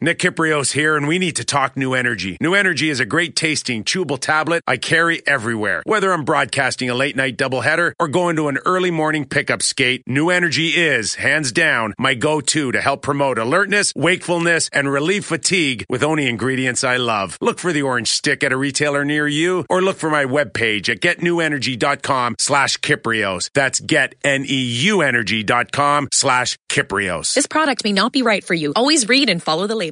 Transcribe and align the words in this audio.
Nick 0.00 0.20
Kypreos 0.20 0.74
here, 0.74 0.96
and 0.96 1.08
we 1.08 1.18
need 1.18 1.34
to 1.34 1.44
talk 1.44 1.76
New 1.76 1.92
Energy. 1.92 2.36
New 2.40 2.54
Energy 2.54 2.88
is 2.88 3.00
a 3.00 3.04
great 3.04 3.34
tasting, 3.34 3.82
chewable 3.82 4.16
tablet 4.16 4.62
I 4.64 4.76
carry 4.76 5.26
everywhere. 5.26 5.82
Whether 5.86 6.12
I'm 6.12 6.24
broadcasting 6.24 6.88
a 6.88 6.94
late 6.94 7.16
night 7.16 7.36
doubleheader 7.36 7.94
or 7.98 8.06
going 8.06 8.36
to 8.36 8.46
an 8.46 8.60
early 8.64 8.92
morning 8.92 9.24
pickup 9.24 9.60
skate, 9.60 10.04
New 10.06 10.30
Energy 10.30 10.68
is, 10.68 11.16
hands 11.16 11.50
down, 11.50 11.94
my 11.98 12.14
go 12.14 12.40
to 12.40 12.70
to 12.70 12.80
help 12.80 13.02
promote 13.02 13.38
alertness, 13.38 13.92
wakefulness, 13.96 14.70
and 14.72 14.88
relieve 14.88 15.24
fatigue 15.24 15.84
with 15.88 16.04
only 16.04 16.28
ingredients 16.28 16.84
I 16.84 16.98
love. 16.98 17.36
Look 17.40 17.58
for 17.58 17.72
the 17.72 17.82
orange 17.82 18.12
stick 18.12 18.44
at 18.44 18.52
a 18.52 18.56
retailer 18.56 19.04
near 19.04 19.26
you 19.26 19.66
or 19.68 19.82
look 19.82 19.96
for 19.96 20.10
my 20.10 20.26
webpage 20.26 20.88
at 20.88 21.00
getnewenergy.com 21.00 22.36
slash 22.38 22.78
Kypreos. 22.78 23.50
That's 23.52 23.80
getneuenergy.com 23.80 26.08
slash 26.12 26.56
Kypreos. 26.68 27.34
This 27.34 27.48
product 27.48 27.82
may 27.82 27.92
not 27.92 28.12
be 28.12 28.22
right 28.22 28.44
for 28.44 28.54
you. 28.54 28.72
Always 28.76 29.08
read 29.08 29.28
and 29.28 29.42
follow 29.42 29.66
the 29.66 29.74
label. 29.74 29.87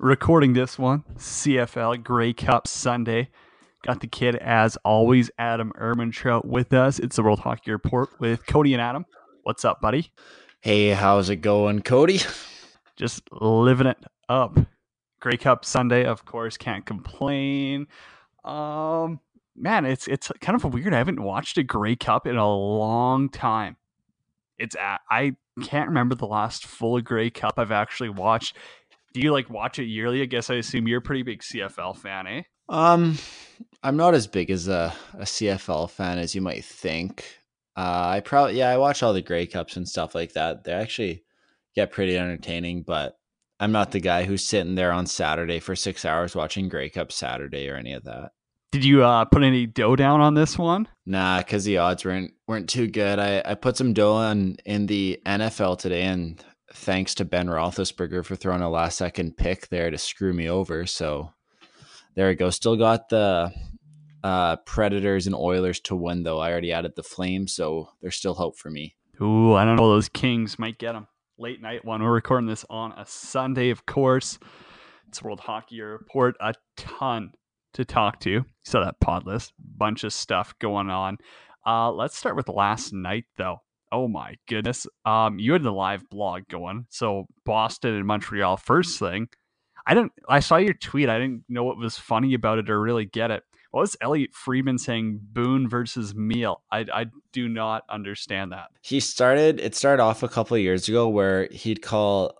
Recording 0.00 0.54
this 0.54 0.76
one, 0.78 1.04
CFL 1.16 2.02
Grey 2.02 2.32
Cup 2.32 2.66
Sunday. 2.66 3.28
Got 3.84 4.00
the 4.00 4.08
kid, 4.08 4.34
as 4.36 4.76
always, 4.84 5.30
Adam 5.38 5.72
Ermintrout 5.78 6.44
with 6.44 6.72
us. 6.72 6.98
It's 6.98 7.14
the 7.16 7.22
World 7.22 7.38
Hockey 7.38 7.70
Report 7.70 8.08
with 8.18 8.44
Cody 8.46 8.74
and 8.74 8.82
Adam. 8.82 9.06
What's 9.44 9.64
up, 9.64 9.80
buddy? 9.80 10.10
Hey, 10.60 10.88
how's 10.88 11.30
it 11.30 11.36
going, 11.36 11.82
Cody? 11.82 12.20
Just 12.96 13.22
living 13.30 13.86
it 13.86 13.98
up. 14.28 14.58
Grey 15.20 15.36
Cup 15.36 15.64
Sunday, 15.64 16.04
of 16.04 16.24
course, 16.24 16.56
can't 16.56 16.84
complain. 16.84 17.86
Um, 18.44 19.20
man, 19.60 19.84
it's 19.84 20.08
it's 20.08 20.30
kind 20.40 20.56
of 20.56 20.72
weird. 20.72 20.94
I 20.94 20.98
haven't 20.98 21.22
watched 21.22 21.58
a 21.58 21.62
Grey 21.62 21.96
Cup 21.96 22.26
in 22.26 22.36
a 22.36 22.48
long 22.48 23.28
time. 23.28 23.76
It's 24.58 24.76
I 24.78 25.36
can't 25.62 25.88
remember 25.88 26.14
the 26.14 26.26
last 26.26 26.66
full 26.66 27.00
Grey 27.00 27.30
Cup 27.30 27.54
I've 27.58 27.72
actually 27.72 28.10
watched. 28.10 28.56
Do 29.14 29.20
you 29.20 29.32
like 29.32 29.50
watch 29.50 29.78
it 29.78 29.84
yearly? 29.84 30.22
I 30.22 30.26
guess 30.26 30.50
I 30.50 30.54
assume 30.54 30.86
you're 30.86 30.98
a 30.98 31.02
pretty 31.02 31.22
big 31.22 31.40
CFL 31.40 31.96
fan, 31.96 32.26
eh? 32.26 32.42
Um, 32.68 33.16
I'm 33.82 33.96
not 33.96 34.14
as 34.14 34.26
big 34.26 34.50
as 34.50 34.68
a, 34.68 34.92
a 35.14 35.22
CFL 35.22 35.90
fan 35.90 36.18
as 36.18 36.34
you 36.34 36.40
might 36.40 36.64
think. 36.64 37.24
Uh, 37.76 38.08
I 38.08 38.20
probably 38.20 38.58
yeah, 38.58 38.70
I 38.70 38.78
watch 38.78 39.02
all 39.02 39.12
the 39.12 39.22
Grey 39.22 39.46
Cups 39.46 39.76
and 39.76 39.88
stuff 39.88 40.14
like 40.14 40.32
that. 40.32 40.64
They 40.64 40.72
actually 40.72 41.24
get 41.74 41.92
pretty 41.92 42.18
entertaining, 42.18 42.82
but 42.82 43.16
I'm 43.60 43.72
not 43.72 43.92
the 43.92 44.00
guy 44.00 44.24
who's 44.24 44.44
sitting 44.44 44.74
there 44.74 44.92
on 44.92 45.06
Saturday 45.06 45.60
for 45.60 45.74
six 45.74 46.04
hours 46.04 46.34
watching 46.34 46.68
Grey 46.68 46.90
Cup 46.90 47.12
Saturday 47.12 47.68
or 47.68 47.76
any 47.76 47.92
of 47.92 48.04
that. 48.04 48.32
Did 48.70 48.84
you 48.84 49.02
uh, 49.02 49.24
put 49.24 49.42
any 49.42 49.66
dough 49.66 49.96
down 49.96 50.20
on 50.20 50.34
this 50.34 50.58
one? 50.58 50.88
Nah, 51.06 51.38
because 51.38 51.64
the 51.64 51.78
odds 51.78 52.04
weren't 52.04 52.32
weren't 52.46 52.68
too 52.68 52.86
good. 52.86 53.18
I, 53.18 53.42
I 53.44 53.54
put 53.54 53.78
some 53.78 53.94
dough 53.94 54.12
on 54.12 54.56
in 54.66 54.86
the 54.86 55.20
NFL 55.24 55.78
today, 55.78 56.02
and 56.02 56.42
thanks 56.74 57.14
to 57.14 57.24
Ben 57.24 57.46
Roethlisberger 57.46 58.24
for 58.24 58.36
throwing 58.36 58.60
a 58.60 58.68
last 58.68 58.98
second 58.98 59.38
pick 59.38 59.68
there 59.68 59.90
to 59.90 59.96
screw 59.96 60.34
me 60.34 60.50
over. 60.50 60.84
So 60.84 61.32
there 62.14 62.28
we 62.28 62.34
go. 62.34 62.50
Still 62.50 62.76
got 62.76 63.08
the 63.08 63.52
uh, 64.22 64.56
Predators 64.66 65.26
and 65.26 65.34
Oilers 65.34 65.80
to 65.80 65.96
win, 65.96 66.22
though. 66.22 66.38
I 66.38 66.50
already 66.50 66.72
added 66.72 66.92
the 66.94 67.02
Flames, 67.02 67.54
so 67.54 67.88
there's 68.02 68.16
still 68.16 68.34
hope 68.34 68.58
for 68.58 68.70
me. 68.70 68.96
Ooh, 69.22 69.54
I 69.54 69.64
don't 69.64 69.76
know. 69.76 69.88
Those 69.88 70.10
Kings 70.10 70.58
might 70.58 70.78
get 70.78 70.92
them. 70.92 71.08
Late 71.38 71.62
night 71.62 71.84
one. 71.84 72.02
We're 72.02 72.12
recording 72.12 72.48
this 72.48 72.66
on 72.68 72.92
a 72.92 73.06
Sunday, 73.06 73.70
of 73.70 73.86
course. 73.86 74.38
It's 75.08 75.22
World 75.22 75.40
Hockey 75.40 75.80
Report. 75.80 76.36
A 76.40 76.54
ton 76.76 77.32
to 77.78 77.84
talk 77.84 78.18
to. 78.20 78.44
So 78.64 78.80
that 78.80 79.00
pod 79.00 79.24
list, 79.24 79.52
bunch 79.58 80.02
of 80.04 80.12
stuff 80.12 80.52
going 80.58 80.90
on. 80.90 81.16
Uh, 81.64 81.92
let's 81.92 82.16
start 82.16 82.34
with 82.34 82.48
last 82.48 82.92
night, 82.92 83.24
though. 83.36 83.58
Oh 83.92 84.08
my 84.08 84.34
goodness. 84.48 84.86
Um, 85.04 85.38
you 85.38 85.52
had 85.52 85.62
the 85.62 85.70
live 85.70 86.10
blog 86.10 86.42
going. 86.48 86.86
So 86.90 87.26
Boston 87.44 87.94
and 87.94 88.04
Montreal 88.04 88.56
first 88.56 88.98
thing. 88.98 89.28
I 89.86 89.94
didn't 89.94 90.12
I 90.28 90.40
saw 90.40 90.56
your 90.56 90.74
tweet. 90.74 91.08
I 91.08 91.18
didn't 91.18 91.44
know 91.48 91.64
what 91.64 91.78
was 91.78 91.96
funny 91.96 92.34
about 92.34 92.58
it 92.58 92.68
or 92.68 92.80
really 92.80 93.06
get 93.06 93.30
it. 93.30 93.44
What 93.70 93.82
was 93.82 93.96
Elliotte 94.00 94.34
Friedman 94.34 94.76
saying 94.78 95.20
Boone 95.22 95.68
versus 95.68 96.14
Meal? 96.14 96.62
I 96.70 96.84
I 96.92 97.06
do 97.32 97.48
not 97.48 97.84
understand 97.88 98.52
that. 98.52 98.66
He 98.82 99.00
started 99.00 99.60
it 99.60 99.74
started 99.74 100.02
off 100.02 100.22
a 100.22 100.28
couple 100.28 100.56
of 100.56 100.62
years 100.62 100.88
ago 100.88 101.08
where 101.08 101.48
he'd 101.50 101.80
call 101.80 102.34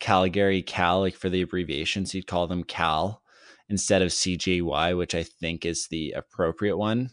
Calgary 0.00 0.62
Cal, 0.62 1.00
like 1.00 1.16
for 1.16 1.28
the 1.28 1.42
abbreviations, 1.42 2.12
he'd 2.12 2.26
call 2.26 2.46
them 2.46 2.64
Cal 2.64 3.22
instead 3.68 4.02
of 4.02 4.10
CGY, 4.10 4.96
which 4.96 5.14
I 5.14 5.22
think 5.22 5.64
is 5.64 5.88
the 5.88 6.12
appropriate 6.12 6.76
one. 6.76 7.10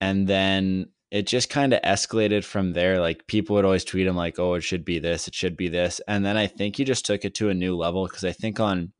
And 0.00 0.26
then 0.26 0.88
it 1.10 1.26
just 1.26 1.50
kind 1.50 1.72
of 1.72 1.82
escalated 1.82 2.44
from 2.44 2.72
there. 2.72 3.00
Like 3.00 3.26
people 3.26 3.54
would 3.56 3.64
always 3.64 3.84
tweet 3.84 4.06
him 4.06 4.16
like, 4.16 4.38
"Oh, 4.38 4.54
it 4.54 4.62
should 4.62 4.84
be 4.84 4.98
this, 4.98 5.28
it 5.28 5.34
should 5.34 5.56
be 5.56 5.68
this," 5.68 6.00
and 6.08 6.24
then 6.24 6.36
I 6.36 6.46
think 6.46 6.76
he 6.76 6.84
just 6.84 7.06
took 7.06 7.24
it 7.24 7.34
to 7.36 7.48
a 7.48 7.54
new 7.54 7.76
level 7.76 8.06
because 8.06 8.24
I 8.24 8.32
think 8.32 8.60
on 8.60 8.92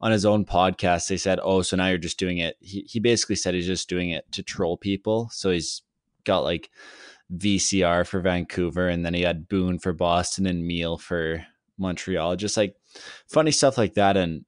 on 0.00 0.12
his 0.12 0.26
own 0.26 0.44
podcast 0.44 1.08
they 1.08 1.16
said, 1.16 1.38
"Oh, 1.42 1.62
so 1.62 1.76
now 1.76 1.88
you're 1.88 1.98
just 1.98 2.18
doing 2.18 2.38
it." 2.38 2.56
He 2.60 2.80
he 2.80 3.00
basically 3.00 3.36
said 3.36 3.54
he's 3.54 3.66
just 3.66 3.88
doing 3.88 4.10
it 4.10 4.30
to 4.32 4.42
troll 4.42 4.76
people. 4.76 5.28
So 5.32 5.50
he's 5.50 5.82
got 6.24 6.40
like 6.40 6.70
VCR 7.34 8.06
for 8.06 8.20
Vancouver, 8.20 8.88
and 8.88 9.04
then 9.04 9.14
he 9.14 9.22
had 9.22 9.48
Boone 9.48 9.78
for 9.78 9.92
Boston 9.92 10.46
and 10.46 10.66
Meal 10.66 10.96
for 10.98 11.46
Montreal. 11.78 12.36
Just 12.36 12.56
like 12.56 12.76
funny 13.28 13.50
stuff 13.50 13.78
like 13.78 13.94
that, 13.94 14.16
and 14.16 14.44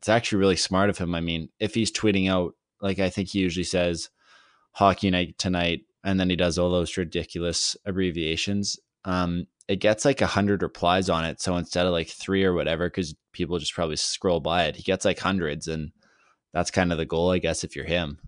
it's 0.00 0.08
actually 0.08 0.38
really 0.38 0.56
smart 0.56 0.90
of 0.90 0.98
him. 0.98 1.14
I 1.14 1.20
mean, 1.20 1.50
if 1.60 1.74
he's 1.74 1.92
tweeting 1.92 2.30
out 2.30 2.54
like 2.80 2.98
I 2.98 3.10
think 3.10 3.28
he 3.28 3.40
usually 3.40 3.64
says 3.64 4.10
hockey 4.72 5.10
night 5.10 5.36
tonight 5.38 5.82
and 6.04 6.18
then 6.18 6.30
he 6.30 6.36
does 6.36 6.58
all 6.58 6.70
those 6.70 6.96
ridiculous 6.96 7.76
abbreviations 7.84 8.78
um 9.04 9.46
it 9.66 9.76
gets 9.76 10.04
like 10.04 10.20
a 10.20 10.26
hundred 10.26 10.62
replies 10.62 11.10
on 11.10 11.24
it 11.24 11.40
so 11.40 11.56
instead 11.56 11.86
of 11.86 11.92
like 11.92 12.08
three 12.08 12.44
or 12.44 12.54
whatever 12.54 12.88
because 12.88 13.14
people 13.32 13.58
just 13.58 13.74
probably 13.74 13.96
scroll 13.96 14.38
by 14.38 14.64
it 14.64 14.76
he 14.76 14.82
gets 14.82 15.04
like 15.04 15.18
hundreds 15.18 15.66
and 15.66 15.90
that's 16.52 16.70
kind 16.70 16.92
of 16.92 16.98
the 16.98 17.04
goal 17.04 17.30
i 17.30 17.38
guess 17.38 17.64
if 17.64 17.74
you're 17.74 17.84
him 17.84 18.18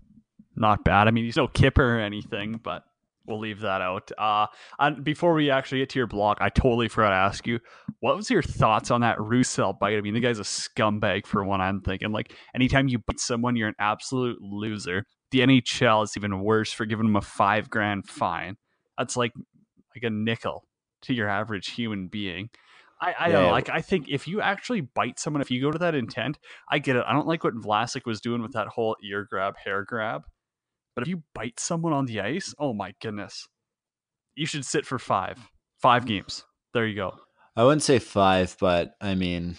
Not 0.55 0.83
bad. 0.83 1.07
I 1.07 1.11
mean, 1.11 1.25
he's 1.25 1.37
no 1.37 1.47
Kipper 1.47 1.97
or 1.97 1.99
anything, 1.99 2.59
but 2.61 2.83
we'll 3.25 3.39
leave 3.39 3.61
that 3.61 3.81
out. 3.81 4.11
Uh, 4.17 4.47
and 4.79 5.03
before 5.03 5.33
we 5.33 5.49
actually 5.49 5.79
get 5.79 5.89
to 5.89 5.99
your 5.99 6.07
block, 6.07 6.37
I 6.41 6.49
totally 6.49 6.87
forgot 6.87 7.09
to 7.09 7.15
ask 7.15 7.47
you, 7.47 7.59
what 7.99 8.15
was 8.15 8.29
your 8.29 8.41
thoughts 8.41 8.91
on 8.91 9.01
that 9.01 9.19
Roussel 9.19 9.73
bite? 9.73 9.97
I 9.97 10.01
mean, 10.01 10.13
the 10.13 10.19
guy's 10.19 10.39
a 10.39 10.43
scumbag 10.43 11.25
for 11.25 11.43
one. 11.43 11.61
I'm 11.61 11.81
thinking 11.81 12.11
like 12.11 12.33
anytime 12.53 12.87
you 12.87 12.99
bite 12.99 13.19
someone, 13.19 13.55
you're 13.55 13.69
an 13.69 13.75
absolute 13.79 14.41
loser. 14.41 15.05
The 15.31 15.39
NHL 15.39 16.03
is 16.03 16.13
even 16.17 16.41
worse 16.41 16.71
for 16.71 16.85
giving 16.85 17.05
him 17.05 17.15
a 17.15 17.21
five 17.21 17.69
grand 17.69 18.07
fine. 18.07 18.57
That's 18.97 19.17
like 19.17 19.31
like 19.95 20.03
a 20.03 20.09
nickel 20.09 20.65
to 21.03 21.13
your 21.13 21.29
average 21.29 21.71
human 21.71 22.07
being. 22.07 22.49
I, 23.01 23.15
I 23.19 23.29
don't 23.29 23.43
know. 23.43 23.51
Like 23.51 23.69
I 23.69 23.81
think 23.81 24.07
if 24.09 24.27
you 24.27 24.39
actually 24.39 24.81
bite 24.81 25.19
someone, 25.19 25.41
if 25.41 25.51
you 25.51 25.61
go 25.61 25.71
to 25.71 25.79
that 25.79 25.95
intent, 25.95 26.37
I 26.69 26.79
get 26.79 26.95
it. 26.95 27.03
I 27.05 27.13
don't 27.13 27.27
like 27.27 27.43
what 27.43 27.55
Vlasic 27.55 28.05
was 28.05 28.21
doing 28.21 28.41
with 28.41 28.53
that 28.53 28.67
whole 28.67 28.95
ear 29.03 29.27
grab, 29.29 29.55
hair 29.63 29.83
grab. 29.83 30.23
But 30.95 31.03
if 31.03 31.07
you 31.07 31.23
bite 31.33 31.59
someone 31.59 31.93
on 31.93 32.05
the 32.05 32.21
ice, 32.21 32.53
oh 32.59 32.73
my 32.73 32.93
goodness, 33.01 33.47
you 34.35 34.45
should 34.45 34.65
sit 34.65 34.85
for 34.85 34.99
five, 34.99 35.37
five 35.81 36.05
games. 36.05 36.45
There 36.73 36.85
you 36.87 36.95
go. 36.95 37.15
i 37.55 37.63
wouldn't 37.63 37.83
say 37.83 37.99
five 37.99 38.55
but 38.59 38.95
i 38.99 39.13
mean 39.13 39.55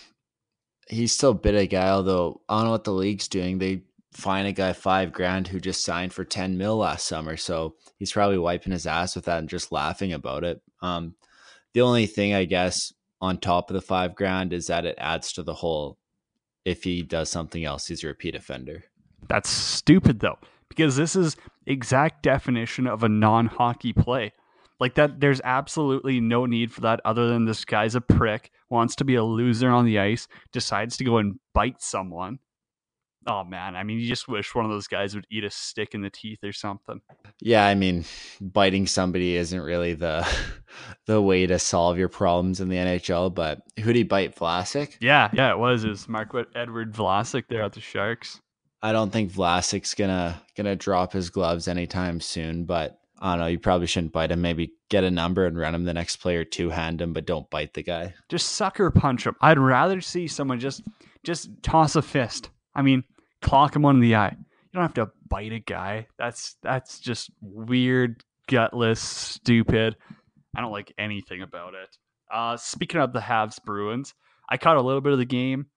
he's 0.89 1.13
still 1.13 1.33
bit 1.33 1.55
a 1.55 1.65
guy 1.65 1.89
although 1.91 2.41
i 2.49 2.57
don't 2.57 2.65
know 2.65 2.71
what 2.73 2.83
the 2.85 2.93
league's 2.93 3.29
doing. 3.29 3.59
They 3.59 3.83
fine 4.13 4.47
a 4.47 4.53
guy 4.53 4.73
five 4.73 5.13
grand 5.13 5.47
who 5.49 5.59
just 5.61 5.85
signed 5.85 6.13
for 6.13 6.25
10 6.25 6.57
mil 6.59 6.77
last 6.77 7.07
summer 7.07 7.37
so 7.37 7.75
he's 7.99 8.13
probably 8.13 8.39
wiping 8.39 8.73
his 8.73 8.87
ass 8.87 9.15
with 9.17 9.25
that 9.27 9.39
and 9.39 9.49
just 9.49 9.73
laughing 9.73 10.13
about 10.13 10.45
it. 10.45 10.61
Um 10.83 11.15
the 11.73 11.81
only 11.83 12.07
thing 12.07 12.35
i 12.35 12.45
guess 12.45 12.93
on 13.21 13.39
top 13.39 13.71
of 13.71 13.75
the 13.75 13.81
five 13.81 14.15
grand 14.15 14.53
is 14.53 14.67
that 14.67 14.85
it 14.87 14.97
adds 14.99 15.33
to 15.33 15.43
the 15.43 15.55
whole 15.55 15.99
if 16.65 16.83
he 16.85 17.03
does 17.03 17.31
something 17.31 17.65
else 17.65 17.87
he's 17.87 18.03
a 18.05 18.09
repeat 18.09 18.35
offender. 18.35 18.85
That's 19.29 19.49
stupid 19.51 20.21
though, 20.21 20.39
because 20.75 20.97
this 20.97 21.17
is 21.17 21.37
exact 21.67 22.23
definition 22.23 22.87
of 22.87 23.03
a 23.03 23.09
non-hockey 23.09 23.93
play. 23.93 24.33
Like 24.81 24.97
that, 24.97 25.21
there's 25.21 25.41
absolutely 25.45 26.21
no 26.21 26.47
need 26.47 26.73
for 26.73 26.81
that 26.83 27.01
other 27.05 27.29
than 27.29 27.45
this 27.45 27.65
guy's 27.65 27.95
a 27.95 28.01
prick, 28.01 28.51
wants 28.69 28.97
to 28.97 29.05
be 29.05 29.15
a 29.15 29.25
loser 29.25 29.71
on 29.71 29.85
the 29.85 29.99
ice, 29.99 30.27
decides 30.53 30.97
to 30.97 31.05
go 31.05 31.19
and 31.19 31.39
bite 31.53 31.81
someone. 31.81 32.41
Oh 33.27 33.43
man, 33.43 33.75
I 33.75 33.85
mean, 33.85 33.99
you 34.01 34.07
just 34.07 34.29
wish 34.29 34.55
one 34.55 34.67
of 34.67 34.71
those 34.71 34.87
guys 34.87 35.15
would 35.15 35.27
eat 35.31 35.45
a 35.45 35.51
stick 35.51 35.95
in 35.95 36.03
the 36.03 36.11
teeth 36.11 36.41
or 36.45 36.53
something. 36.53 37.01
Yeah, 37.41 37.65
I 37.65 37.75
mean, 37.75 38.05
biting 38.41 38.87
somebody 38.87 39.37
isn't 39.37 39.59
really 39.59 39.95
the 39.95 40.29
the 41.07 41.23
way 41.23 41.47
to 41.47 41.59
solve 41.59 41.97
your 41.97 42.11
problems 42.11 42.61
in 42.61 42.69
the 42.69 42.77
NHL. 42.77 43.35
But 43.35 43.63
who'd 43.81 43.97
he 43.97 44.03
bite? 44.03 44.37
Vlasic? 44.37 44.97
Yeah, 45.01 45.31
yeah, 45.33 45.53
it 45.53 45.59
was. 45.59 45.85
It 45.85 45.89
was 45.91 46.09
Mark 46.09 46.35
Edward 46.55 46.93
Vlasic 46.93 47.45
there 47.49 47.63
at 47.63 47.73
the 47.73 47.81
Sharks. 47.81 48.41
I 48.85 48.93
don't 48.93 49.11
think 49.11 49.33
Vlasic's 49.33 49.95
gonna 49.95 50.39
gonna 50.59 50.77
drop 50.77 51.15
his 51.15 51.31
gloves 51.31 51.69
anytime 51.69 52.21
soon. 52.21 52.67
But 52.67 53.01
I 53.19 53.33
don't 53.33 53.39
know. 53.39 53.47
You 53.47 53.59
probably 53.59 53.87
shouldn't 53.87 54.13
bite 54.13 54.31
him. 54.31 54.43
Maybe 54.43 54.75
get 54.91 55.05
a 55.05 55.11
number 55.11 55.47
and 55.47 55.57
run 55.57 55.75
him 55.75 55.85
the 55.85 55.95
next 55.95 56.17
player 56.17 56.45
two 56.45 56.69
hand 56.69 57.01
him, 57.01 57.15
but 57.15 57.25
don't 57.25 57.49
bite 57.49 57.73
the 57.73 57.83
guy. 57.83 58.13
just 58.29 58.51
sucker 58.53 58.91
punch 58.91 59.27
him. 59.27 59.37
I'd 59.41 59.59
rather 59.59 60.03
see 60.03 60.29
someone 60.29 60.61
just 60.61 60.83
just 61.25 61.49
toss 61.63 61.97
a 61.97 62.03
fist. 62.03 62.51
I 62.75 62.83
mean, 62.83 63.05
clock 63.41 63.75
him 63.75 63.87
on 63.87 64.01
the 64.01 64.17
eye. 64.17 64.37
You 64.39 64.75
don't 64.75 64.83
have 64.83 64.95
to 64.95 65.11
bite 65.31 65.53
a 65.53 65.61
guy. 65.61 66.07
That's 66.19 66.57
that's 66.63 67.01
just 67.01 67.31
weird, 67.41 68.23
gutless, 68.49 69.01
stupid. 69.01 69.97
I 70.55 70.61
don't 70.61 70.73
like 70.73 70.93
anything 70.99 71.41
about 71.41 71.73
it. 71.73 71.97
Uh, 72.31 72.59
speaking 72.59 73.01
of 73.01 73.15
the 73.15 73.21
Habs 73.21 73.65
Bruins, 73.65 74.13
I 74.51 74.59
caught 74.59 74.77
a 74.77 74.83
little 74.83 75.01
bit 75.01 75.15
of 75.15 75.19
the 75.19 75.25
game. 75.25 75.69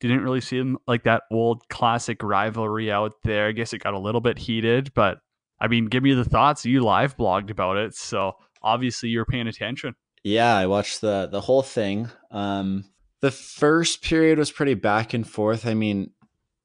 Didn't 0.00 0.22
really 0.22 0.40
seem 0.40 0.78
like 0.86 1.04
that 1.04 1.22
old 1.30 1.68
classic 1.68 2.22
rivalry 2.22 2.90
out 2.90 3.14
there. 3.24 3.48
I 3.48 3.52
guess 3.52 3.72
it 3.72 3.82
got 3.82 3.94
a 3.94 3.98
little 3.98 4.20
bit 4.20 4.38
heated, 4.38 4.92
but 4.94 5.18
I 5.60 5.68
mean, 5.68 5.86
give 5.86 6.02
me 6.02 6.12
the 6.12 6.24
thoughts. 6.24 6.66
You 6.66 6.82
live 6.82 7.16
blogged 7.16 7.50
about 7.50 7.76
it, 7.78 7.94
so 7.94 8.32
obviously 8.62 9.08
you're 9.08 9.24
paying 9.24 9.48
attention. 9.48 9.94
Yeah, 10.22 10.56
I 10.56 10.66
watched 10.66 11.00
the 11.00 11.28
the 11.30 11.40
whole 11.40 11.62
thing. 11.62 12.10
Um, 12.30 12.84
the 13.20 13.30
first 13.30 14.02
period 14.02 14.38
was 14.38 14.50
pretty 14.50 14.74
back 14.74 15.14
and 15.14 15.26
forth. 15.26 15.66
I 15.66 15.74
mean, 15.74 16.10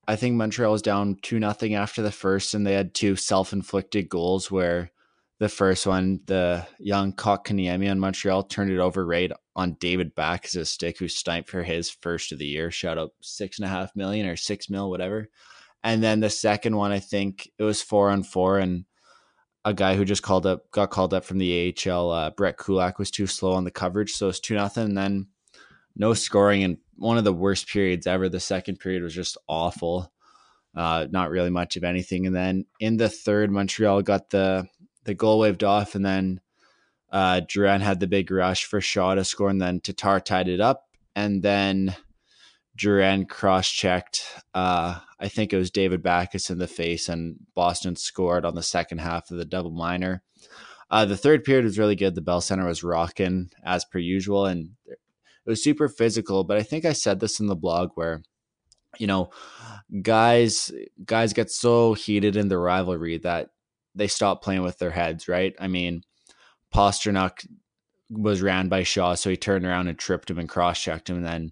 I 0.08 0.16
think 0.16 0.36
Montreal 0.36 0.72
was 0.72 0.82
down 0.82 1.18
two 1.22 1.40
nothing 1.40 1.76
after 1.76 2.02
the 2.02 2.12
first, 2.12 2.54
and 2.54 2.66
they 2.66 2.74
had 2.74 2.94
two 2.94 3.16
self 3.16 3.54
inflicted 3.54 4.10
goals 4.10 4.52
where 4.52 4.92
the 5.40 5.50
first 5.50 5.88
one, 5.88 6.20
the 6.26 6.68
young 6.80 7.14
Kotkaniemi 7.14 7.90
on 7.90 8.00
Montreal 8.00 8.44
turned 8.44 8.72
it 8.72 8.80
over 8.80 9.06
right 9.06 9.32
on 9.56 9.74
David 9.80 10.16
Backes's 10.16 10.70
stick, 10.70 10.98
who 10.98 11.08
sniped 11.08 11.50
for 11.50 11.64
his 11.64 11.90
first 11.90 12.32
of 12.32 12.40
the 12.40 12.46
year, 12.46 12.72
shot 12.72 12.98
up 12.98 13.12
six 13.22 13.60
and 13.60 13.66
a 13.66 13.70
half 13.70 13.96
million 13.96 14.28
or 14.28 14.36
six 14.36 14.70
mil, 14.70 14.90
whatever. 14.90 15.30
And 15.84 16.02
then 16.02 16.20
the 16.20 16.30
second 16.30 16.76
one, 16.76 16.92
I 16.92 17.00
think 17.00 17.52
it 17.58 17.64
was 17.64 17.82
four 17.82 18.10
on 18.10 18.24
four, 18.24 18.60
and 18.60 18.86
a 19.66 19.74
guy 19.74 19.96
who 19.96 20.06
just 20.06 20.24
called 20.24 20.46
up 20.46 20.72
got 20.72 20.90
called 20.90 21.14
up 21.14 21.26
from 21.26 21.38
the 21.38 21.76
AHL, 21.88 22.12
uh, 22.12 22.30
Brett 22.32 22.58
Kulak 22.58 22.98
was 22.98 23.12
too 23.12 23.28
slow 23.28 23.54
on 23.54 23.64
the 23.64 23.72
coverage, 23.72 24.14
so 24.14 24.30
it's 24.30 24.40
two 24.40 24.56
nothing. 24.56 24.84
And 24.86 24.98
then 24.98 25.28
no 25.96 26.14
scoring 26.14 26.64
and 26.64 26.78
one 26.96 27.18
of 27.18 27.24
the 27.24 27.34
worst 27.34 27.68
periods 27.68 28.08
ever. 28.08 28.30
The 28.30 28.40
second 28.40 28.80
period 28.80 29.04
was 29.04 29.16
just 29.16 29.38
awful. 29.48 30.12
Uh, 30.74 31.08
not 31.10 31.32
really 31.32 31.50
much 31.50 31.76
of 31.76 31.84
anything. 31.84 32.26
And 32.26 32.36
then 32.36 32.66
in 32.80 32.98
the 32.98 33.10
third, 33.10 33.52
Montreal 33.52 34.04
got 34.04 34.30
the 34.30 34.68
the 35.04 35.14
goal 35.16 35.40
waved 35.40 35.64
off, 35.64 35.96
and 35.96 36.06
then 36.06 36.40
uh, 37.12 37.42
Drouin 37.42 37.82
had 37.82 38.00
the 38.00 38.08
big 38.08 38.32
rush 38.32 38.66
for 38.66 38.80
Shaw 38.82 39.16
to 39.16 39.24
score, 39.24 39.50
and 39.50 39.62
then 39.62 39.80
Tatar 39.80 40.20
tied 40.20 40.48
it 40.48 40.62
up, 40.62 40.88
and 41.16 41.42
then 41.42 41.96
Drouin 42.78 43.28
cross 43.28 43.70
checked. 43.70 44.26
Uh, 44.54 45.00
I 45.20 45.28
think 45.28 45.52
it 45.52 45.58
was 45.58 45.72
David 45.72 46.02
Backes 46.02 46.50
in 46.50 46.58
the 46.58 46.68
face, 46.68 47.10
and 47.10 47.36
Boston 47.54 47.96
scored 47.96 48.46
on 48.46 48.56
the 48.56 48.64
second 48.64 49.00
half 49.00 49.30
of 49.30 49.38
the 49.38 49.46
double 49.46 49.72
minor. 49.72 50.24
Uh, 50.90 51.06
the 51.06 51.18
third 51.18 51.44
period 51.44 51.66
was 51.66 51.80
really 51.80 51.96
good. 51.96 52.16
The 52.16 52.22
Bell 52.22 52.42
Center 52.42 52.66
was 52.66 52.84
rocking 52.84 53.50
as 53.64 53.86
per 53.86 54.00
usual, 54.00 54.46
and 54.46 54.72
it 54.88 54.98
was 55.46 55.64
super 55.64 55.88
physical. 55.88 56.44
But 56.44 56.58
I 56.58 56.64
think 56.64 56.86
I 56.86 56.94
said 56.94 57.20
this 57.20 57.40
in 57.40 57.48
the 57.48 57.56
blog 57.56 57.92
where, 57.96 58.24
you 58.98 59.08
know, 59.08 59.30
guys 60.02 60.72
guys 61.06 61.34
get 61.34 61.50
so 61.50 61.94
heated 61.94 62.36
in 62.36 62.48
the 62.48 62.58
rivalry 62.58 63.18
that 63.20 63.50
they 63.96 64.08
stop 64.08 64.42
playing 64.42 64.64
with 64.64 64.80
their 64.80 64.92
heads, 64.92 65.28
right? 65.28 65.54
I 65.60 65.68
mean, 65.68 66.04
Pastrnak 66.74 67.48
was 68.10 68.42
ran 68.42 68.70
by 68.70 68.84
Shaw, 68.84 69.16
so 69.16 69.30
he 69.30 69.38
turned 69.38 69.66
around 69.66 69.88
and 69.88 69.98
tripped 69.98 70.30
him 70.30 70.40
and 70.40 70.50
cross 70.50 70.82
checked 70.82 71.10
him, 71.10 71.18
and 71.18 71.26
then 71.26 71.52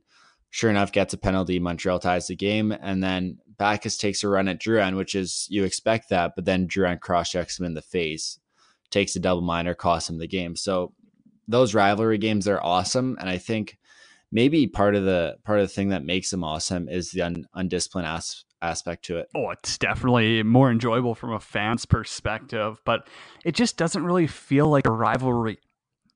sure 0.49 0.69
enough 0.69 0.91
gets 0.91 1.13
a 1.13 1.17
penalty. 1.17 1.59
Montreal 1.59 1.99
ties 1.99 2.27
the 2.27 2.35
game, 2.35 2.71
and 2.71 3.03
then 3.03 3.37
Backes 3.57 3.97
takes 3.97 4.23
a 4.23 4.29
run 4.29 4.47
at 4.47 4.59
Drouin, 4.59 4.95
which 4.95 5.15
is 5.15 5.47
you 5.49 5.63
expect 5.63 6.09
that, 6.09 6.33
but 6.35 6.45
then 6.45 6.67
Drouin 6.67 6.99
cross 6.99 7.31
checks 7.31 7.59
him 7.59 7.65
in 7.65 7.73
the 7.73 7.81
face, 7.81 8.39
takes 8.89 9.15
a 9.15 9.19
double 9.19 9.41
minor, 9.41 9.73
costs 9.73 10.09
him 10.09 10.17
the 10.17 10.27
game. 10.27 10.55
So 10.55 10.93
those 11.47 11.73
rivalry 11.73 12.17
games 12.17 12.47
are 12.47 12.63
awesome, 12.63 13.17
and 13.19 13.29
I 13.29 13.37
think 13.37 13.77
maybe 14.31 14.67
part 14.67 14.95
of 14.95 15.03
the 15.03 15.35
part 15.43 15.59
of 15.59 15.67
the 15.67 15.73
thing 15.73 15.89
that 15.89 16.05
makes 16.05 16.29
them 16.29 16.43
awesome 16.43 16.87
is 16.87 17.11
the 17.11 17.23
un, 17.23 17.47
undisciplined 17.53 18.07
as, 18.07 18.45
aspect 18.61 19.05
to 19.05 19.17
it. 19.17 19.27
Oh, 19.35 19.49
it's 19.51 19.77
definitely 19.77 20.43
more 20.43 20.71
enjoyable 20.71 21.15
from 21.15 21.33
a 21.33 21.39
fan's 21.39 21.85
perspective, 21.85 22.79
but 22.85 23.07
it 23.45 23.55
just 23.55 23.77
doesn't 23.77 24.03
really 24.03 24.27
feel 24.27 24.67
like 24.67 24.87
a 24.87 24.91
rivalry. 24.91 25.59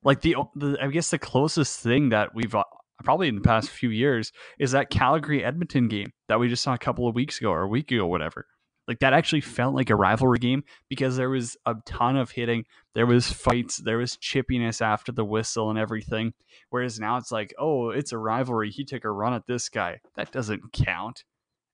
Like 0.02 0.20
the, 0.20 0.36
the 0.54 0.76
I 0.80 0.88
guess 0.88 1.10
the 1.10 1.18
closest 1.18 1.80
thing 1.80 2.10
that 2.10 2.34
we've 2.34 2.54
uh, 2.54 2.64
probably 3.02 3.28
in 3.28 3.36
the 3.36 3.40
past 3.40 3.70
few 3.70 3.90
years 3.90 4.32
is 4.58 4.72
that 4.72 4.90
Calgary 4.90 5.44
Edmonton 5.44 5.88
game 5.88 6.12
that 6.28 6.38
we 6.38 6.48
just 6.48 6.62
saw 6.62 6.74
a 6.74 6.78
couple 6.78 7.08
of 7.08 7.14
weeks 7.14 7.38
ago 7.38 7.50
or 7.50 7.62
a 7.62 7.68
week 7.68 7.90
ago, 7.90 8.06
whatever. 8.06 8.46
Like 8.86 8.98
that 8.98 9.14
actually 9.14 9.40
felt 9.40 9.74
like 9.74 9.88
a 9.88 9.96
rivalry 9.96 10.38
game 10.38 10.62
because 10.90 11.16
there 11.16 11.30
was 11.30 11.56
a 11.64 11.74
ton 11.86 12.16
of 12.16 12.32
hitting, 12.32 12.64
there 12.94 13.06
was 13.06 13.32
fights, 13.32 13.78
there 13.78 13.96
was 13.96 14.18
chippiness 14.18 14.82
after 14.82 15.10
the 15.10 15.24
whistle 15.24 15.70
and 15.70 15.78
everything. 15.78 16.34
Whereas 16.68 17.00
now 17.00 17.16
it's 17.16 17.32
like, 17.32 17.54
oh, 17.58 17.90
it's 17.90 18.12
a 18.12 18.18
rivalry. 18.18 18.70
He 18.70 18.84
took 18.84 19.04
a 19.04 19.10
run 19.10 19.32
at 19.32 19.46
this 19.46 19.70
guy. 19.70 20.00
That 20.16 20.32
doesn't 20.32 20.72
count. 20.72 21.24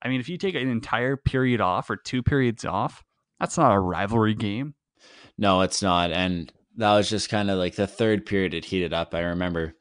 I 0.03 0.09
mean, 0.09 0.21
if 0.21 0.29
you 0.29 0.39
take 0.39 0.55
an 0.55 0.69
entire 0.69 1.17
period 1.17 1.61
off 1.61 1.91
or 1.91 1.97
two 1.97 2.23
periods 2.23 2.65
off, 2.65 3.03
that's 3.39 3.59
not 3.59 3.75
a 3.75 3.81
rivalry 3.81 4.35
game. 4.35 4.75
No, 5.37 5.63
it's 5.63 5.83
not. 5.83 6.13
And 6.13 6.53
that 6.77 6.95
was 6.95 7.09
just 7.09 7.29
kind 7.29 7.51
of 7.51 7.59
like 7.59 7.75
the 7.75 7.87
third 7.87 8.27
period 8.27 8.55
it 8.55 8.65
heated 8.65 8.93
up. 8.93 9.15
I 9.15 9.21
remember 9.21 9.75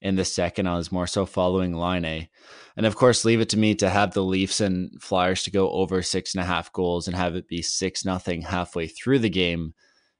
in 0.00 0.16
the 0.16 0.24
second, 0.24 0.66
I 0.68 0.76
was 0.76 0.92
more 0.92 1.06
so 1.06 1.26
following 1.26 1.72
Laine. 1.72 2.28
And 2.76 2.86
of 2.86 2.96
course, 2.96 3.24
leave 3.24 3.40
it 3.40 3.48
to 3.50 3.58
me 3.58 3.74
to 3.76 3.88
have 3.88 4.12
the 4.12 4.22
Leafs 4.22 4.60
and 4.60 5.02
Flyers 5.02 5.42
to 5.44 5.50
go 5.50 5.70
over 5.70 6.02
six 6.02 6.34
and 6.34 6.42
a 6.42 6.46
half 6.46 6.72
goals 6.72 7.08
and 7.08 7.16
have 7.16 7.34
it 7.34 7.48
be 7.48 7.62
six 7.62 8.04
nothing 8.04 8.42
halfway 8.42 8.86
through 8.86 9.20
the 9.20 9.30
game 9.30 9.74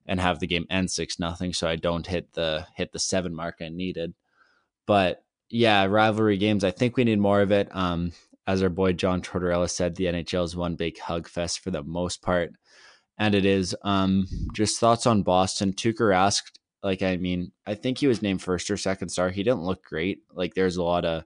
and 0.07 0.21
have 0.21 0.41
the 0.41 0.47
game 0.47 0.67
end 0.71 0.91
six 0.91 1.19
nothing 1.19 1.53
so 1.53 1.69
I 1.69 1.77
don't 1.77 2.07
hit 2.07 2.33
the 2.33 2.67
hit 2.75 2.93
the 2.93 2.99
seven 2.99 3.35
mark 3.35 3.57
I 3.61 3.69
needed. 3.69 4.15
But 4.87 5.23
yeah, 5.51 5.85
rivalry 5.85 6.39
games, 6.39 6.65
I 6.65 6.71
think 6.71 6.97
we 6.97 7.05
need 7.05 7.19
more 7.19 7.41
of 7.41 7.53
it. 7.53 7.69
Um, 7.73 8.13
as 8.47 8.63
our 8.63 8.69
boy 8.69 8.93
John 8.93 9.23
Tortorella 9.23 9.69
said, 9.69 9.97
the 9.97 10.05
NHL 10.05 10.45
is 10.45 10.57
one 10.57 10.77
big 10.77 10.99
hug 10.99 11.29
fest 11.29 11.61
for 11.61 11.71
the 11.71 11.83
most 11.83 12.23
part. 12.23 12.53
And 13.19 13.35
it 13.35 13.45
is. 13.45 13.75
Um, 13.83 14.27
just 14.55 14.79
thoughts 14.79 15.07
on 15.07 15.23
Boston. 15.23 15.73
Tuukka 15.73 16.01
Rask, 16.01 16.43
like, 16.83 17.03
I 17.03 17.17
mean, 17.17 17.53
I 17.67 17.75
think 17.75 17.99
he 17.99 18.07
was 18.07 18.23
named 18.23 18.43
first 18.43 18.71
or 18.71 18.77
second 18.77 19.09
star. 19.09 19.31
He 19.31 19.43
didn't 19.43 19.65
look 19.65 19.83
great. 19.83 20.21
Like, 20.33 20.55
there's 20.55 20.77
a 20.77 20.83
lot 20.83 21.05
of 21.05 21.25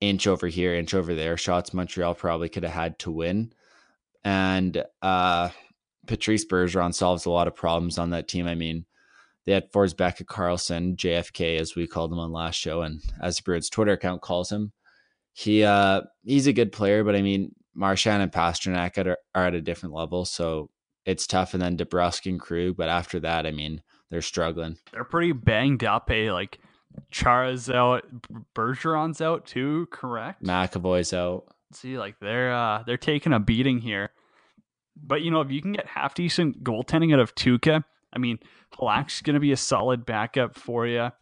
inch 0.00 0.26
over 0.26 0.46
here, 0.46 0.74
inch 0.74 0.94
over 0.94 1.14
there 1.14 1.36
shots 1.36 1.74
Montreal 1.74 2.14
probably 2.14 2.48
could 2.48 2.62
have 2.62 2.72
had 2.72 2.98
to 3.00 3.10
win. 3.10 3.52
And 4.24 4.84
uh, 5.02 5.48
Patrice 6.06 6.44
Bergeron 6.44 6.94
solves 6.94 7.26
a 7.26 7.30
lot 7.30 7.48
of 7.48 7.56
problems 7.56 7.98
on 7.98 8.10
that 8.10 8.28
team. 8.28 8.46
I 8.46 8.54
mean, 8.54 8.84
they 9.46 9.52
had 9.52 9.72
Forsbacka 9.72 10.24
Karlsson, 10.26 10.94
JFK, 10.94 11.58
as 11.58 11.74
we 11.74 11.86
called 11.86 12.12
him 12.12 12.18
on 12.18 12.32
last 12.32 12.56
show, 12.56 12.82
and 12.82 13.00
as 13.20 13.38
the 13.38 13.42
Bruins 13.42 13.70
Twitter 13.70 13.92
account 13.92 14.20
calls 14.20 14.52
him 14.52 14.72
he 15.38 15.62
uh 15.62 16.02
he's 16.24 16.48
a 16.48 16.52
good 16.52 16.72
player, 16.72 17.04
but 17.04 17.14
I 17.14 17.22
mean 17.22 17.54
Marchand 17.72 18.24
and 18.24 18.32
Pastrnak 18.32 18.98
are, 18.98 19.16
are 19.36 19.46
at 19.46 19.54
a 19.54 19.60
different 19.60 19.94
level, 19.94 20.24
so 20.24 20.68
it's 21.06 21.28
tough. 21.28 21.54
And 21.54 21.62
then 21.62 21.76
DeBrusk 21.76 22.28
and 22.28 22.40
Krug, 22.40 22.76
but 22.76 22.88
after 22.88 23.20
that, 23.20 23.46
I 23.46 23.52
mean 23.52 23.80
they're 24.10 24.20
struggling. 24.20 24.78
They're 24.90 25.04
pretty 25.04 25.30
banged 25.30 25.84
up. 25.84 26.10
Eh? 26.10 26.32
Like 26.32 26.58
Chara's 27.12 27.70
out, 27.70 28.02
Bergeron's 28.56 29.20
out 29.20 29.46
too. 29.46 29.86
Correct. 29.92 30.42
McAvoy's 30.42 31.14
out. 31.14 31.44
See, 31.72 31.98
like 31.98 32.18
they're 32.20 32.52
uh 32.52 32.82
they're 32.82 32.96
taking 32.96 33.32
a 33.32 33.38
beating 33.38 33.78
here. 33.78 34.10
But 35.00 35.22
you 35.22 35.30
know, 35.30 35.40
if 35.40 35.52
you 35.52 35.62
can 35.62 35.70
get 35.70 35.86
half 35.86 36.16
decent 36.16 36.64
goaltending 36.64 37.14
out 37.14 37.20
of 37.20 37.36
Tuukka, 37.36 37.84
I 38.12 38.18
mean, 38.18 38.40
Halak's 38.74 39.22
going 39.22 39.34
to 39.34 39.40
be 39.40 39.52
a 39.52 39.56
solid 39.56 40.04
backup 40.04 40.56
for 40.56 40.84
you 40.84 41.12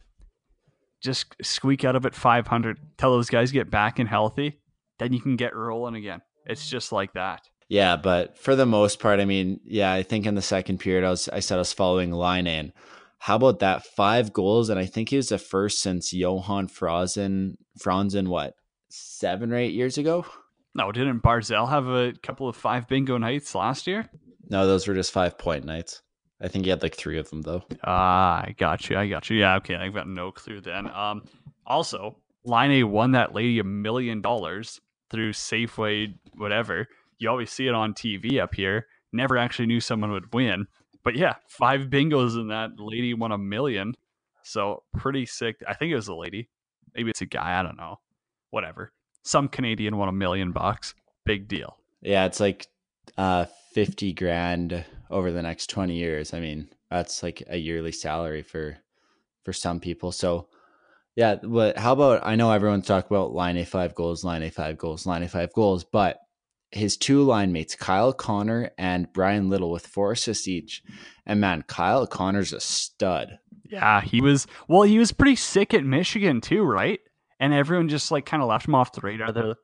just 1.07 1.35
squeak 1.43 1.85
out 1.85 1.97
of 1.97 2.05
it 2.05 2.15
500 2.15 2.79
tell 2.99 3.13
those 3.13 3.31
guys 3.31 3.53
get 3.53 3.71
back 3.71 3.99
and 3.99 4.09
healthy 4.09 4.61
then 4.99 5.13
you 5.13 5.21
can 5.21 5.37
get 5.37 5.55
rolling 5.55 5.95
again. 5.95 6.23
It's 6.47 6.69
just 6.69 6.93
like 6.93 7.13
that. 7.15 7.43
Yeah 7.69 7.97
but 7.97 8.39
for 8.39 8.55
the 8.55 8.67
most 8.67 9.01
part 9.01 9.19
i 9.19 9.25
mean 9.25 9.59
yeah 9.65 9.93
i 9.93 10.03
think 10.05 10.25
in 10.25 10.37
the 10.37 10.43
second 10.43 10.79
period 10.79 11.05
i 11.05 11.11
was 11.11 11.29
i 11.31 11.41
said 11.41 11.57
i 11.57 11.59
was 11.59 11.73
following 11.73 12.13
Laine 12.13 12.47
in. 12.47 12.73
How 13.19 13.37
about 13.37 13.59
that 13.61 13.85
five 13.85 14.33
goals? 14.33 14.69
And 14.69 14.79
i 14.79 14.87
think 14.87 15.09
he 15.09 15.17
was 15.17 15.31
the 15.31 15.39
first 15.39 15.81
since 15.81 16.13
johan 16.13 16.69
franzen 16.69 17.57
franzen 17.81 18.29
what 18.29 18.55
seven 18.89 19.53
or 19.53 19.57
eight 19.57 19.75
years 19.75 19.99
ago? 19.99 20.25
No 20.75 20.93
didn't 20.93 21.23
barzal 21.23 21.69
have 21.69 21.89
a 21.89 22.13
couple 22.23 22.49
of 22.49 22.55
five 22.55 22.87
bingo 22.87 23.19
nights 23.19 23.55
last 23.55 23.87
year? 23.89 24.09
No 24.49 24.67
those 24.67 24.87
were 24.87 24.95
just 24.95 25.11
five 25.11 25.37
point 25.37 25.65
nights 25.65 26.03
I 26.41 26.49
think 26.49 26.65
he 26.65 26.71
had 26.71 26.83
like 26.83 26.95
three 26.95 27.19
of 27.19 27.31
them 27.31 27.43
though. 27.43 27.63
Ah, 27.85 28.43
I 28.47 28.55
got 28.59 28.89
you. 28.91 28.97
I 28.97 29.09
got 29.09 29.31
you. 29.31 29.39
Yeah, 29.39 29.57
okay. 29.57 29.77
I've 29.77 29.95
got 29.95 30.09
no 30.09 30.31
clue 30.31 30.61
then. 30.61 30.89
Um, 30.91 31.25
also, 31.67 32.17
Laine 32.45 32.91
won 32.91 33.13
that 33.13 33.35
lady 33.35 33.59
a 33.59 33.65
million 33.65 34.21
dollars 34.21 34.81
through 35.11 35.33
Safeway, 35.33 36.15
whatever. 36.37 36.89
You 37.19 37.31
always 37.31 37.51
see 37.51 37.67
it 37.67 37.75
on 37.75 37.95
TV 37.95 38.41
up 38.41 38.55
here. 38.55 38.87
Never 39.13 39.39
actually 39.39 39.67
knew 39.67 39.81
someone 39.81 40.13
would 40.13 40.33
win. 40.35 40.67
But 41.03 41.17
yeah, 41.17 41.37
five 41.49 41.83
bingos 41.83 42.35
and 42.35 42.51
that 42.51 42.79
lady 42.79 43.15
won 43.15 43.33
a 43.33 43.39
million. 43.39 43.95
So 44.43 44.83
pretty 44.97 45.25
sick. 45.25 45.57
I 45.67 45.75
think 45.75 45.93
it 45.93 45.97
was 45.97 46.09
a 46.09 46.15
lady. 46.15 46.49
Maybe 46.95 47.11
it's 47.11 47.23
a 47.23 47.27
guy. 47.27 47.59
I 47.59 47.63
don't 47.63 47.77
know. 47.77 48.01
Whatever. 48.51 48.93
Some 49.23 49.49
Canadian 49.49 49.97
won 49.97 50.09
a 50.09 50.13
million 50.13 50.53
bucks. 50.53 50.95
Big 51.25 51.49
deal. 51.49 51.79
Yeah, 52.03 52.27
it's 52.27 52.41
like 52.41 52.67
uh 53.17 53.47
50 53.73 54.13
grand 54.13 54.85
over 55.11 55.33
the 55.33 55.43
next 55.43 55.71
20 55.71 55.95
years. 55.95 56.35
I 56.35 56.41
mean, 56.41 56.69
that's 56.91 57.23
like 57.23 57.43
a 57.49 57.57
yearly 57.57 57.93
salary 57.93 58.43
for 58.43 58.79
for 59.45 59.53
some 59.53 59.81
people. 59.81 60.13
So 60.13 60.49
yeah, 61.15 61.37
but 61.37 61.79
how 61.79 61.93
about 61.93 62.27
I 62.27 62.37
know 62.37 62.51
everyone's 62.51 62.87
talking 62.87 63.15
about 63.15 63.35
Laine 63.35 63.65
five 63.65 63.95
goals, 63.95 64.25
Laine 64.25 64.51
five 64.51 64.77
goals, 64.77 65.07
Laine 65.07 65.29
five 65.29 65.53
goals, 65.53 65.83
but 65.85 66.19
his 66.71 66.97
two 66.97 67.23
line 67.23 67.53
mates, 67.53 67.75
Kyle 67.75 68.13
Connor 68.13 68.71
and 68.77 69.13
Bryan 69.13 69.49
Little, 69.49 69.71
with 69.71 69.87
four 69.87 70.13
assists 70.13 70.47
each. 70.47 70.83
And 71.25 71.41
man, 71.41 71.65
Kyle 71.67 72.07
Connor's 72.07 72.53
a 72.53 72.61
stud. 72.61 73.39
Yeah, 73.65 74.01
he 74.01 74.21
was. 74.21 74.47
Well, 74.69 74.83
he 74.83 74.99
was 74.99 75.13
pretty 75.13 75.37
sick 75.37 75.75
at 75.75 75.85
Michigan 75.85 76.41
too, 76.41 76.63
right? 76.63 77.01
And 77.41 77.53
everyone 77.53 77.89
just 77.89 78.11
like 78.11 78.27
kind 78.27 78.43
of 78.43 78.49
left 78.49 78.69
him 78.69 78.75
off 78.75 78.93
the 78.93 79.01
radar. 79.01 79.33
They're, 79.33 79.55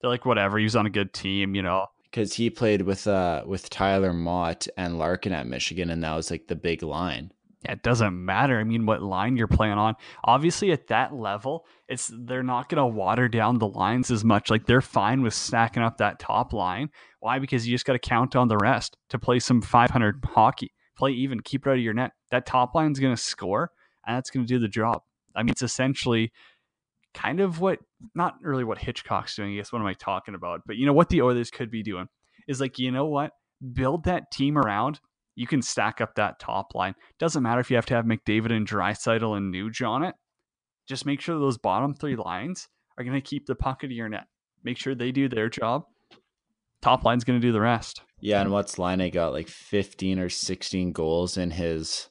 they're 0.00 0.10
like, 0.10 0.24
whatever. 0.24 0.58
He 0.58 0.64
was 0.64 0.76
on 0.76 0.86
a 0.86 0.90
good 0.90 1.12
team, 1.12 1.54
you 1.54 1.62
know. 1.62 1.86
Because 2.10 2.34
he 2.34 2.50
played 2.50 2.82
with 2.82 3.06
uh 3.06 3.44
with 3.46 3.70
Tyler 3.70 4.12
Motte 4.12 4.66
and 4.76 4.98
Larkin 4.98 5.32
at 5.32 5.46
Michigan, 5.46 5.90
and 5.90 6.02
that 6.02 6.14
was 6.14 6.30
like 6.30 6.48
the 6.48 6.56
big 6.56 6.82
line. 6.82 7.32
Yeah, 7.64 7.72
it 7.72 7.82
doesn't 7.82 8.24
matter. 8.24 8.58
I 8.58 8.64
mean, 8.64 8.86
what 8.86 9.02
line 9.02 9.36
you're 9.36 9.46
playing 9.46 9.74
on. 9.74 9.94
Obviously, 10.24 10.72
at 10.72 10.86
that 10.86 11.14
level, 11.14 11.66
it's 11.88 12.10
they're 12.24 12.42
not 12.42 12.70
going 12.70 12.78
to 12.78 12.86
water 12.86 13.28
down 13.28 13.58
the 13.58 13.68
lines 13.68 14.10
as 14.10 14.24
much. 14.24 14.48
Like 14.50 14.64
they're 14.64 14.80
fine 14.80 15.20
with 15.20 15.34
stacking 15.34 15.82
up 15.82 15.98
that 15.98 16.18
top 16.18 16.54
line. 16.54 16.88
Why? 17.20 17.38
Because 17.38 17.68
you 17.68 17.74
just 17.74 17.84
got 17.84 17.92
to 17.92 17.98
count 17.98 18.34
on 18.34 18.48
the 18.48 18.56
rest 18.56 18.96
to 19.10 19.18
play 19.18 19.40
some 19.40 19.60
500 19.60 20.24
hockey. 20.24 20.72
Play 20.96 21.12
even, 21.12 21.40
keep 21.40 21.66
it 21.66 21.70
out 21.70 21.76
of 21.76 21.82
your 21.82 21.92
net. 21.92 22.12
That 22.30 22.46
top 22.46 22.74
line's 22.74 22.98
going 22.98 23.14
to 23.14 23.22
score, 23.22 23.72
and 24.06 24.16
that's 24.16 24.30
going 24.30 24.46
to 24.46 24.52
do 24.52 24.58
the 24.58 24.68
job. 24.68 25.02
I 25.34 25.42
mean, 25.42 25.50
it's 25.50 25.62
essentially 25.62 26.32
kind 27.14 27.40
of 27.40 27.60
what, 27.60 27.78
not 28.14 28.34
really 28.42 28.64
what 28.64 28.78
Hitchcock's 28.78 29.36
doing. 29.36 29.52
I 29.52 29.56
guess 29.56 29.72
what 29.72 29.80
am 29.80 29.86
I 29.86 29.94
talking 29.94 30.34
about? 30.34 30.62
But 30.66 30.76
you 30.76 30.86
know 30.86 30.92
what 30.92 31.08
the 31.08 31.22
Oilers 31.22 31.50
could 31.50 31.70
be 31.70 31.82
doing 31.82 32.06
is 32.48 32.60
like, 32.60 32.78
you 32.78 32.90
know 32.90 33.06
what? 33.06 33.32
Build 33.74 34.04
that 34.04 34.30
team 34.30 34.56
around 34.56 35.00
you 35.40 35.46
can 35.46 35.62
stack 35.62 36.02
up 36.02 36.16
that 36.16 36.38
top 36.38 36.74
line. 36.74 36.94
Doesn't 37.18 37.42
matter 37.42 37.60
if 37.60 37.70
you 37.70 37.76
have 37.76 37.86
to 37.86 37.94
have 37.94 38.04
McDavid 38.04 38.52
and 38.52 38.68
Draisaitl 38.68 39.38
and 39.38 39.54
Nuge 39.54 39.86
on 39.86 40.04
it. 40.04 40.14
Just 40.86 41.06
make 41.06 41.22
sure 41.22 41.38
those 41.38 41.56
bottom 41.56 41.94
three 41.94 42.14
lines 42.14 42.68
are 42.98 43.04
going 43.04 43.16
to 43.16 43.26
keep 43.26 43.46
the 43.46 43.54
puck 43.54 43.82
of 43.82 43.90
your 43.90 44.10
net. 44.10 44.26
Make 44.64 44.76
sure 44.76 44.94
they 44.94 45.12
do 45.12 45.30
their 45.30 45.48
job. 45.48 45.84
Top 46.82 47.04
line's 47.04 47.24
going 47.24 47.40
to 47.40 47.46
do 47.46 47.52
the 47.52 47.60
rest. 47.60 48.02
Yeah, 48.20 48.42
and 48.42 48.52
what's 48.52 48.78
Laine 48.78 49.10
got 49.10 49.32
like 49.32 49.48
15 49.48 50.18
or 50.18 50.28
16 50.28 50.92
goals 50.92 51.38
in 51.38 51.52
his 51.52 52.09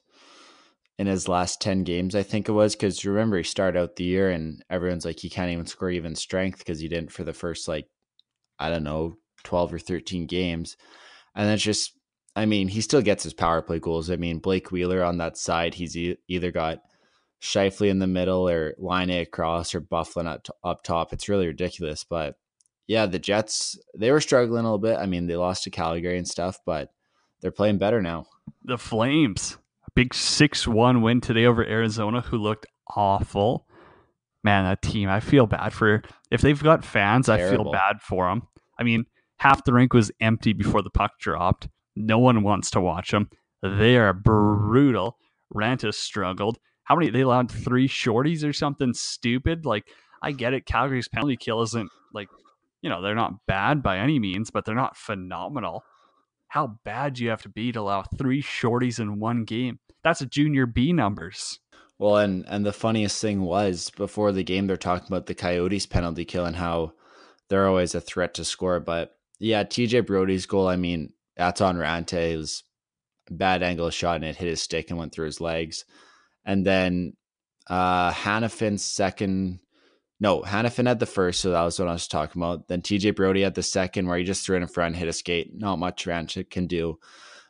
in 1.00 1.06
his 1.06 1.28
last 1.28 1.62
10 1.62 1.84
games, 1.84 2.14
I 2.14 2.22
think 2.22 2.46
it 2.46 2.52
was. 2.52 2.76
Because 2.76 3.04
remember, 3.06 3.38
he 3.38 3.42
started 3.42 3.80
out 3.80 3.96
the 3.96 4.04
year 4.04 4.30
and 4.30 4.62
everyone's 4.68 5.06
like, 5.06 5.18
he 5.18 5.30
can't 5.30 5.50
even 5.50 5.64
score 5.64 5.90
even 5.90 6.14
strength 6.14 6.58
because 6.58 6.78
he 6.78 6.88
didn't 6.88 7.10
for 7.10 7.24
the 7.24 7.32
first, 7.32 7.66
like, 7.68 7.86
I 8.58 8.68
don't 8.68 8.84
know, 8.84 9.16
12 9.44 9.74
or 9.74 9.78
13 9.78 10.26
games. 10.26 10.76
And 11.34 11.48
that's 11.48 11.62
just 11.62 11.92
I 12.36 12.46
mean, 12.46 12.68
he 12.68 12.80
still 12.80 13.02
gets 13.02 13.24
his 13.24 13.34
power 13.34 13.60
play 13.60 13.80
goals. 13.80 14.10
I 14.10 14.16
mean, 14.16 14.38
Blake 14.38 14.70
Wheeler 14.70 15.02
on 15.02 15.18
that 15.18 15.36
side, 15.36 15.74
he's 15.74 15.96
e- 15.96 16.16
either 16.28 16.52
got 16.52 16.78
Scheifele 17.42 17.90
in 17.90 17.98
the 17.98 18.06
middle 18.06 18.48
or 18.48 18.74
Laine 18.78 19.10
across 19.10 19.74
or 19.74 19.80
Byfuglien 19.80 20.26
up, 20.26 20.46
up 20.62 20.82
top. 20.84 21.12
It's 21.12 21.28
really 21.28 21.46
ridiculous. 21.48 22.04
But 22.04 22.36
yeah, 22.86 23.06
the 23.06 23.18
Jets, 23.18 23.78
they 23.96 24.12
were 24.12 24.20
struggling 24.20 24.60
a 24.60 24.72
little 24.72 24.78
bit. 24.78 24.98
I 24.98 25.06
mean, 25.06 25.26
they 25.26 25.36
lost 25.36 25.64
to 25.64 25.70
Calgary 25.70 26.18
and 26.18 26.28
stuff, 26.28 26.58
but 26.64 26.90
they're 27.40 27.50
playing 27.50 27.78
better 27.78 28.00
now. 28.00 28.26
The 28.64 28.78
Flames, 28.78 29.56
big 29.94 30.14
6 30.14 30.66
1 30.68 31.02
win 31.02 31.20
today 31.20 31.46
over 31.46 31.64
Arizona, 31.64 32.20
who 32.20 32.38
looked 32.38 32.66
awful. 32.96 33.66
Man, 34.42 34.64
that 34.64 34.82
team, 34.82 35.08
I 35.08 35.20
feel 35.20 35.46
bad 35.46 35.72
for. 35.72 36.02
If 36.30 36.40
they've 36.40 36.62
got 36.62 36.84
fans, 36.84 37.26
Terrible. 37.26 37.46
I 37.46 37.50
feel 37.50 37.72
bad 37.72 38.00
for 38.00 38.28
them. 38.28 38.42
I 38.78 38.82
mean, 38.82 39.04
half 39.38 39.64
the 39.64 39.72
rink 39.72 39.92
was 39.92 40.10
empty 40.20 40.52
before 40.52 40.82
the 40.82 40.90
puck 40.90 41.12
dropped. 41.18 41.68
No 41.94 42.18
one 42.18 42.42
wants 42.42 42.70
to 42.70 42.80
watch 42.80 43.10
them. 43.10 43.28
They 43.62 43.96
are 43.96 44.14
brutal. 44.14 45.18
Raanta 45.54 45.92
struggled. 45.92 46.58
How 46.84 46.96
many? 46.96 47.10
They 47.10 47.20
allowed 47.20 47.50
three 47.50 47.88
shorties 47.88 48.48
or 48.48 48.52
something 48.52 48.94
stupid. 48.94 49.66
Like, 49.66 49.88
I 50.22 50.32
get 50.32 50.54
it. 50.54 50.66
Calgary's 50.66 51.08
penalty 51.08 51.36
kill 51.36 51.62
isn't 51.62 51.90
like, 52.14 52.28
you 52.82 52.88
know, 52.88 53.02
they're 53.02 53.14
not 53.14 53.46
bad 53.46 53.82
by 53.82 53.98
any 53.98 54.18
means, 54.18 54.50
but 54.50 54.64
they're 54.64 54.74
not 54.74 54.96
phenomenal. 54.96 55.84
How 56.50 56.78
bad 56.84 57.20
you 57.20 57.30
have 57.30 57.42
to 57.42 57.48
be 57.48 57.70
to 57.70 57.80
allow 57.80 58.02
three 58.02 58.42
shorties 58.42 58.98
in 58.98 59.20
one 59.20 59.44
game? 59.44 59.78
That's 60.02 60.20
a 60.20 60.26
junior 60.26 60.66
B 60.66 60.92
numbers. 60.92 61.60
Well, 61.96 62.16
and 62.16 62.44
and 62.48 62.66
the 62.66 62.72
funniest 62.72 63.20
thing 63.20 63.42
was 63.42 63.90
before 63.96 64.32
the 64.32 64.42
game, 64.42 64.66
they're 64.66 64.76
talking 64.76 65.06
about 65.06 65.26
the 65.26 65.34
Coyotes 65.34 65.86
penalty 65.86 66.24
kill 66.24 66.46
and 66.46 66.56
how 66.56 66.94
they're 67.48 67.68
always 67.68 67.94
a 67.94 68.00
threat 68.00 68.34
to 68.34 68.44
score. 68.44 68.80
But 68.80 69.12
yeah, 69.38 69.62
TJ 69.62 70.06
Brodie's 70.06 70.46
goal. 70.46 70.66
I 70.66 70.74
mean, 70.74 71.12
that's 71.36 71.60
on 71.60 71.76
Raanta. 71.76 72.32
It 72.32 72.36
was 72.36 72.64
bad 73.30 73.62
angle 73.62 73.90
shot 73.90 74.16
and 74.16 74.24
it 74.24 74.34
hit 74.34 74.48
his 74.48 74.60
stick 74.60 74.90
and 74.90 74.98
went 74.98 75.12
through 75.12 75.26
his 75.26 75.40
legs. 75.40 75.84
And 76.44 76.66
then 76.66 77.12
uh 77.68 78.10
Hanifin's 78.10 78.84
second 78.84 79.60
no, 80.20 80.42
Hanifin 80.42 80.86
had 80.86 81.00
the 81.00 81.06
first, 81.06 81.40
so 81.40 81.50
that 81.50 81.62
was 81.62 81.78
what 81.78 81.88
I 81.88 81.92
was 81.92 82.06
talking 82.06 82.42
about. 82.42 82.68
Then 82.68 82.82
TJ 82.82 83.16
Brodie 83.16 83.40
had 83.40 83.54
the 83.54 83.62
second 83.62 84.06
where 84.06 84.18
he 84.18 84.24
just 84.24 84.44
threw 84.44 84.56
it 84.56 84.62
in 84.62 84.68
front, 84.68 84.96
hit 84.96 85.08
a 85.08 85.14
skate. 85.14 85.52
Not 85.54 85.78
much 85.78 86.04
Raanta 86.04 86.48
can 86.48 86.66
do. 86.66 86.98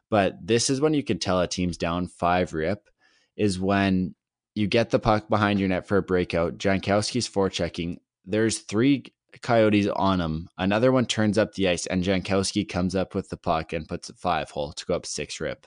But 0.09 0.35
this 0.41 0.71
is 0.71 0.81
when 0.81 0.95
you 0.95 1.03
can 1.03 1.19
tell 1.19 1.41
a 1.41 1.49
team's 1.49 1.77
down 1.77 2.07
five 2.07 2.53
rip, 2.53 2.89
is 3.37 3.59
when 3.59 4.15
you 4.55 4.69
get 4.69 4.91
the 4.91 5.00
puck 5.00 5.29
behind 5.29 5.59
your 5.59 5.69
net 5.69 5.89
for 5.89 5.97
a 5.97 6.03
breakout. 6.03 6.59
Jankowski's 6.59 7.29
forechecking. 7.29 7.99
There's 8.25 8.59
three 8.59 9.12
Coyotes 9.43 9.89
on 9.89 10.21
him. 10.21 10.49
Another 10.59 10.93
one 10.93 11.07
turns 11.07 11.39
up 11.39 11.55
the 11.55 11.69
ice, 11.69 11.87
and 11.87 12.05
Jankowski 12.05 12.69
comes 12.69 12.95
up 12.95 13.15
with 13.15 13.29
the 13.31 13.37
puck 13.37 13.73
and 13.73 13.89
puts 13.89 14.09
a 14.11 14.15
five 14.15 14.50
hole 14.50 14.73
to 14.73 14.87
go 14.87 14.95
up 14.95 15.07
six 15.07 15.41
rip. 15.41 15.67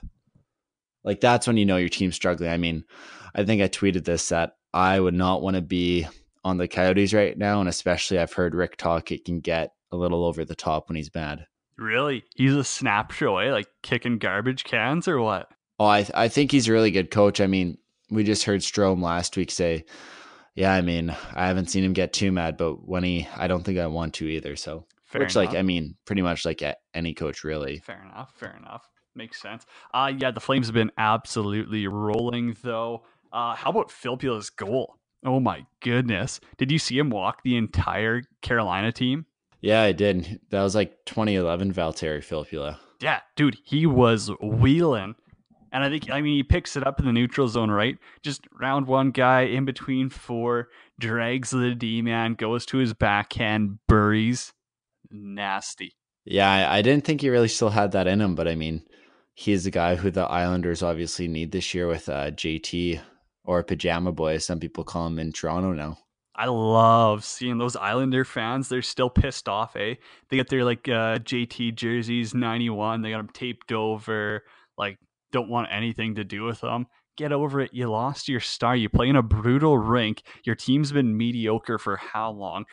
Like 1.02 1.20
that's 1.20 1.46
when 1.46 1.56
you 1.58 1.66
know 1.66 1.76
your 1.76 1.88
team's 1.90 2.14
struggling. 2.14 2.50
I 2.50 2.56
mean, 2.56 2.84
I 3.34 3.44
think 3.44 3.60
I 3.60 3.68
tweeted 3.68 4.04
this 4.04 4.30
that 4.30 4.56
I 4.72 4.98
would 4.98 5.14
not 5.14 5.42
want 5.42 5.56
to 5.56 5.62
be 5.62 6.06
on 6.44 6.58
the 6.58 6.68
Coyotes 6.68 7.14
right 7.14 7.36
now, 7.36 7.60
and 7.60 7.68
especially 7.68 8.18
I've 8.18 8.32
heard 8.32 8.54
Rick 8.54 8.76
Tocchet 8.76 9.24
can 9.24 9.40
get 9.40 9.72
a 9.90 9.96
little 9.96 10.24
over 10.24 10.44
the 10.44 10.54
top 10.54 10.88
when 10.88 10.96
he's 10.96 11.14
mad. 11.14 11.46
Really, 11.76 12.24
he's 12.36 12.54
a 12.54 12.64
snap 12.64 13.10
show, 13.10 13.38
eh? 13.38 13.50
Like 13.50 13.66
kicking 13.82 14.18
garbage 14.18 14.64
cans 14.64 15.08
or 15.08 15.20
what? 15.20 15.48
Oh, 15.78 15.86
I 15.86 16.06
I 16.14 16.28
think 16.28 16.52
he's 16.52 16.68
a 16.68 16.72
really 16.72 16.90
good 16.90 17.10
coach. 17.10 17.40
I 17.40 17.46
mean, 17.46 17.78
we 18.10 18.22
just 18.22 18.44
heard 18.44 18.60
Strome 18.60 19.02
last 19.02 19.36
week 19.36 19.50
say 19.50 19.84
yeah, 20.54 20.72
I 20.72 20.82
mean, 20.82 21.14
I 21.34 21.48
haven't 21.48 21.70
seen 21.70 21.82
him 21.84 21.92
get 21.92 22.12
too 22.12 22.30
mad, 22.30 22.56
but 22.56 22.86
when 22.86 23.02
he, 23.02 23.26
I 23.36 23.48
don't 23.48 23.64
think 23.64 23.78
I 23.78 23.88
want 23.88 24.14
to 24.14 24.28
either. 24.28 24.54
So, 24.54 24.86
fair 25.04 25.22
which, 25.22 25.34
enough. 25.34 25.48
like, 25.48 25.58
I 25.58 25.62
mean, 25.62 25.96
pretty 26.04 26.22
much 26.22 26.44
like 26.44 26.62
any 26.94 27.12
coach, 27.12 27.42
really. 27.42 27.78
Fair 27.78 28.02
enough. 28.02 28.32
Fair 28.36 28.56
enough. 28.56 28.88
Makes 29.16 29.42
sense. 29.42 29.66
Uh, 29.92 30.12
yeah, 30.16 30.30
the 30.30 30.40
Flames 30.40 30.66
have 30.66 30.74
been 30.74 30.92
absolutely 30.96 31.86
rolling, 31.88 32.56
though. 32.62 33.04
Uh, 33.32 33.54
how 33.54 33.70
about 33.70 33.90
Filppula's 33.90 34.50
goal? 34.50 34.96
Oh 35.24 35.40
my 35.40 35.66
goodness! 35.80 36.40
Did 36.58 36.70
you 36.70 36.78
see 36.78 36.98
him 36.98 37.10
walk 37.10 37.42
the 37.42 37.56
entire 37.56 38.22
Carolina 38.42 38.92
team? 38.92 39.26
Yeah, 39.60 39.82
I 39.82 39.92
did. 39.92 40.40
That 40.50 40.62
was 40.62 40.74
like 40.74 41.04
2011 41.06 41.72
Valtteri 41.72 42.18
Filppula. 42.18 42.78
Yeah, 43.00 43.20
dude, 43.34 43.56
he 43.64 43.86
was 43.86 44.30
wheeling 44.42 45.14
and 45.74 45.82
I 45.82 45.90
think, 45.90 46.08
I 46.08 46.20
mean, 46.20 46.36
he 46.36 46.44
picks 46.44 46.76
it 46.76 46.86
up 46.86 47.00
in 47.00 47.04
the 47.04 47.12
neutral 47.12 47.48
zone, 47.48 47.68
right? 47.68 47.98
Just 48.22 48.46
round 48.60 48.86
one 48.86 49.10
guy 49.10 49.40
in 49.40 49.64
between 49.64 50.08
four, 50.08 50.68
drags 51.00 51.50
the 51.50 51.74
D 51.74 52.00
man, 52.00 52.34
goes 52.34 52.64
to 52.66 52.78
his 52.78 52.94
backhand, 52.94 53.80
buries. 53.88 54.52
Nasty. 55.10 55.96
Yeah, 56.24 56.48
I, 56.48 56.78
I 56.78 56.82
didn't 56.82 57.04
think 57.04 57.22
he 57.22 57.28
really 57.28 57.48
still 57.48 57.70
had 57.70 57.90
that 57.90 58.06
in 58.06 58.20
him, 58.20 58.36
but 58.36 58.46
I 58.46 58.54
mean, 58.54 58.84
he's 59.34 59.64
the 59.64 59.72
guy 59.72 59.96
who 59.96 60.12
the 60.12 60.22
Islanders 60.22 60.80
obviously 60.80 61.26
need 61.26 61.50
this 61.50 61.74
year 61.74 61.88
with 61.88 62.08
uh, 62.08 62.30
JT 62.30 63.00
or 63.44 63.62
Pajama 63.62 64.12
Boy, 64.12 64.34
as 64.34 64.44
some 64.44 64.60
people 64.60 64.84
call 64.84 65.06
him 65.06 65.18
in 65.18 65.32
Toronto 65.32 65.72
now. 65.72 65.98
I 66.36 66.46
love 66.46 67.24
seeing 67.24 67.58
those 67.58 67.76
Islander 67.76 68.24
fans. 68.24 68.68
They're 68.68 68.82
still 68.82 69.10
pissed 69.10 69.48
off, 69.48 69.76
eh? 69.76 69.94
They 70.28 70.36
get 70.36 70.48
their 70.48 70.64
like 70.64 70.88
uh, 70.88 71.18
JT 71.18 71.76
jerseys, 71.76 72.34
91. 72.34 73.02
They 73.02 73.10
got 73.10 73.18
them 73.18 73.30
taped 73.32 73.70
over. 73.70 74.42
Like 74.76 74.98
don't 75.30 75.48
want 75.48 75.68
anything 75.70 76.16
to 76.16 76.24
do 76.24 76.42
with 76.42 76.60
them. 76.60 76.86
Get 77.16 77.30
over 77.30 77.60
it. 77.60 77.72
You 77.72 77.88
lost 77.88 78.28
your 78.28 78.40
star. 78.40 78.74
You 78.74 78.88
play 78.88 79.08
in 79.08 79.14
a 79.14 79.22
brutal 79.22 79.78
rink. 79.78 80.22
Your 80.44 80.56
team's 80.56 80.90
been 80.90 81.16
mediocre 81.16 81.78
for 81.78 81.96
how 81.96 82.32
long? 82.32 82.64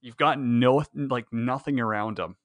You've 0.00 0.16
got 0.16 0.38
no 0.38 0.84
like 0.94 1.26
nothing 1.32 1.80
around 1.80 2.18
them. 2.18 2.36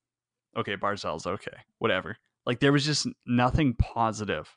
Okay, 0.58 0.76
Barzal's 0.76 1.28
okay. 1.28 1.58
Whatever. 1.78 2.18
Like 2.48 2.60
there 2.60 2.72
was 2.72 2.86
just 2.86 3.08
nothing 3.28 3.76
positive 3.76 4.50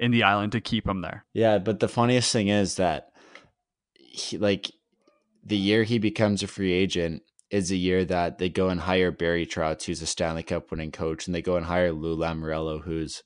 in 0.00 0.10
the 0.10 0.24
island 0.24 0.52
to 0.52 0.60
keep 0.60 0.88
him 0.88 1.02
there. 1.02 1.24
Yeah, 1.32 1.58
but 1.58 1.78
the 1.78 1.88
funniest 1.88 2.32
thing 2.32 2.48
is 2.48 2.76
that 2.76 3.10
he, 3.94 4.38
like 4.38 4.72
the 5.44 5.56
year 5.56 5.84
he 5.84 5.98
becomes 5.98 6.42
a 6.42 6.48
free 6.48 6.72
agent 6.72 7.22
is 7.50 7.70
a 7.70 7.76
year 7.76 8.04
that 8.06 8.38
they 8.38 8.48
go 8.48 8.70
and 8.70 8.80
hire 8.80 9.10
Barry 9.12 9.46
Trotz, 9.46 9.84
who's 9.84 10.02
a 10.02 10.06
Stanley 10.06 10.42
Cup 10.42 10.70
winning 10.70 10.90
coach, 10.90 11.26
and 11.26 11.34
they 11.34 11.42
go 11.42 11.56
and 11.56 11.66
hire 11.66 11.92
Lou 11.92 12.16
Lamoriello, 12.16 12.82
who's 12.82 13.22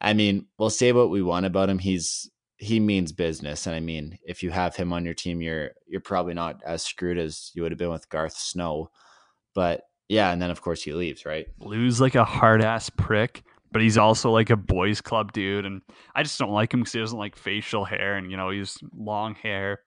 I 0.00 0.14
mean, 0.14 0.46
we'll 0.58 0.70
say 0.70 0.92
what 0.92 1.10
we 1.10 1.22
want 1.22 1.46
about 1.46 1.68
him. 1.68 1.78
He's 1.78 2.30
he 2.56 2.78
means 2.78 3.10
business, 3.12 3.66
and 3.66 3.74
I 3.74 3.80
mean, 3.80 4.18
if 4.24 4.42
you 4.42 4.50
have 4.50 4.76
him 4.76 4.92
on 4.92 5.04
your 5.04 5.14
team, 5.14 5.40
you're 5.40 5.70
you're 5.86 6.00
probably 6.00 6.34
not 6.34 6.60
as 6.64 6.84
screwed 6.84 7.18
as 7.18 7.50
you 7.54 7.62
would 7.62 7.72
have 7.72 7.78
been 7.78 7.90
with 7.90 8.08
Garth 8.08 8.36
Snow. 8.36 8.90
But 9.54 9.82
yeah, 10.08 10.30
and 10.30 10.40
then 10.40 10.50
of 10.50 10.60
course 10.60 10.82
he 10.82 10.92
leaves, 10.92 11.24
right? 11.24 11.46
Lose 11.58 12.00
like 12.00 12.14
a 12.14 12.24
hard 12.24 12.62
ass 12.62 12.90
prick, 12.90 13.42
but 13.72 13.82
he's 13.82 13.98
also 13.98 14.30
like 14.30 14.50
a 14.50 14.56
boys 14.56 15.00
club 15.00 15.32
dude, 15.32 15.66
and 15.66 15.80
I 16.14 16.22
just 16.22 16.38
don't 16.38 16.50
like 16.50 16.72
him 16.72 16.80
because 16.80 16.92
he 16.92 17.00
doesn't 17.00 17.18
like 17.18 17.36
facial 17.36 17.84
hair, 17.84 18.16
and 18.16 18.30
you 18.30 18.36
know 18.36 18.50
he's 18.50 18.78
long 18.96 19.34
hair. 19.34 19.80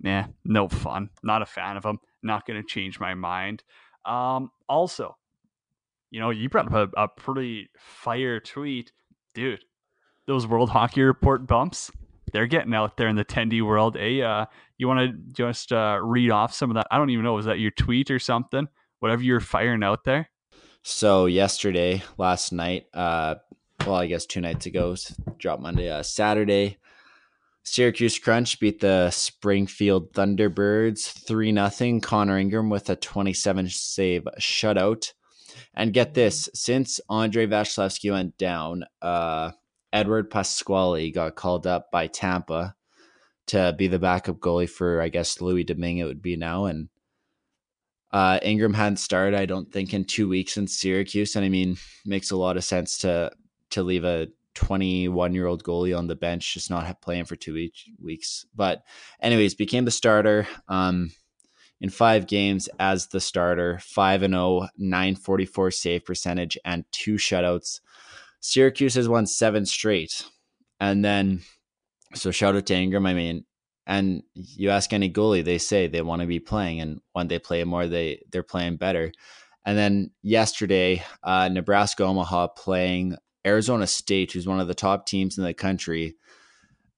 Nah, 0.00 0.24
no 0.44 0.68
fun. 0.68 1.10
Not 1.22 1.42
a 1.42 1.46
fan 1.46 1.76
of 1.76 1.84
him. 1.84 1.98
Not 2.22 2.46
going 2.46 2.60
to 2.60 2.66
change 2.66 3.00
my 3.00 3.14
mind. 3.14 3.62
Um, 4.04 4.50
also, 4.68 5.16
you 6.10 6.20
know, 6.20 6.30
you 6.30 6.48
brought 6.48 6.72
up 6.72 6.92
a, 6.96 7.02
a 7.02 7.08
pretty 7.08 7.70
fire 7.78 8.40
tweet, 8.40 8.92
dude. 9.34 9.64
Those 10.26 10.46
World 10.46 10.70
Hockey 10.70 11.02
Report 11.02 11.46
bumps, 11.46 11.90
they're 12.32 12.46
getting 12.46 12.74
out 12.74 12.96
there 12.96 13.08
in 13.08 13.16
the 13.16 13.24
tendy 13.24 13.62
world. 13.62 13.96
Hey, 13.96 14.22
uh, 14.22 14.46
you 14.76 14.88
want 14.88 15.00
to 15.00 15.32
just 15.32 15.72
uh, 15.72 15.98
read 16.02 16.30
off 16.30 16.52
some 16.52 16.70
of 16.70 16.74
that? 16.74 16.86
I 16.90 16.98
don't 16.98 17.10
even 17.10 17.24
know. 17.24 17.34
Was 17.34 17.46
that 17.46 17.58
your 17.58 17.70
tweet 17.70 18.10
or 18.10 18.18
something? 18.18 18.68
Whatever 19.00 19.22
you're 19.22 19.40
firing 19.40 19.82
out 19.82 20.04
there. 20.04 20.30
So 20.86 21.24
yesterday, 21.24 22.02
last 22.18 22.52
night, 22.52 22.88
uh, 22.92 23.36
well, 23.86 23.94
I 23.94 24.06
guess 24.06 24.26
two 24.26 24.42
nights 24.42 24.66
ago, 24.66 24.94
drop 25.38 25.58
Monday, 25.58 25.88
uh, 25.88 26.02
Saturday, 26.02 26.76
Syracuse 27.62 28.18
Crunch 28.18 28.60
beat 28.60 28.80
the 28.80 29.10
Springfield 29.10 30.12
Thunderbirds 30.12 31.10
3 31.10 31.54
0. 31.70 32.00
Connor 32.00 32.38
Ingram 32.38 32.68
with 32.68 32.90
a 32.90 32.96
27 32.96 33.70
save 33.70 34.28
shutout. 34.38 35.14
And 35.72 35.94
get 35.94 36.12
this 36.12 36.50
since 36.52 37.00
Andre 37.08 37.46
Vasilevskiy 37.46 38.12
went 38.12 38.36
down, 38.36 38.84
uh, 39.00 39.52
Edward 39.90 40.30
Pasquale 40.30 41.10
got 41.10 41.34
called 41.34 41.66
up 41.66 41.90
by 41.90 42.08
Tampa 42.08 42.76
to 43.46 43.74
be 43.78 43.88
the 43.88 43.98
backup 43.98 44.36
goalie 44.36 44.68
for, 44.68 45.00
I 45.00 45.08
guess, 45.08 45.40
Louis 45.40 45.64
Domingue, 45.64 45.98
it 45.98 46.04
would 46.04 46.20
be 46.20 46.36
now. 46.36 46.66
And 46.66 46.90
uh, 48.14 48.38
Ingram 48.42 48.72
hadn't 48.72 48.98
started, 48.98 49.36
I 49.36 49.44
don't 49.44 49.70
think, 49.72 49.92
in 49.92 50.04
two 50.04 50.28
weeks 50.28 50.56
in 50.56 50.68
Syracuse. 50.68 51.34
And 51.34 51.44
I 51.44 51.48
mean, 51.48 51.76
makes 52.06 52.30
a 52.30 52.36
lot 52.36 52.56
of 52.56 52.62
sense 52.62 52.98
to 52.98 53.32
to 53.70 53.82
leave 53.82 54.04
a 54.04 54.28
21 54.54 55.34
year 55.34 55.46
old 55.46 55.64
goalie 55.64 55.98
on 55.98 56.06
the 56.06 56.14
bench, 56.14 56.54
just 56.54 56.70
not 56.70 57.02
playing 57.02 57.24
for 57.24 57.34
two 57.34 57.68
weeks. 58.00 58.46
But, 58.54 58.84
anyways, 59.20 59.56
became 59.56 59.84
the 59.84 59.90
starter 59.90 60.46
um, 60.68 61.10
in 61.80 61.90
five 61.90 62.28
games 62.28 62.68
as 62.78 63.08
the 63.08 63.20
starter 63.20 63.80
5 63.80 64.22
and 64.22 64.34
0, 64.34 64.68
944 64.78 65.72
save 65.72 66.04
percentage, 66.04 66.56
and 66.64 66.84
two 66.92 67.14
shutouts. 67.14 67.80
Syracuse 68.38 68.94
has 68.94 69.08
won 69.08 69.26
seven 69.26 69.66
straight. 69.66 70.24
And 70.78 71.04
then, 71.04 71.42
so 72.14 72.30
shout 72.30 72.54
out 72.54 72.66
to 72.66 72.74
Ingram. 72.76 73.06
I 73.06 73.14
mean, 73.14 73.44
and 73.86 74.22
you 74.34 74.70
ask 74.70 74.92
any 74.92 75.10
goalie, 75.10 75.44
they 75.44 75.58
say 75.58 75.86
they 75.86 76.02
want 76.02 76.22
to 76.22 76.26
be 76.26 76.40
playing, 76.40 76.80
and 76.80 77.00
when 77.12 77.28
they 77.28 77.38
play 77.38 77.64
more, 77.64 77.86
they 77.86 78.22
they're 78.30 78.42
playing 78.42 78.76
better. 78.76 79.12
And 79.66 79.78
then 79.78 80.10
yesterday, 80.22 81.02
uh, 81.22 81.48
Nebraska 81.48 82.04
Omaha 82.04 82.48
playing 82.48 83.16
Arizona 83.46 83.86
State, 83.86 84.32
who's 84.32 84.46
one 84.46 84.60
of 84.60 84.68
the 84.68 84.74
top 84.74 85.06
teams 85.06 85.38
in 85.38 85.44
the 85.44 85.54
country, 85.54 86.16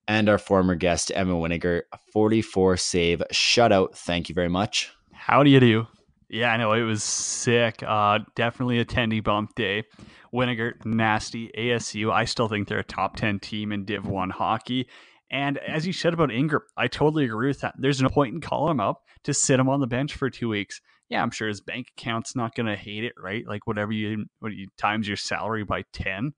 and 0.08 0.28
our 0.28 0.38
former 0.38 0.74
guest, 0.74 1.12
Emma 1.14 1.34
Winiger, 1.34 1.82
44 2.12 2.76
save 2.76 3.22
shutout. 3.32 3.94
Thank 3.94 4.28
you 4.28 4.34
very 4.34 4.48
much. 4.48 4.90
How 5.12 5.42
do 5.42 5.50
you 5.50 5.60
do? 5.60 5.86
Yeah, 6.28 6.52
I 6.52 6.56
know 6.56 6.72
it 6.72 6.82
was 6.82 7.04
sick. 7.04 7.82
Uh, 7.86 8.20
definitely 8.34 8.80
a 8.80 9.20
bump 9.20 9.54
day. 9.54 9.84
Winiger, 10.32 10.84
nasty. 10.84 11.50
ASU, 11.56 12.12
I 12.12 12.24
still 12.24 12.48
think 12.48 12.68
they're 12.68 12.80
a 12.80 12.84
top 12.84 13.16
10 13.16 13.38
team 13.38 13.72
in 13.72 13.84
Div 13.84 14.06
1 14.06 14.30
hockey. 14.30 14.88
And 15.30 15.58
as 15.58 15.86
you 15.86 15.92
said 15.92 16.14
about 16.14 16.30
Ingram, 16.30 16.62
I 16.76 16.86
totally 16.86 17.24
agree 17.24 17.48
with 17.48 17.60
that. 17.60 17.74
There's 17.78 18.00
no 18.00 18.08
point 18.08 18.34
in 18.34 18.40
calling 18.40 18.72
him 18.72 18.80
up 18.80 19.02
to 19.24 19.34
sit 19.34 19.58
him 19.58 19.68
on 19.68 19.80
the 19.80 19.86
bench 19.86 20.14
for 20.14 20.30
two 20.30 20.48
weeks. 20.48 20.80
Yeah, 21.08 21.22
I'm 21.22 21.30
sure 21.30 21.48
his 21.48 21.60
bank 21.60 21.88
account's 21.96 22.36
not 22.36 22.54
going 22.54 22.66
to 22.66 22.76
hate 22.76 23.04
it, 23.04 23.12
right? 23.18 23.46
Like 23.46 23.66
whatever 23.66 23.92
you, 23.92 24.26
what 24.40 24.52
you 24.52 24.68
times 24.78 25.08
your 25.08 25.16
salary 25.16 25.64
by 25.64 25.82
10 25.92 26.32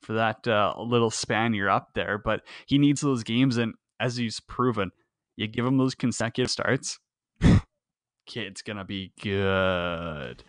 for 0.00 0.14
that 0.14 0.46
uh, 0.48 0.74
little 0.78 1.10
span 1.10 1.54
you're 1.54 1.70
up 1.70 1.90
there. 1.94 2.18
But 2.18 2.42
he 2.66 2.78
needs 2.78 3.00
those 3.00 3.22
games. 3.22 3.56
And 3.56 3.74
as 4.00 4.16
he's 4.16 4.40
proven, 4.40 4.90
you 5.36 5.46
give 5.46 5.64
him 5.64 5.78
those 5.78 5.94
consecutive 5.94 6.50
starts, 6.50 6.98
kid's 8.26 8.62
to 8.62 8.84
be 8.84 9.12
good. 9.22 10.44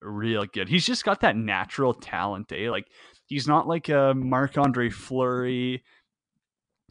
Real 0.00 0.44
good. 0.44 0.68
He's 0.68 0.86
just 0.86 1.04
got 1.04 1.20
that 1.20 1.36
natural 1.36 1.94
talent, 1.94 2.52
eh? 2.52 2.70
Like, 2.70 2.86
he's 3.26 3.48
not 3.48 3.66
like 3.66 3.88
a 3.88 4.14
Marc 4.14 4.56
Andre 4.58 4.90
Fleury 4.90 5.82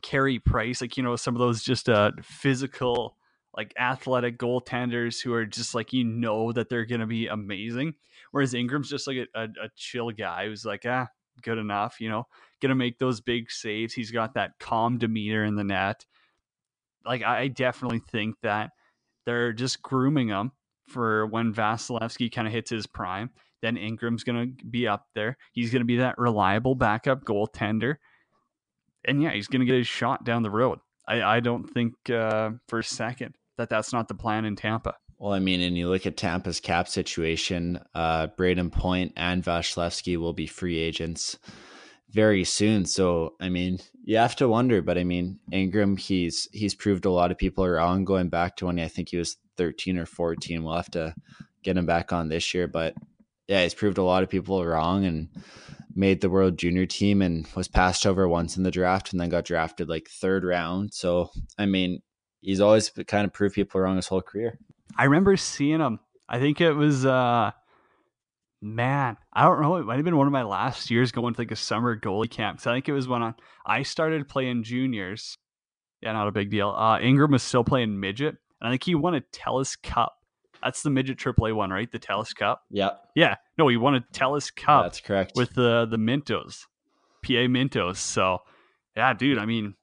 Carey 0.03 0.37
Price, 0.37 0.81
like 0.81 0.97
you 0.97 1.01
know, 1.01 1.15
some 1.15 1.35
of 1.35 1.39
those 1.39 1.63
just 1.63 1.89
uh 1.89 2.11
physical, 2.21 3.17
like 3.57 3.73
athletic 3.79 4.37
goaltenders 4.37 5.23
who 5.23 5.33
are 5.33 5.45
just 5.45 5.73
like 5.73 5.93
you 5.93 6.03
know 6.03 6.51
that 6.51 6.69
they're 6.69 6.85
gonna 6.85 7.07
be 7.07 7.27
amazing. 7.27 7.95
Whereas 8.31 8.53
Ingram's 8.53 8.89
just 8.89 9.07
like 9.07 9.17
a, 9.17 9.27
a, 9.33 9.43
a 9.45 9.69
chill 9.75 10.11
guy 10.11 10.47
who's 10.47 10.65
like, 10.65 10.83
ah, 10.85 11.07
good 11.41 11.57
enough, 11.57 11.99
you 11.99 12.09
know, 12.09 12.27
gonna 12.61 12.75
make 12.75 12.99
those 12.99 13.21
big 13.21 13.49
saves. 13.49 13.93
He's 13.93 14.11
got 14.11 14.35
that 14.35 14.59
calm 14.59 14.99
demeanor 14.99 15.43
in 15.45 15.55
the 15.55 15.63
net. 15.63 16.05
Like 17.05 17.23
I 17.23 17.47
definitely 17.47 18.01
think 18.11 18.35
that 18.43 18.71
they're 19.25 19.53
just 19.53 19.81
grooming 19.81 20.27
him 20.27 20.51
for 20.87 21.25
when 21.27 21.53
Vasilevskiy 21.53 22.31
kind 22.31 22.47
of 22.47 22.53
hits 22.53 22.69
his 22.69 22.85
prime. 22.85 23.31
Then 23.61 23.77
Ingram's 23.77 24.25
gonna 24.25 24.47
be 24.69 24.87
up 24.87 25.07
there. 25.15 25.37
He's 25.53 25.71
gonna 25.71 25.85
be 25.85 25.97
that 25.97 26.17
reliable 26.17 26.75
backup 26.75 27.23
goaltender 27.23 27.95
and 29.05 29.21
yeah, 29.21 29.31
he's 29.31 29.47
going 29.47 29.61
to 29.61 29.65
get 29.65 29.75
his 29.75 29.87
shot 29.87 30.23
down 30.23 30.43
the 30.43 30.49
road. 30.49 30.79
I, 31.07 31.21
I 31.21 31.39
don't 31.39 31.65
think 31.65 31.93
uh, 32.09 32.51
for 32.67 32.79
a 32.79 32.83
second 32.83 33.35
that 33.57 33.69
that's 33.69 33.93
not 33.93 34.07
the 34.07 34.15
plan 34.15 34.45
in 34.45 34.55
Tampa. 34.55 34.95
Well, 35.19 35.33
I 35.33 35.39
mean, 35.39 35.61
and 35.61 35.77
you 35.77 35.89
look 35.89 36.05
at 36.05 36.17
Tampa's 36.17 36.59
cap 36.59 36.87
situation, 36.87 37.79
uh, 37.93 38.27
Brayden 38.37 38.71
Point 38.71 39.13
and 39.15 39.43
Vasilevskiy 39.43 40.17
will 40.17 40.33
be 40.33 40.47
free 40.47 40.79
agents 40.79 41.37
very 42.09 42.43
soon. 42.43 42.85
So, 42.85 43.35
I 43.39 43.49
mean, 43.49 43.79
you 44.03 44.17
have 44.17 44.35
to 44.37 44.49
wonder, 44.49 44.81
but 44.81 44.97
I 44.97 45.03
mean, 45.03 45.39
Ingram, 45.51 45.97
he's 45.97 46.47
he's 46.51 46.75
proved 46.75 47.05
a 47.05 47.11
lot 47.11 47.31
of 47.31 47.37
people 47.37 47.63
are 47.63 47.75
wrong 47.75 48.05
going 48.05 48.29
back 48.29 48.57
to 48.57 48.65
when 48.65 48.79
I 48.79 48.87
think 48.87 49.09
he 49.09 49.17
was 49.17 49.37
13 49.57 49.97
or 49.97 50.05
14. 50.05 50.63
We'll 50.63 50.75
have 50.75 50.91
to 50.91 51.15
get 51.63 51.77
him 51.77 51.85
back 51.85 52.11
on 52.11 52.29
this 52.29 52.53
year, 52.53 52.67
but 52.67 52.93
yeah, 53.47 53.63
he's 53.63 53.73
proved 53.73 53.97
a 53.97 54.03
lot 54.03 54.23
of 54.23 54.29
people 54.29 54.65
wrong 54.65 55.05
and 55.05 55.29
made 55.95 56.21
the 56.21 56.29
world 56.29 56.57
junior 56.57 56.85
team 56.85 57.21
and 57.21 57.47
was 57.55 57.67
passed 57.67 58.05
over 58.05 58.27
once 58.27 58.57
in 58.57 58.63
the 58.63 58.71
draft 58.71 59.11
and 59.11 59.21
then 59.21 59.29
got 59.29 59.45
drafted 59.45 59.89
like 59.89 60.07
third 60.09 60.43
round. 60.43 60.93
So, 60.93 61.29
I 61.57 61.65
mean, 61.65 62.01
he's 62.41 62.61
always 62.61 62.89
kind 63.07 63.25
of 63.25 63.33
proved 63.33 63.55
people 63.55 63.79
wrong 63.79 63.95
his 63.95 64.07
whole 64.07 64.21
career. 64.21 64.57
I 64.97 65.05
remember 65.05 65.37
seeing 65.37 65.79
him. 65.79 65.99
I 66.27 66.39
think 66.39 66.61
it 66.61 66.73
was, 66.73 67.05
uh, 67.05 67.51
man, 68.61 69.17
I 69.33 69.43
don't 69.43 69.61
know. 69.61 69.75
It 69.77 69.85
might 69.85 69.97
have 69.97 70.05
been 70.05 70.17
one 70.17 70.27
of 70.27 70.33
my 70.33 70.43
last 70.43 70.89
years 70.89 71.11
going 71.11 71.33
to 71.33 71.41
like 71.41 71.51
a 71.51 71.55
summer 71.55 71.99
goalie 71.99 72.29
camp. 72.29 72.61
So 72.61 72.71
I 72.71 72.75
think 72.75 72.89
it 72.89 72.93
was 72.93 73.07
when 73.07 73.35
I 73.65 73.83
started 73.83 74.27
playing 74.27 74.63
juniors. 74.63 75.37
Yeah, 76.01 76.13
not 76.13 76.27
a 76.27 76.31
big 76.31 76.49
deal. 76.49 76.69
Uh, 76.69 76.99
Ingram 76.99 77.31
was 77.31 77.43
still 77.43 77.63
playing 77.63 77.99
midget. 77.99 78.35
And 78.61 78.67
I 78.67 78.71
think 78.71 78.83
he 78.83 78.95
won 78.95 79.15
a 79.15 79.21
Telus 79.21 79.81
Cup 79.81 80.15
that's 80.63 80.81
the 80.81 80.89
midget 80.89 81.17
AAA 81.17 81.53
one, 81.53 81.69
right? 81.69 81.91
The 81.91 81.99
Telus 81.99 82.35
Cup. 82.35 82.63
Yeah. 82.69 82.91
Yeah. 83.15 83.35
No, 83.57 83.67
he 83.67 83.77
won 83.77 83.95
a 83.95 84.01
Telus 84.13 84.53
Cup. 84.55 84.85
That's 84.85 85.01
correct. 85.01 85.33
With 85.35 85.53
the 85.53 85.85
the 85.85 85.97
Mintos, 85.97 86.61
PA 87.23 87.47
Mintos. 87.47 87.97
So, 87.97 88.39
yeah, 88.95 89.13
dude. 89.13 89.37
I 89.37 89.45
mean, 89.45 89.75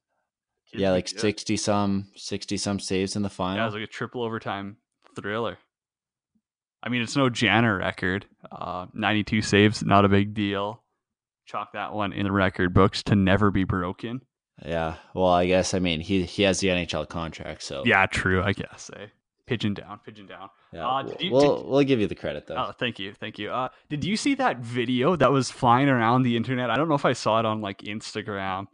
yeah, 0.73 0.91
like 0.91 1.09
sixty 1.09 1.57
some, 1.57 2.09
sixty 2.17 2.57
some 2.57 2.81
saves 2.81 3.17
in 3.17 3.23
the 3.23 3.31
final. 3.31 3.57
Yeah, 3.57 3.63
it 3.63 3.67
was 3.67 3.75
like 3.75 3.85
a 3.85 3.87
triple 3.87 4.23
overtime 4.23 4.77
thriller. 5.17 5.59
I 6.83 6.89
mean, 6.89 7.03
it's 7.03 7.17
no 7.17 7.29
Janner 7.29 7.79
record. 7.79 8.27
Uh, 8.51 8.87
Ninety-two 8.95 9.43
saves, 9.43 9.85
not 9.85 10.05
a 10.05 10.09
big 10.09 10.35
deal. 10.35 10.83
Chalk 11.47 11.73
that 11.73 11.93
one 11.93 12.13
in 12.13 12.25
the 12.25 12.33
record 12.33 12.73
books 12.73 13.03
to 13.05 13.17
never 13.17 13.51
be 13.51 13.65
broken. 13.65 14.23
Yeah. 14.65 14.97
Well, 15.15 15.29
I 15.29 15.47
guess 15.47 15.75
I 15.75 15.79
mean 15.79 16.01
he 16.01 16.25
he 16.25 16.43
has 16.45 16.61
the 16.61 16.69
NHL 16.69 17.09
contract, 17.09 17.63
so 17.63 17.83
yeah, 17.85 18.07
true. 18.07 18.43
I 18.43 18.53
guess. 18.53 18.91
Eh? 18.97 19.07
Pigeon 19.51 19.75
down, 19.75 19.99
pigeon 20.07 20.27
down. 20.27 20.49
Yeah, 20.73 20.89
uh, 20.89 21.13
you, 21.19 21.33
we'll 21.33 21.57
did, 21.57 21.67
we'll 21.69 21.83
give 21.83 21.99
you 21.99 22.07
the 22.07 22.15
credit 22.15 22.47
though. 22.47 22.55
Oh, 22.55 22.73
thank 22.79 23.01
you, 23.01 23.13
thank 23.13 23.37
you. 23.37 23.51
Uh, 23.51 23.69
did 23.89 24.05
you 24.05 24.17
see 24.17 24.37
that 24.37 24.61
video 24.61 25.17
that 25.17 25.33
was 25.33 25.51
flying 25.51 25.89
around 25.89 26.23
the 26.23 26.37
internet? 26.37 26.71
I 26.71 26.77
don't 26.77 26.89
know 26.89 26.95
if 26.95 27.05
I 27.05 27.15
saw 27.15 27.41
it 27.41 27.45
on 27.45 27.61
like 27.61 27.79
Instagram, 27.79 28.67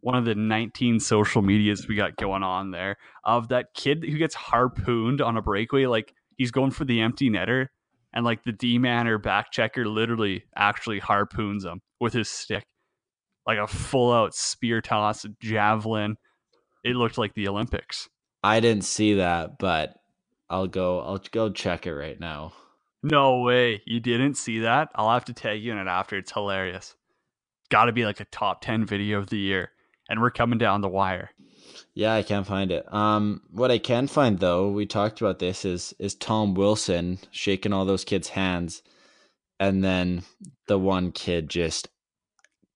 one 0.00 0.16
of 0.16 0.24
the 0.24 0.34
19 0.34 0.98
social 0.98 1.40
medias 1.40 1.86
we 1.86 1.94
got 1.94 2.16
going 2.16 2.42
on 2.42 2.72
there 2.72 2.96
of 3.22 3.46
that 3.48 3.74
kid 3.74 4.02
who 4.02 4.18
gets 4.18 4.34
harpooned 4.34 5.20
on 5.20 5.36
a 5.36 5.42
breakaway. 5.42 5.86
Like 5.86 6.12
he's 6.36 6.50
going 6.50 6.72
for 6.72 6.84
the 6.84 7.00
empty 7.00 7.30
netter, 7.30 7.68
and 8.12 8.24
like 8.24 8.42
the 8.42 8.50
D 8.50 8.78
man 8.78 9.06
or 9.06 9.18
back 9.18 9.52
checker 9.52 9.86
literally 9.86 10.46
actually 10.56 10.98
harpoons 10.98 11.64
him 11.64 11.80
with 12.00 12.12
his 12.12 12.28
stick, 12.28 12.64
like 13.46 13.58
a 13.58 13.68
full 13.68 14.12
out 14.12 14.34
spear 14.34 14.80
toss, 14.80 15.24
javelin. 15.40 16.16
It 16.82 16.96
looked 16.96 17.18
like 17.18 17.34
the 17.34 17.46
Olympics. 17.46 18.08
I 18.42 18.58
didn't 18.58 18.84
see 18.84 19.14
that, 19.14 19.58
but 19.60 19.94
I'll 20.48 20.66
go. 20.66 21.00
I'll 21.00 21.22
go 21.30 21.50
check 21.50 21.86
it 21.86 21.94
right 21.94 22.18
now. 22.18 22.52
No 23.02 23.40
way. 23.40 23.82
You 23.84 24.00
didn't 24.00 24.34
see 24.34 24.60
that? 24.60 24.88
I'll 24.94 25.12
have 25.12 25.26
to 25.26 25.34
tag 25.34 25.62
you 25.62 25.72
in 25.72 25.78
it 25.78 25.86
after. 25.86 26.16
It's 26.16 26.32
hilarious. 26.32 26.94
Got 27.70 27.86
to 27.86 27.92
be 27.92 28.04
like 28.06 28.20
a 28.20 28.24
top 28.26 28.62
10 28.62 28.86
video 28.86 29.18
of 29.18 29.28
the 29.28 29.38
year. 29.38 29.72
And 30.08 30.20
we're 30.20 30.30
coming 30.30 30.58
down 30.58 30.80
the 30.80 30.88
wire. 30.88 31.30
Yeah, 31.94 32.14
I 32.14 32.22
can't 32.22 32.46
find 32.46 32.70
it. 32.70 32.92
Um, 32.92 33.42
what 33.50 33.70
I 33.70 33.78
can 33.78 34.06
find 34.06 34.38
though, 34.38 34.70
we 34.70 34.86
talked 34.86 35.20
about 35.20 35.38
this 35.38 35.64
is 35.64 35.94
is 35.98 36.14
Tom 36.14 36.54
Wilson 36.54 37.18
shaking 37.30 37.72
all 37.72 37.84
those 37.84 38.04
kids' 38.04 38.28
hands, 38.28 38.82
and 39.60 39.82
then 39.82 40.22
the 40.66 40.78
one 40.78 41.12
kid 41.12 41.48
just 41.48 41.88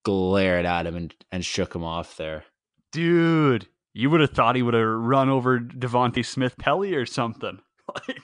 glared 0.04 0.64
at 0.64 0.87
him 0.87 0.96
and, 0.96 1.14
and 1.31 1.44
shook 1.44 1.74
him 1.74 1.85
off 1.85 2.16
there. 2.16 2.44
Dude, 2.92 3.66
you 3.98 4.08
would 4.11 4.20
have 4.20 4.30
thought 4.30 4.54
he 4.54 4.62
would 4.62 4.74
have 4.74 4.87
run 4.87 5.28
over 5.28 5.58
Devante 5.58 6.24
Smith 6.24 6.56
Pelly 6.56 6.94
or 6.94 7.04
something. 7.04 7.58
like 8.08 8.20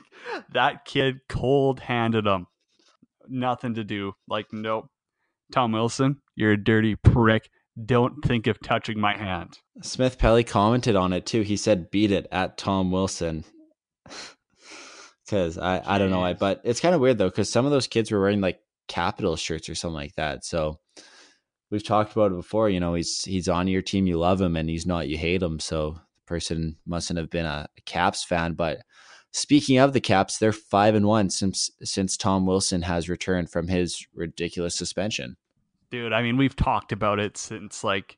that 0.52 0.84
kid 0.84 1.16
cold 1.28 1.80
handed 1.80 2.26
him. 2.26 2.46
nothing 3.28 3.74
to 3.74 3.82
do. 3.82 4.12
Like, 4.28 4.46
nope. 4.52 4.86
Tom 5.52 5.72
Wilson, 5.72 6.18
you're 6.36 6.52
a 6.52 6.62
dirty 6.62 6.94
prick. 6.94 7.50
Don't 7.84 8.24
think 8.24 8.46
of 8.46 8.60
touching 8.60 9.00
my 9.00 9.16
hand. 9.16 9.58
Smith 9.82 10.16
Pelly 10.16 10.44
commented 10.44 10.94
on 10.94 11.12
it 11.12 11.26
too. 11.26 11.42
He 11.42 11.56
said, 11.56 11.90
"Beat 11.90 12.12
it 12.12 12.28
at 12.30 12.56
Tom 12.56 12.90
Wilson." 12.92 13.44
Because 15.26 15.56
I, 15.56 15.80
I 15.86 15.96
don't 15.96 16.10
know 16.10 16.20
why, 16.20 16.34
but 16.34 16.60
it's 16.64 16.80
kind 16.80 16.94
of 16.94 17.00
weird 17.00 17.16
though. 17.16 17.30
Because 17.30 17.50
some 17.50 17.64
of 17.64 17.70
those 17.72 17.86
kids 17.86 18.10
were 18.12 18.20
wearing 18.20 18.42
like 18.42 18.60
capital 18.88 19.36
shirts 19.36 19.70
or 19.70 19.74
something 19.74 19.94
like 19.94 20.14
that. 20.16 20.44
So 20.44 20.80
we've 21.70 21.84
talked 21.84 22.12
about 22.12 22.32
it 22.32 22.36
before. 22.36 22.68
You 22.68 22.80
know, 22.80 22.94
he's 22.94 23.22
he's 23.24 23.48
on 23.48 23.68
your 23.68 23.82
team, 23.82 24.06
you 24.06 24.18
love 24.18 24.40
him, 24.40 24.56
and 24.56 24.68
he's 24.68 24.86
not, 24.86 25.08
you 25.08 25.18
hate 25.18 25.42
him. 25.42 25.58
So 25.60 25.92
the 25.92 26.26
person 26.26 26.76
mustn't 26.86 27.18
have 27.18 27.30
been 27.30 27.46
a, 27.46 27.68
Caps 27.84 28.24
fan. 28.24 28.54
But 28.54 28.78
speaking 29.32 29.78
of 29.78 29.92
the 29.92 30.00
Caps, 30.00 30.38
they're 30.38 30.52
five 30.52 30.94
and 30.94 31.06
one 31.06 31.30
since 31.30 31.70
since 31.82 32.16
Tom 32.16 32.46
Wilson 32.46 32.82
has 32.82 33.08
returned 33.08 33.50
from 33.50 33.68
his 33.68 34.06
ridiculous 34.14 34.76
suspension. 34.76 35.36
Dude, 35.90 36.12
I 36.12 36.22
mean, 36.22 36.36
we've 36.36 36.56
talked 36.56 36.92
about 36.92 37.18
it 37.18 37.36
since 37.36 37.84
like 37.84 38.16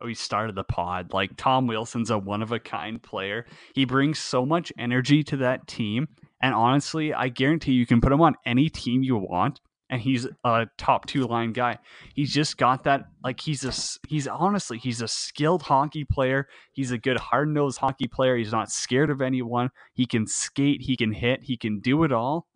oh, 0.00 0.06
we 0.06 0.14
started 0.14 0.54
the 0.54 0.64
pod. 0.64 1.12
Like 1.12 1.36
Tom 1.36 1.66
Wilson's 1.66 2.10
a 2.10 2.18
one 2.18 2.42
of 2.42 2.52
a 2.52 2.60
kind 2.60 3.02
player. 3.02 3.46
He 3.74 3.84
brings 3.84 4.18
so 4.18 4.46
much 4.46 4.72
energy 4.78 5.22
to 5.24 5.36
that 5.38 5.66
team. 5.66 6.08
And 6.42 6.54
honestly, 6.54 7.12
I 7.12 7.28
guarantee 7.28 7.72
you 7.72 7.84
can 7.84 8.00
put 8.00 8.12
him 8.12 8.22
on 8.22 8.34
any 8.46 8.70
team 8.70 9.02
you 9.02 9.16
want 9.16 9.60
and 9.90 10.00
he's 10.00 10.26
a 10.44 10.66
top 10.78 11.06
two 11.06 11.26
line 11.26 11.52
guy. 11.52 11.78
He's 12.14 12.32
just 12.32 12.56
got 12.56 12.84
that 12.84 13.06
like 13.22 13.40
he's 13.40 13.64
a 13.64 13.72
he's 14.08 14.26
honestly 14.28 14.78
he's 14.78 15.02
a 15.02 15.08
skilled 15.08 15.62
hockey 15.62 16.04
player. 16.04 16.46
He's 16.72 16.92
a 16.92 16.98
good 16.98 17.18
hard 17.18 17.48
nosed 17.48 17.78
hockey 17.78 18.06
player. 18.06 18.36
He's 18.36 18.52
not 18.52 18.70
scared 18.70 19.10
of 19.10 19.20
anyone. 19.20 19.70
He 19.92 20.06
can 20.06 20.26
skate. 20.26 20.80
He 20.80 20.96
can 20.96 21.12
hit. 21.12 21.40
He 21.42 21.56
can 21.56 21.80
do 21.80 22.04
it 22.04 22.12
all. 22.12 22.46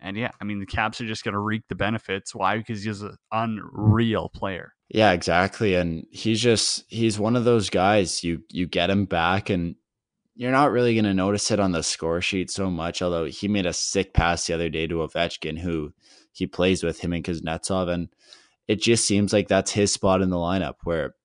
And 0.00 0.16
yeah, 0.16 0.30
I 0.40 0.44
mean 0.44 0.60
the 0.60 0.66
Caps 0.66 1.00
are 1.00 1.06
just 1.06 1.24
going 1.24 1.32
to 1.32 1.40
reap 1.40 1.64
the 1.68 1.74
benefits. 1.74 2.34
Why? 2.34 2.58
Because 2.58 2.84
he's 2.84 3.02
an 3.02 3.16
unreal 3.32 4.28
player. 4.28 4.74
Yeah, 4.90 5.12
exactly. 5.12 5.74
And 5.74 6.06
he's 6.10 6.40
just 6.40 6.84
he's 6.88 7.18
one 7.18 7.36
of 7.36 7.44
those 7.44 7.70
guys. 7.70 8.22
You 8.22 8.42
you 8.50 8.66
get 8.66 8.90
him 8.90 9.06
back, 9.06 9.48
and 9.48 9.76
you're 10.38 10.52
not 10.52 10.70
really 10.70 10.94
going 10.94 11.04
to 11.04 11.12
notice 11.12 11.50
it 11.50 11.58
on 11.58 11.72
the 11.72 11.82
score 11.82 12.20
sheet 12.20 12.48
so 12.48 12.70
much. 12.70 13.02
Although 13.02 13.24
he 13.24 13.48
made 13.48 13.66
a 13.66 13.72
sick 13.72 14.14
pass 14.14 14.46
the 14.46 14.54
other 14.54 14.68
day 14.68 14.86
to 14.86 14.94
Ovechkin, 14.94 15.58
who 15.58 15.92
he 16.30 16.46
plays 16.46 16.84
with 16.84 17.00
him 17.00 17.12
and 17.12 17.24
Kuznetsov, 17.24 17.92
and 17.92 18.08
it 18.68 18.80
just 18.80 19.04
seems 19.04 19.32
like 19.32 19.48
that's 19.48 19.72
his 19.72 19.92
spot 19.92 20.22
in 20.22 20.30
the 20.30 20.36
lineup 20.36 20.74
where 20.84 21.16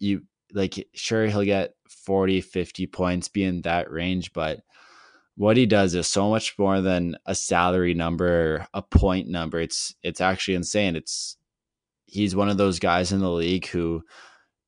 you 0.00 0.22
like 0.52 0.88
sure 0.94 1.26
he'll 1.26 1.44
get 1.44 1.74
40 1.88 2.40
50 2.40 2.86
points 2.88 3.28
be 3.28 3.44
in 3.44 3.62
that 3.62 3.88
range 3.88 4.32
but 4.32 4.60
what 5.36 5.56
he 5.56 5.66
does 5.66 5.94
is 5.94 6.08
so 6.08 6.28
much 6.28 6.58
more 6.58 6.80
than 6.80 7.16
a 7.26 7.36
salary 7.36 7.94
number 7.94 8.66
a 8.74 8.82
point 8.82 9.28
number 9.28 9.60
it's 9.60 9.94
it's 10.02 10.20
actually 10.20 10.54
insane 10.54 10.96
it's 10.96 11.36
he's 12.06 12.34
one 12.34 12.48
of 12.48 12.56
those 12.56 12.80
guys 12.80 13.12
in 13.12 13.20
the 13.20 13.30
league 13.30 13.66
who 13.68 14.02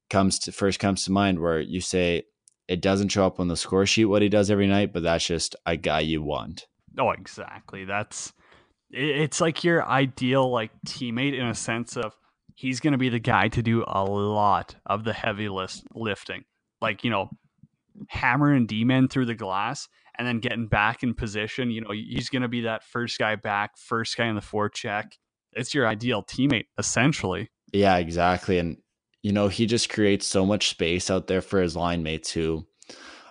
comes 0.09 0.39
to 0.39 0.53
first 0.53 0.79
comes 0.79 1.05
to 1.05 1.11
mind 1.11 1.41
where 1.41 1.59
you 1.59 1.81
say 1.81 2.23
it 2.69 2.81
doesn't 2.81 3.09
show 3.09 3.27
up 3.27 3.41
on 3.41 3.49
the 3.49 3.57
score 3.57 3.87
sheet 3.87 4.07
what 4.07 4.23
he 4.23 4.29
does 4.29 4.51
every 4.51 4.67
night 4.67 4.93
but 4.93 5.03
that's 5.03 5.27
just 5.27 5.57
a 5.67 5.77
guy 5.77 6.01
you 6.01 6.23
want. 6.23 6.67
Oh 6.99 7.11
exactly. 7.11 7.85
That's 7.85 8.33
it's 8.91 9.41
like 9.41 9.65
your 9.65 9.87
ideal 9.87 10.51
like 10.51 10.71
teammate 10.87 11.39
in 11.39 11.47
a 11.47 11.55
sense 11.55 11.97
of 11.97 12.15
he's 12.55 12.81
going 12.81 12.93
to 12.93 12.99
be 12.99 13.09
the 13.09 13.19
guy 13.19 13.49
to 13.49 13.63
do 13.63 13.85
a 13.87 14.05
lot 14.05 14.77
of 14.87 15.05
the 15.05 15.13
heavy 15.13 15.49
list 15.49 15.85
lifting. 15.95 16.45
Like 16.81 17.05
you 17.05 17.11
know 17.11 17.31
hammering 18.09 18.67
d-men 18.67 19.09
through 19.09 19.27
the 19.27 19.35
glass 19.35 19.89
and 20.19 20.27
then 20.27 20.41
getting 20.41 20.67
back 20.67 21.03
in 21.03 21.15
position. 21.15 21.71
You 21.71 21.83
know 21.83 21.93
he's 21.93 22.29
going 22.29 22.43
to 22.43 22.49
be 22.49 22.63
that 22.63 22.85
first 22.85 23.19
guy 23.19 23.37
back 23.37 23.77
first 23.79 24.17
guy 24.17 24.27
in 24.27 24.35
the 24.35 24.41
forecheck. 24.41 25.13
It's 25.53 25.75
your 25.75 25.87
ideal 25.87 26.23
teammate 26.23 26.67
essentially. 26.79 27.51
Yeah 27.73 27.97
exactly. 27.97 28.59
And 28.59 28.77
you 29.23 29.33
know 29.33 29.49
he 29.49 29.67
just 29.67 29.89
creates 29.89 30.27
so 30.27 30.45
much 30.45 30.69
space 30.69 31.11
out 31.11 31.27
there 31.27 31.41
for 31.41 31.61
his 31.61 31.77
line 31.77 32.03
mates 32.03 32.31
who 32.31 32.67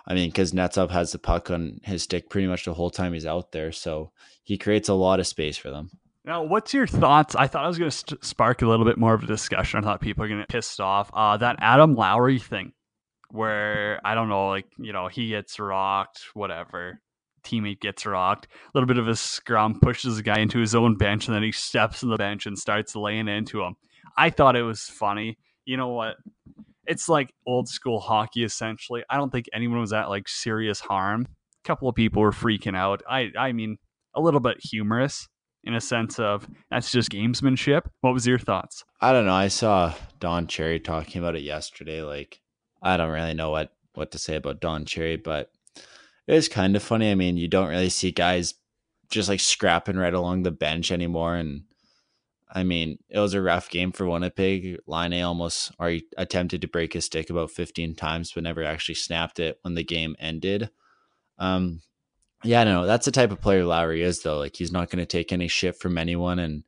I 0.06 0.14
mean, 0.14 0.32
Kuznetsov 0.32 0.90
has 0.90 1.12
the 1.12 1.18
puck 1.18 1.50
on 1.50 1.80
his 1.84 2.02
stick 2.02 2.28
pretty 2.28 2.48
much 2.48 2.64
the 2.64 2.74
whole 2.74 2.90
time 2.90 3.12
he's 3.12 3.26
out 3.26 3.52
there, 3.52 3.72
so 3.72 4.10
he 4.42 4.58
creates 4.58 4.88
a 4.88 4.94
lot 4.94 5.20
of 5.20 5.26
space 5.26 5.56
for 5.56 5.70
them. 5.70 5.90
Now, 6.24 6.42
what's 6.42 6.72
your 6.72 6.86
thoughts? 6.86 7.34
I 7.34 7.46
thought 7.46 7.64
I 7.64 7.68
was 7.68 7.78
going 7.78 7.90
to 7.90 7.96
st- 7.96 8.24
spark 8.24 8.62
a 8.62 8.66
little 8.66 8.84
bit 8.84 8.98
more 8.98 9.14
of 9.14 9.24
a 9.24 9.26
discussion. 9.26 9.78
I 9.78 9.82
thought 9.82 10.00
people 10.00 10.24
are 10.24 10.28
going 10.28 10.40
to 10.40 10.46
get 10.46 10.52
pissed 10.52 10.80
off. 10.80 11.10
Uh, 11.12 11.36
that 11.38 11.56
Adam 11.60 11.94
Lowry 11.94 12.38
thing, 12.38 12.72
where 13.30 14.00
I 14.04 14.14
don't 14.14 14.28
know, 14.28 14.48
like 14.48 14.66
you 14.78 14.92
know, 14.92 15.08
he 15.08 15.28
gets 15.28 15.58
rocked, 15.58 16.20
whatever. 16.34 17.00
Teammate 17.44 17.80
gets 17.80 18.06
rocked. 18.06 18.46
A 18.46 18.70
little 18.74 18.86
bit 18.86 18.98
of 18.98 19.08
a 19.08 19.16
scrum 19.16 19.80
pushes 19.80 20.16
the 20.16 20.22
guy 20.22 20.38
into 20.38 20.60
his 20.60 20.76
own 20.76 20.96
bench, 20.96 21.26
and 21.26 21.34
then 21.34 21.42
he 21.42 21.50
steps 21.50 22.04
on 22.04 22.10
the 22.10 22.16
bench 22.16 22.46
and 22.46 22.56
starts 22.56 22.94
laying 22.94 23.26
into 23.26 23.62
him. 23.62 23.74
I 24.16 24.30
thought 24.30 24.56
it 24.56 24.62
was 24.62 24.82
funny. 24.82 25.38
You 25.64 25.76
know 25.76 25.88
what? 25.88 26.16
It's 26.86 27.08
like 27.08 27.32
old 27.46 27.68
school 27.68 28.00
hockey 28.00 28.44
essentially. 28.44 29.04
I 29.08 29.16
don't 29.16 29.30
think 29.30 29.46
anyone 29.52 29.80
was 29.80 29.92
at 29.92 30.08
like 30.08 30.28
serious 30.28 30.80
harm. 30.80 31.26
A 31.64 31.66
couple 31.66 31.88
of 31.88 31.94
people 31.94 32.22
were 32.22 32.32
freaking 32.32 32.76
out. 32.76 33.02
I 33.08 33.30
I 33.38 33.52
mean, 33.52 33.78
a 34.14 34.20
little 34.20 34.40
bit 34.40 34.58
humorous 34.60 35.28
in 35.64 35.74
a 35.74 35.80
sense 35.80 36.18
of 36.18 36.48
that's 36.70 36.90
just 36.90 37.10
gamesmanship. 37.10 37.82
What 38.00 38.14
was 38.14 38.26
your 38.26 38.38
thoughts? 38.38 38.84
I 39.00 39.12
don't 39.12 39.26
know. 39.26 39.34
I 39.34 39.48
saw 39.48 39.94
Don 40.18 40.46
Cherry 40.46 40.80
talking 40.80 41.20
about 41.20 41.36
it 41.36 41.42
yesterday. 41.42 42.02
Like, 42.02 42.40
I 42.82 42.96
don't 42.96 43.12
really 43.12 43.34
know 43.34 43.50
what 43.50 43.72
what 43.94 44.10
to 44.12 44.18
say 44.18 44.36
about 44.36 44.60
Don 44.60 44.84
Cherry, 44.84 45.16
but 45.16 45.50
it 46.26 46.34
was 46.34 46.48
kind 46.48 46.76
of 46.76 46.82
funny. 46.82 47.10
I 47.10 47.14
mean, 47.14 47.36
you 47.36 47.48
don't 47.48 47.68
really 47.68 47.90
see 47.90 48.10
guys 48.10 48.54
just 49.10 49.28
like 49.28 49.40
scrapping 49.40 49.96
right 49.96 50.14
along 50.14 50.42
the 50.42 50.50
bench 50.50 50.90
anymore, 50.90 51.36
and 51.36 51.62
I 52.54 52.64
mean, 52.64 52.98
it 53.08 53.18
was 53.18 53.32
a 53.32 53.40
rough 53.40 53.70
game 53.70 53.92
for 53.92 54.06
Winnipeg. 54.06 54.78
Laine 54.86 55.22
almost 55.22 55.72
or 55.78 55.88
he 55.88 56.04
attempted 56.18 56.60
to 56.60 56.68
break 56.68 56.92
his 56.92 57.06
stick 57.06 57.30
about 57.30 57.50
15 57.50 57.94
times, 57.94 58.32
but 58.32 58.42
never 58.42 58.62
actually 58.62 58.96
snapped 58.96 59.40
it 59.40 59.58
when 59.62 59.74
the 59.74 59.84
game 59.84 60.14
ended. 60.18 60.70
Um, 61.38 61.80
yeah, 62.44 62.64
no, 62.64 62.86
that's 62.86 63.06
the 63.06 63.12
type 63.12 63.30
of 63.30 63.40
player 63.40 63.64
Lowry 63.64 64.02
is, 64.02 64.22
though. 64.22 64.38
Like 64.38 64.56
he's 64.56 64.72
not 64.72 64.90
going 64.90 64.98
to 64.98 65.06
take 65.06 65.32
any 65.32 65.48
shit 65.48 65.76
from 65.76 65.96
anyone, 65.96 66.38
and 66.38 66.64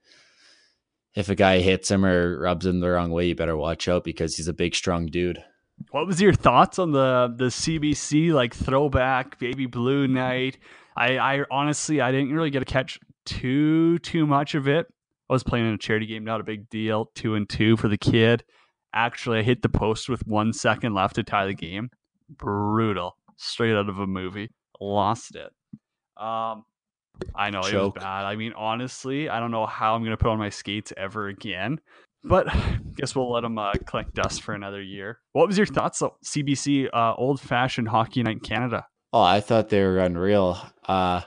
if 1.15 1.29
a 1.29 1.35
guy 1.35 1.59
hits 1.59 1.91
him 1.91 2.05
or 2.05 2.39
rubs 2.39 2.65
him 2.65 2.81
the 2.81 2.91
wrong 2.91 3.11
way, 3.11 3.27
you 3.27 3.35
better 3.35 3.57
watch 3.57 3.89
out 3.89 4.05
because 4.05 4.37
he's 4.37 4.49
a 4.49 4.53
big, 4.53 4.75
strong 4.75 5.07
dude. 5.07 5.43
What 5.91 6.07
was 6.07 6.21
your 6.21 6.33
thoughts 6.33 6.79
on 6.79 6.93
the 6.93 7.35
the 7.37 7.47
CBC 7.47 8.33
like 8.33 8.55
throwback 8.55 9.39
baby 9.39 9.67
blue 9.67 10.07
night? 10.07 10.59
I, 10.97 11.19
I 11.19 11.45
honestly 11.51 12.01
I 12.01 12.13
didn't 12.13 12.33
really 12.33 12.51
get 12.51 12.61
to 12.61 12.65
catch 12.65 13.01
too 13.25 13.99
too 13.99 14.27
much 14.27 14.55
of 14.55 14.69
it. 14.69 14.87
Was 15.35 15.43
playing 15.43 15.67
in 15.67 15.75
a 15.75 15.79
charity 15.79 16.07
game, 16.07 16.23
not 16.23 16.41
a 16.41 16.45
big 16.45 16.71
deal. 16.71 17.11
Two 17.17 17.35
and 17.35 17.49
two 17.49 17.77
for 17.77 17.89
the 17.89 17.99
kid. 17.99 18.45
Actually, 18.95 19.41
I 19.41 19.43
hit 19.43 19.63
the 19.63 19.69
post 19.69 20.09
with 20.09 20.25
one 20.29 20.53
second 20.53 20.95
left 20.95 21.17
to 21.17 21.25
tie 21.25 21.47
the 21.47 21.55
game. 21.55 21.91
Brutal. 22.31 23.17
Straight 23.37 23.75
out 23.75 23.89
of 23.89 23.99
a 23.99 24.07
movie. 24.07 24.53
Lost 24.81 25.35
it. 25.35 25.51
Um, 26.17 26.65
I 27.35 27.51
know 27.51 27.63
Choke. 27.63 27.73
it 27.73 27.79
was 27.79 27.93
bad. 27.97 28.27
I 28.27 28.37
mean, 28.37 28.53
honestly, 28.57 29.29
I 29.29 29.41
don't 29.41 29.51
know 29.51 29.67
how 29.67 29.97
I'm 29.97 30.03
going 30.03 30.13
to 30.13 30.17
put 30.17 30.31
on 30.31 30.39
my 30.39 30.51
skates 30.51 30.93
ever 30.97 31.27
again. 31.27 31.81
But 32.23 32.49
I 32.49 32.79
guess 32.97 33.17
we'll 33.17 33.33
let 33.33 33.41
them 33.41 33.59
uh, 33.59 33.73
collect 33.87 34.15
dust 34.15 34.43
for 34.43 34.55
another 34.55 34.81
year. 34.81 35.19
What 35.33 35.49
was 35.49 35.59
your 35.59 35.67
thoughts 35.67 36.01
on 36.01 36.11
CBC 36.25 36.91
uh, 36.95 37.15
old 37.17 37.41
fashioned 37.41 37.89
hockey 37.89 38.23
night 38.23 38.35
in 38.35 38.39
Canada? 38.41 38.87
Oh, 39.13 39.21
I 39.21 39.41
thought 39.41 39.69
they 39.69 39.83
were 39.83 39.99
unreal. 39.99 40.61
Uh, 40.87 41.23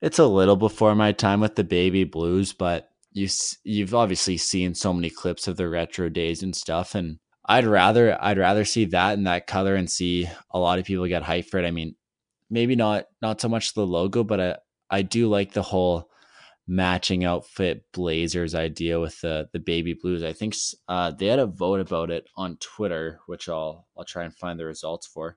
it's 0.00 0.20
a 0.20 0.26
little 0.26 0.56
before 0.56 0.94
my 0.94 1.10
time 1.10 1.40
with 1.40 1.56
the 1.56 1.64
baby 1.64 2.04
blues, 2.04 2.52
but 2.52 2.90
you 3.14 3.28
you've 3.62 3.94
obviously 3.94 4.36
seen 4.36 4.74
so 4.74 4.92
many 4.92 5.08
clips 5.08 5.48
of 5.48 5.56
the 5.56 5.68
retro 5.68 6.08
days 6.08 6.42
and 6.42 6.54
stuff 6.54 6.94
and 6.94 7.18
I'd 7.46 7.66
rather 7.66 8.22
I'd 8.22 8.38
rather 8.38 8.64
see 8.64 8.86
that 8.86 9.14
and 9.14 9.26
that 9.26 9.46
color 9.46 9.74
and 9.74 9.90
see 9.90 10.28
a 10.50 10.58
lot 10.58 10.78
of 10.78 10.84
people 10.84 11.06
get 11.06 11.22
hyped 11.22 11.46
for 11.46 11.58
it. 11.58 11.66
I 11.66 11.70
mean, 11.70 11.94
maybe 12.50 12.74
not 12.74 13.06
not 13.20 13.40
so 13.40 13.48
much 13.48 13.74
the 13.74 13.86
logo, 13.86 14.24
but 14.24 14.40
I 14.40 14.56
I 14.90 15.02
do 15.02 15.28
like 15.28 15.52
the 15.52 15.62
whole 15.62 16.10
matching 16.66 17.24
outfit 17.24 17.84
Blazers 17.92 18.54
idea 18.54 18.98
with 18.98 19.20
the 19.20 19.48
the 19.52 19.58
baby 19.60 19.94
blues. 19.94 20.22
I 20.22 20.32
think 20.32 20.54
uh, 20.88 21.10
they 21.10 21.26
had 21.26 21.38
a 21.38 21.46
vote 21.46 21.80
about 21.80 22.10
it 22.10 22.26
on 22.36 22.56
Twitter, 22.56 23.20
which 23.26 23.48
I'll 23.48 23.86
I'll 23.96 24.04
try 24.04 24.24
and 24.24 24.34
find 24.34 24.58
the 24.58 24.64
results 24.64 25.06
for 25.06 25.36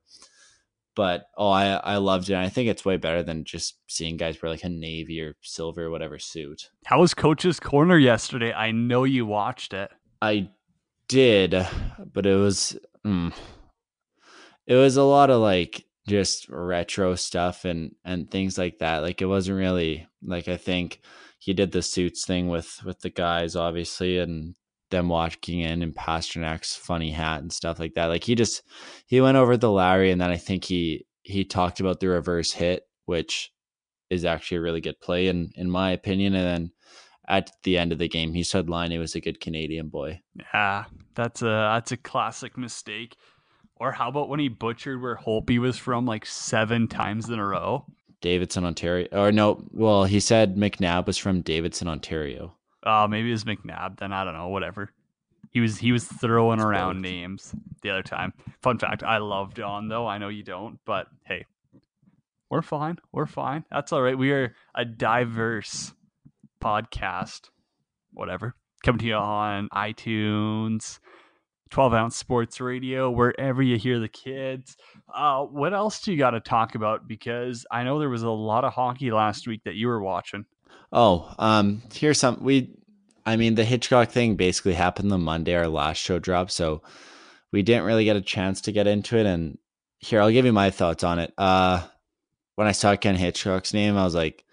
but 0.98 1.30
oh, 1.38 1.50
I 1.50 1.76
I 1.76 1.98
loved 1.98 2.32
it. 2.32 2.36
I 2.36 2.50
think 2.50 2.68
it's 2.68 2.84
way 2.84 2.98
better 2.98 3.22
than 3.22 3.44
just 3.44 3.76
seeing 3.88 4.18
guys 4.18 4.42
wear 4.42 4.52
like 4.52 4.64
a 4.64 4.70
navy 4.70 5.22
or 5.22 5.36
silver 5.44 5.84
or 5.84 5.92
whatever 5.92 6.18
suit. 6.18 6.72
How 6.86 7.00
was 7.00 7.14
Coach's 7.14 7.60
Corner 7.60 8.00
yesterday? 8.00 8.52
I 8.52 8.72
know 8.72 9.04
you 9.04 9.28
watched 9.28 9.74
it. 9.74 9.92
I 10.24 10.50
did, 11.08 11.56
but 12.12 12.26
it 12.26 12.36
was 12.36 12.76
mm, 13.06 13.32
it 14.66 14.74
was 14.74 14.98
a 14.98 15.04
lot 15.04 15.30
of 15.30 15.40
like 15.40 15.86
just 16.08 16.50
retro 16.50 17.14
stuff 17.14 17.64
and 17.64 17.94
and 18.04 18.32
things 18.32 18.58
like 18.58 18.80
that. 18.80 19.04
Like 19.04 19.22
it 19.22 19.28
wasn't 19.28 19.60
really 19.60 20.08
like 20.24 20.48
I 20.48 20.58
think 20.58 21.02
he 21.38 21.54
did 21.54 21.72
the 21.72 21.84
suits 21.84 22.26
thing 22.26 22.48
with 22.48 22.84
with 22.84 23.02
the 23.02 23.12
guys 23.12 23.56
obviously 23.56 24.18
and 24.18 24.56
them 24.90 25.10
walking 25.10 25.60
in 25.60 25.82
and 25.82 25.96
Pastrnak's 25.96 26.76
funny 26.76 27.12
hat 27.12 27.42
and 27.42 27.52
stuff 27.52 27.80
like 27.80 27.94
that. 27.96 28.06
Like 28.06 28.24
he 28.24 28.36
just 28.36 28.64
he 29.06 29.22
went 29.22 29.38
over 29.38 29.58
the 29.58 29.72
Lowry 29.72 30.12
and 30.12 30.22
then 30.22 30.30
I 30.30 30.38
think 30.38 30.64
he 30.64 31.06
he 31.24 31.44
talked 31.44 31.80
about 31.80 32.00
the 32.00 32.08
reverse 32.08 32.54
hit, 32.54 32.84
which 33.06 33.52
is 34.10 34.24
actually 34.24 34.58
a 34.58 34.62
really 34.62 34.82
good 34.82 35.00
play 35.00 35.28
in 35.28 35.52
in 35.56 35.70
my 35.70 35.92
opinion. 35.92 36.36
And 36.36 36.46
then 36.46 36.72
at 37.28 37.52
the 37.64 37.78
end 37.78 37.92
of 37.92 37.98
the 37.98 38.08
game. 38.08 38.34
He 38.34 38.44
said 38.44 38.70
Laine 38.70 39.00
was 39.00 39.16
a 39.16 39.22
good 39.22 39.40
Canadian 39.40 39.90
boy. 39.90 40.22
Yeah, 40.54 40.86
that's 41.16 41.42
a 41.42 41.46
that's 41.46 41.92
a 41.92 41.98
classic 41.98 42.58
mistake. 42.58 43.16
Or 43.76 43.92
how 43.92 44.10
about 44.10 44.30
when 44.30 44.40
he 44.40 44.48
butchered 44.48 45.02
where 45.02 45.18
Holtby 45.18 45.60
was 45.60 45.78
from 45.78 46.06
like 46.06 46.26
seven 46.26 46.88
times 46.88 47.30
in 47.30 47.38
a 47.38 47.46
row? 47.46 47.86
Davidson, 48.22 48.66
Ontario. 48.66 49.08
Or 49.12 49.32
no, 49.32 49.64
well, 49.72 50.06
he 50.06 50.20
said 50.20 50.56
McNabb 50.56 51.06
was 51.06 51.18
from 51.18 51.42
Davidson, 51.42 51.88
Ontario. 51.88 52.56
Oh, 52.88 53.08
maybe 53.08 53.28
it 53.28 53.34
was 53.34 53.44
McNabb. 53.44 54.00
Then 54.00 54.14
I 54.14 54.24
don't 54.24 54.34
know. 54.34 54.48
Whatever. 54.48 54.90
He 55.52 55.60
was 55.60 55.78
he 55.78 55.92
was 55.92 56.06
throwing 56.06 56.62
around 56.62 57.02
names 57.02 57.54
the 57.82 57.90
other 57.90 58.04
time. 58.04 58.34
Fun 58.62 58.78
fact: 58.80 59.04
I 59.04 59.18
love 59.18 59.54
Don 59.54 59.90
though. 59.90 60.08
I 60.08 60.18
know 60.18 60.30
you 60.30 60.44
don't, 60.44 60.80
but 60.86 61.08
hey, 61.26 61.46
we're 62.50 62.62
fine. 62.62 62.98
We're 63.12 63.26
fine. 63.26 63.66
That's 63.70 63.92
all 63.92 64.02
right. 64.02 64.18
We 64.18 64.32
are 64.32 64.56
a 64.76 64.86
diverse 64.86 65.94
podcast. 66.62 67.50
Whatever. 68.14 68.56
Coming 68.84 69.00
to 69.00 69.06
you 69.08 69.16
on 69.16 69.70
iTunes, 69.74 71.00
12 71.72 71.94
ounce 71.94 72.16
sports 72.16 72.62
radio, 72.62 73.10
wherever 73.10 73.62
you 73.62 73.78
hear 73.78 74.00
the 74.00 74.08
kids. 74.08 74.78
Uh, 75.14 75.44
what 75.44 75.74
else 75.74 76.00
do 76.02 76.12
you 76.12 76.18
got 76.18 76.32
to 76.32 76.40
talk 76.40 76.76
about? 76.76 77.08
Because 77.08 77.66
I 77.72 77.84
know 77.84 78.00
there 78.00 78.10
was 78.10 78.24
a 78.24 78.30
lot 78.30 78.64
of 78.64 78.74
hockey 78.74 79.12
last 79.12 79.48
week 79.48 79.64
that 79.66 79.76
you 79.76 79.88
were 79.88 80.02
watching. 80.02 80.46
Oh, 80.92 81.34
um, 81.38 81.82
here's 81.94 82.20
some 82.20 82.44
we 82.44 82.70
I 83.26 83.36
mean 83.36 83.56
the 83.56 83.66
Hitchcock 83.66 84.10
thing 84.10 84.36
basically 84.36 84.74
happened 84.74 85.12
the 85.12 85.18
Monday 85.18 85.56
our 85.56 85.68
last 85.68 85.98
show 85.98 86.20
dropped, 86.20 86.52
so 86.52 86.82
we 87.52 87.62
didn't 87.62 87.86
really 87.86 88.06
get 88.06 88.16
a 88.16 88.22
chance 88.22 88.62
to 88.62 88.72
get 88.72 88.88
into 88.88 89.18
it 89.18 89.26
and 89.26 89.58
here 90.00 90.22
I'll 90.22 90.32
give 90.32 90.46
you 90.46 90.54
my 90.54 90.70
thoughts 90.70 91.04
on 91.04 91.20
it. 91.20 91.34
Uh 91.38 91.86
when 92.56 92.68
I 92.68 92.72
saw 92.72 92.96
Ken 92.96 93.16
Hitchcock's 93.16 93.74
name, 93.74 93.98
I 93.98 94.04
was 94.04 94.16
like, 94.16 94.44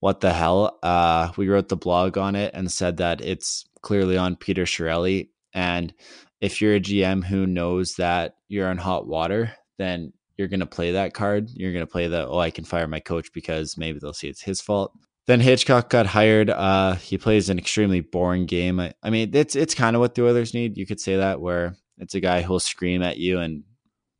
what 0.00 0.20
the 0.20 0.32
hell? 0.32 0.78
Uh 0.82 1.32
we 1.36 1.48
wrote 1.48 1.68
the 1.68 1.76
blog 1.76 2.18
on 2.18 2.36
it 2.36 2.52
and 2.54 2.70
said 2.70 2.98
that 2.98 3.20
it's 3.20 3.66
clearly 3.82 4.16
on 4.16 4.36
Peter 4.36 4.64
Chiarelli. 4.64 5.30
And 5.54 5.94
if 6.40 6.60
you're 6.60 6.74
a 6.74 6.80
GM 6.80 7.24
who 7.24 7.46
knows 7.46 7.94
that 7.96 8.36
you're 8.48 8.70
in 8.70 8.78
hot 8.78 9.06
water, 9.06 9.52
then 9.78 10.12
you're 10.36 10.48
going 10.48 10.60
to 10.60 10.66
play 10.66 10.92
that 10.92 11.14
card. 11.14 11.50
You're 11.54 11.72
going 11.72 11.86
to 11.86 11.90
play 11.90 12.08
the, 12.08 12.26
oh, 12.28 12.38
I 12.38 12.50
can 12.50 12.64
fire 12.64 12.86
my 12.86 13.00
coach 13.00 13.32
because 13.32 13.78
maybe 13.78 13.98
they'll 13.98 14.12
see 14.12 14.28
it's 14.28 14.42
his 14.42 14.60
fault. 14.60 14.92
Then 15.26 15.40
Hitchcock 15.40 15.90
got 15.90 16.06
hired. 16.06 16.50
Uh, 16.50 16.94
he 16.94 17.18
plays 17.18 17.48
an 17.48 17.58
extremely 17.58 18.00
boring 18.00 18.46
game. 18.46 18.78
I, 18.78 18.94
I 19.02 19.10
mean, 19.10 19.34
it's 19.34 19.56
it's 19.56 19.74
kind 19.74 19.96
of 19.96 20.00
what 20.00 20.14
the 20.14 20.24
Oilers 20.24 20.54
need. 20.54 20.76
You 20.76 20.86
could 20.86 21.00
say 21.00 21.16
that 21.16 21.40
where 21.40 21.76
it's 21.98 22.14
a 22.14 22.20
guy 22.20 22.42
who'll 22.42 22.60
scream 22.60 23.02
at 23.02 23.18
you 23.18 23.40
and 23.40 23.64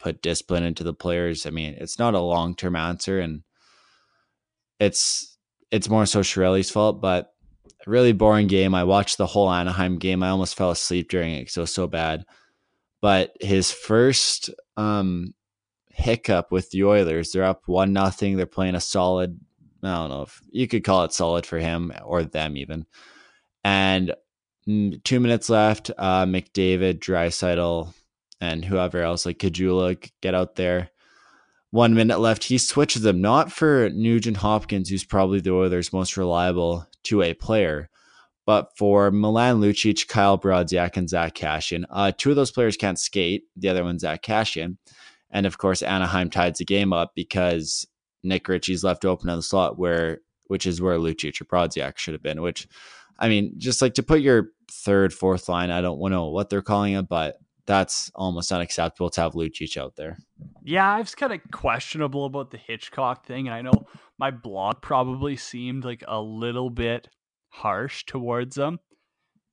put 0.01 0.23
discipline 0.23 0.65
into 0.65 0.83
the 0.83 0.95
players. 0.95 1.47
I 1.47 1.51
mean, 1.51 1.75
it's 1.79 1.99
not 1.99 2.15
a 2.15 2.21
long 2.21 2.57
term 2.57 2.75
answer, 2.75 3.21
and 3.21 3.43
it's 4.81 5.39
it's 5.71 5.89
more 5.89 6.07
so 6.07 6.21
Chiarelli's 6.21 6.71
fault. 6.71 7.01
But 7.01 7.33
really 7.87 8.13
boring 8.13 8.49
game. 8.49 8.75
I 8.75 8.85
watched 8.85 9.17
the 9.17 9.27
whole 9.27 9.51
Anaheim 9.51 9.99
game. 9.99 10.23
I 10.23 10.31
almost 10.31 10.57
fell 10.57 10.71
asleep 10.71 11.09
during 11.09 11.35
it 11.35 11.57
it 11.57 11.61
was 11.61 11.73
so 11.73 11.87
bad. 11.87 12.25
But 13.01 13.37
his 13.41 13.71
first 13.71 14.51
um, 14.77 15.35
hiccup 15.91 16.51
with 16.51 16.71
the 16.71 16.85
Oilers, 16.85 17.31
they're 17.31 17.45
up 17.45 17.63
one 17.67 17.93
nothing. 17.93 18.37
They're 18.37 18.47
playing 18.47 18.75
a 18.75 18.81
solid 18.81 19.39
I 19.87 19.97
don't 19.97 20.11
know 20.11 20.23
if 20.23 20.41
you 20.51 20.69
could 20.69 20.85
call 20.85 21.05
it 21.05 21.13
solid 21.13 21.47
for 21.47 21.59
him 21.59 21.93
or 22.05 22.25
them 22.25 22.57
even. 22.57 22.87
And 23.65 24.15
two 24.67 25.21
minutes 25.21 25.49
left. 25.49 25.91
Uh, 25.97 26.25
McDavid, 26.25 26.99
Draisaitl, 26.99 27.93
and 28.41 28.65
whoever 28.65 29.03
else 29.03 29.27
like 29.27 29.39
Caggiula 29.39 30.11
get 30.21 30.35
out 30.35 30.57
there. 30.57 30.91
One 31.71 31.95
minute 31.95 32.21
left. 32.21 32.45
He 32.45 32.59
switches 32.59 33.03
them 33.03 33.21
not 33.21 33.53
for 33.53 33.91
Nugent 33.91 34.39
Hopkins, 34.39 34.89
who's 34.89 35.05
probably 35.05 35.41
the 35.41 35.53
Oilers' 35.53 35.93
most 35.93 36.17
reliable 36.17 36.87
two 37.03 37.19
way 37.19 37.35
player, 37.35 37.89
but 38.47 38.77
for 38.77 39.11
Milan 39.11 39.61
Lucic, 39.61 40.09
Kyle 40.09 40.39
Brodziak, 40.39 40.97
and 40.97 41.09
Zack 41.09 41.35
Kassian. 41.35 41.85
Uh, 41.91 42.13
two 42.17 42.31
of 42.31 42.37
those 42.37 42.53
players 42.53 42.77
can't 42.77 42.99
skate. 42.99 43.45
The 43.57 43.69
other 43.69 43.85
one's 43.85 44.03
Zack 44.03 44.23
Kassian. 44.23 44.79
And 45.31 45.45
of 45.45 45.59
course, 45.59 45.83
Anaheim 45.83 46.31
tied 46.31 46.57
the 46.57 46.65
game 46.65 46.93
up 46.93 47.13
because 47.15 47.87
Nick 48.27 48.49
Ritchie's 48.49 48.85
left 48.85 49.05
open 49.05 49.29
on 49.29 49.37
the 49.37 49.43
slot 49.43 49.79
where 49.79 50.19
which 50.49 50.67
is 50.67 50.81
where 50.81 50.99
Lucic 50.99 51.41
or 51.41 51.45
Brodziak 51.45 51.99
should 51.99 52.15
have 52.15 52.23
been, 52.23 52.41
which 52.41 52.69
I 53.19 53.29
mean, 53.29 53.55
just 53.59 53.83
like 53.83 53.95
to 53.95 54.03
put 54.03 54.21
your 54.21 54.51
third, 54.71 55.13
fourth 55.13 55.49
line, 55.49 55.71
I 55.71 55.81
don't 55.81 56.01
know 56.11 56.29
what 56.29 56.51
they're 56.51 56.63
calling 56.63 56.95
it, 56.95 57.09
but 57.09 57.39
that's 57.67 58.11
almost 58.15 58.53
unacceptable 58.53 59.11
to 59.11 59.21
have 59.23 59.33
Lucic 59.33 59.77
out 59.77 59.97
there. 59.97 60.19
Yeah, 60.63 60.89
I 60.91 60.99
was 60.99 61.15
kind 61.15 61.33
of 61.33 61.41
questionable 61.51 62.27
about 62.27 62.51
the 62.51 62.59
Hitchcock 62.59 63.27
thing, 63.27 63.49
and 63.49 63.55
I 63.55 63.63
know 63.63 63.87
my 64.19 64.31
blog 64.31 64.83
probably 64.83 65.37
seemed 65.37 65.85
like 65.85 66.05
a 66.07 66.21
little 66.21 66.71
bit 66.71 67.09
harsh 67.49 68.05
towards 68.05 68.57
them. 68.57 68.79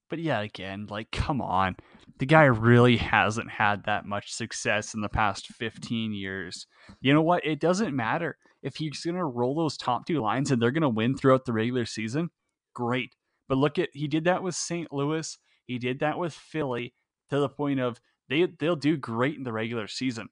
But 0.09 0.19
yeah, 0.19 0.41
again, 0.41 0.85
like, 0.89 1.09
come 1.11 1.41
on. 1.41 1.75
The 2.19 2.27
guy 2.27 2.43
really 2.43 2.97
hasn't 2.97 3.49
had 3.49 3.85
that 3.85 4.05
much 4.05 4.31
success 4.31 4.93
in 4.93 5.01
the 5.01 5.09
past 5.09 5.47
15 5.47 6.13
years. 6.13 6.67
You 7.01 7.13
know 7.13 7.21
what? 7.23 7.43
It 7.45 7.59
doesn't 7.59 7.95
matter 7.95 8.37
if 8.63 8.77
he's 8.77 9.03
going 9.03 9.15
to 9.15 9.25
roll 9.25 9.55
those 9.55 9.77
top 9.77 10.07
two 10.07 10.21
lines 10.21 10.49
and 10.49 10.61
they're 10.61 10.71
going 10.71 10.81
to 10.81 10.89
win 10.89 11.15
throughout 11.15 11.45
the 11.45 11.53
regular 11.53 11.85
season, 11.85 12.29
great. 12.73 13.15
But 13.47 13.57
look 13.57 13.77
at 13.77 13.89
he 13.93 14.07
did 14.07 14.23
that 14.23 14.41
with 14.41 14.55
St. 14.55 14.91
Louis, 14.91 15.37
he 15.67 15.77
did 15.77 15.99
that 15.99 16.17
with 16.17 16.33
Philly 16.33 16.93
to 17.29 17.39
the 17.39 17.49
point 17.49 17.79
of 17.79 17.99
they 18.29 18.47
they'll 18.59 18.75
do 18.75 18.97
great 18.97 19.35
in 19.35 19.43
the 19.43 19.53
regular 19.53 19.87
season. 19.87 20.29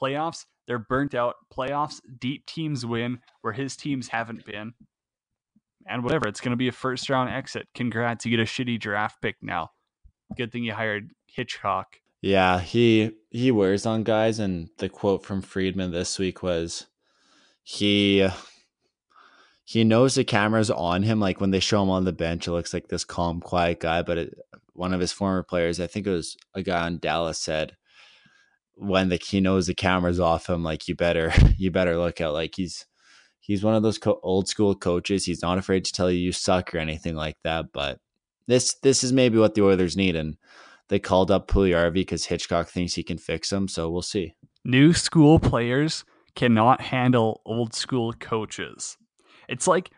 Playoffs, 0.00 0.46
they're 0.66 0.78
burnt 0.78 1.14
out. 1.14 1.34
Playoffs, 1.52 2.00
deep 2.18 2.46
teams 2.46 2.86
win 2.86 3.18
where 3.42 3.52
his 3.52 3.76
teams 3.76 4.08
haven't 4.08 4.46
been. 4.46 4.74
And 5.88 6.04
whatever, 6.04 6.28
it's 6.28 6.40
going 6.40 6.52
to 6.52 6.56
be 6.56 6.68
a 6.68 6.72
first 6.72 7.10
round 7.10 7.30
exit. 7.30 7.66
Congrats, 7.74 8.24
you 8.24 8.30
get 8.30 8.40
a 8.40 8.44
shitty 8.44 8.80
draft 8.80 9.20
pick 9.20 9.36
now. 9.42 9.70
Good 10.36 10.52
thing 10.52 10.62
you 10.62 10.72
hired 10.72 11.10
Hitchcock. 11.26 11.96
Yeah, 12.20 12.60
he 12.60 13.10
he 13.30 13.50
wears 13.50 13.84
on 13.84 14.04
guys 14.04 14.38
and 14.38 14.68
the 14.78 14.88
quote 14.88 15.24
from 15.24 15.42
Friedman 15.42 15.90
this 15.90 16.18
week 16.20 16.42
was 16.42 16.86
he 17.62 18.28
he 19.64 19.84
knows 19.84 20.14
the 20.14 20.24
camera's 20.24 20.70
on 20.70 21.02
him. 21.02 21.20
Like 21.20 21.40
when 21.40 21.50
they 21.50 21.60
show 21.60 21.82
him 21.82 21.90
on 21.90 22.04
the 22.04 22.12
bench, 22.12 22.46
it 22.46 22.52
looks 22.52 22.74
like 22.74 22.88
this 22.88 23.04
calm, 23.04 23.40
quiet 23.40 23.80
guy. 23.80 24.02
But 24.02 24.18
it, 24.18 24.38
one 24.74 24.92
of 24.92 25.00
his 25.00 25.12
former 25.12 25.42
players, 25.42 25.80
I 25.80 25.86
think 25.86 26.06
it 26.06 26.10
was 26.10 26.36
a 26.54 26.62
guy 26.62 26.84
on 26.84 26.98
Dallas, 26.98 27.38
said 27.38 27.76
when 28.74 29.08
the 29.08 29.16
he 29.16 29.40
knows 29.40 29.66
the 29.66 29.74
camera's 29.74 30.20
off 30.20 30.48
him, 30.48 30.62
like 30.62 30.88
you 30.88 30.96
better 30.96 31.32
you 31.56 31.70
better 31.70 31.96
look 31.96 32.20
out. 32.20 32.34
Like 32.34 32.54
he's 32.54 32.86
he's 33.40 33.62
one 33.64 33.74
of 33.74 33.82
those 33.82 33.98
co- 33.98 34.20
old 34.22 34.48
school 34.48 34.74
coaches. 34.74 35.24
He's 35.24 35.42
not 35.42 35.58
afraid 35.58 35.84
to 35.84 35.92
tell 35.92 36.10
you 36.10 36.18
you 36.18 36.32
suck 36.32 36.74
or 36.74 36.78
anything 36.78 37.14
like 37.14 37.36
that. 37.44 37.66
But 37.72 37.98
this 38.46 38.74
this 38.82 39.04
is 39.04 39.12
maybe 39.12 39.38
what 39.38 39.54
the 39.54 39.64
Oilers 39.64 39.96
need, 39.96 40.16
and 40.16 40.36
they 40.88 40.98
called 40.98 41.30
up 41.30 41.48
Puljujarvi 41.48 41.94
because 41.94 42.24
Hitchcock 42.24 42.68
thinks 42.68 42.94
he 42.94 43.02
can 43.02 43.18
fix 43.18 43.52
him. 43.52 43.68
So 43.68 43.90
we'll 43.90 44.02
see. 44.02 44.34
New 44.64 44.92
school 44.92 45.38
players 45.38 46.04
cannot 46.34 46.80
handle 46.80 47.42
old 47.44 47.74
school 47.74 48.12
coaches. 48.12 48.96
It's 49.48 49.66
like 49.66 49.90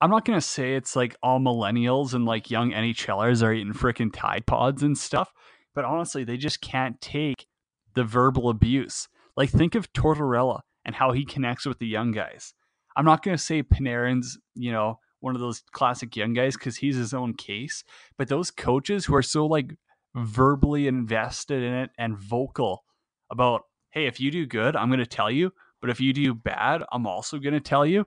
I'm 0.00 0.10
not 0.10 0.24
gonna 0.24 0.40
say 0.40 0.74
it's 0.74 0.96
like 0.96 1.16
all 1.22 1.38
millennials 1.38 2.12
and 2.12 2.24
like 2.24 2.50
young 2.50 2.72
NHLers 2.72 3.42
are 3.42 3.52
eating 3.52 3.72
freaking 3.72 4.12
Tide 4.12 4.46
Pods 4.46 4.82
and 4.82 4.98
stuff, 4.98 5.32
but 5.74 5.84
honestly, 5.84 6.24
they 6.24 6.36
just 6.36 6.60
can't 6.60 7.00
take 7.00 7.46
the 7.94 8.04
verbal 8.04 8.48
abuse. 8.48 9.08
Like 9.36 9.50
think 9.50 9.74
of 9.74 9.92
Tortorella 9.92 10.60
and 10.84 10.94
how 10.94 11.12
he 11.12 11.24
connects 11.24 11.66
with 11.66 11.78
the 11.78 11.86
young 11.86 12.10
guys. 12.10 12.52
I'm 12.96 13.04
not 13.04 13.22
gonna 13.22 13.38
say 13.38 13.62
Panarin's, 13.62 14.38
you 14.54 14.72
know, 14.72 14.98
one 15.20 15.36
of 15.36 15.40
those 15.40 15.62
classic 15.72 16.16
young 16.16 16.32
guys 16.32 16.56
because 16.56 16.76
he's 16.76 16.96
his 16.96 17.14
own 17.14 17.34
case, 17.34 17.84
but 18.18 18.28
those 18.28 18.50
coaches 18.50 19.04
who 19.04 19.14
are 19.14 19.22
so 19.22 19.46
like 19.46 19.72
verbally 20.16 20.88
invested 20.88 21.62
in 21.62 21.72
it 21.72 21.90
and 21.96 22.18
vocal 22.18 22.84
about, 23.30 23.62
hey, 23.90 24.06
if 24.06 24.20
you 24.20 24.30
do 24.30 24.46
good, 24.46 24.74
I'm 24.76 24.90
gonna 24.90 25.06
tell 25.06 25.30
you. 25.30 25.52
But 25.82 25.90
if 25.90 26.00
you 26.00 26.14
do 26.14 26.32
bad, 26.32 26.84
I'm 26.92 27.06
also 27.06 27.38
going 27.38 27.52
to 27.54 27.60
tell 27.60 27.84
you. 27.84 28.06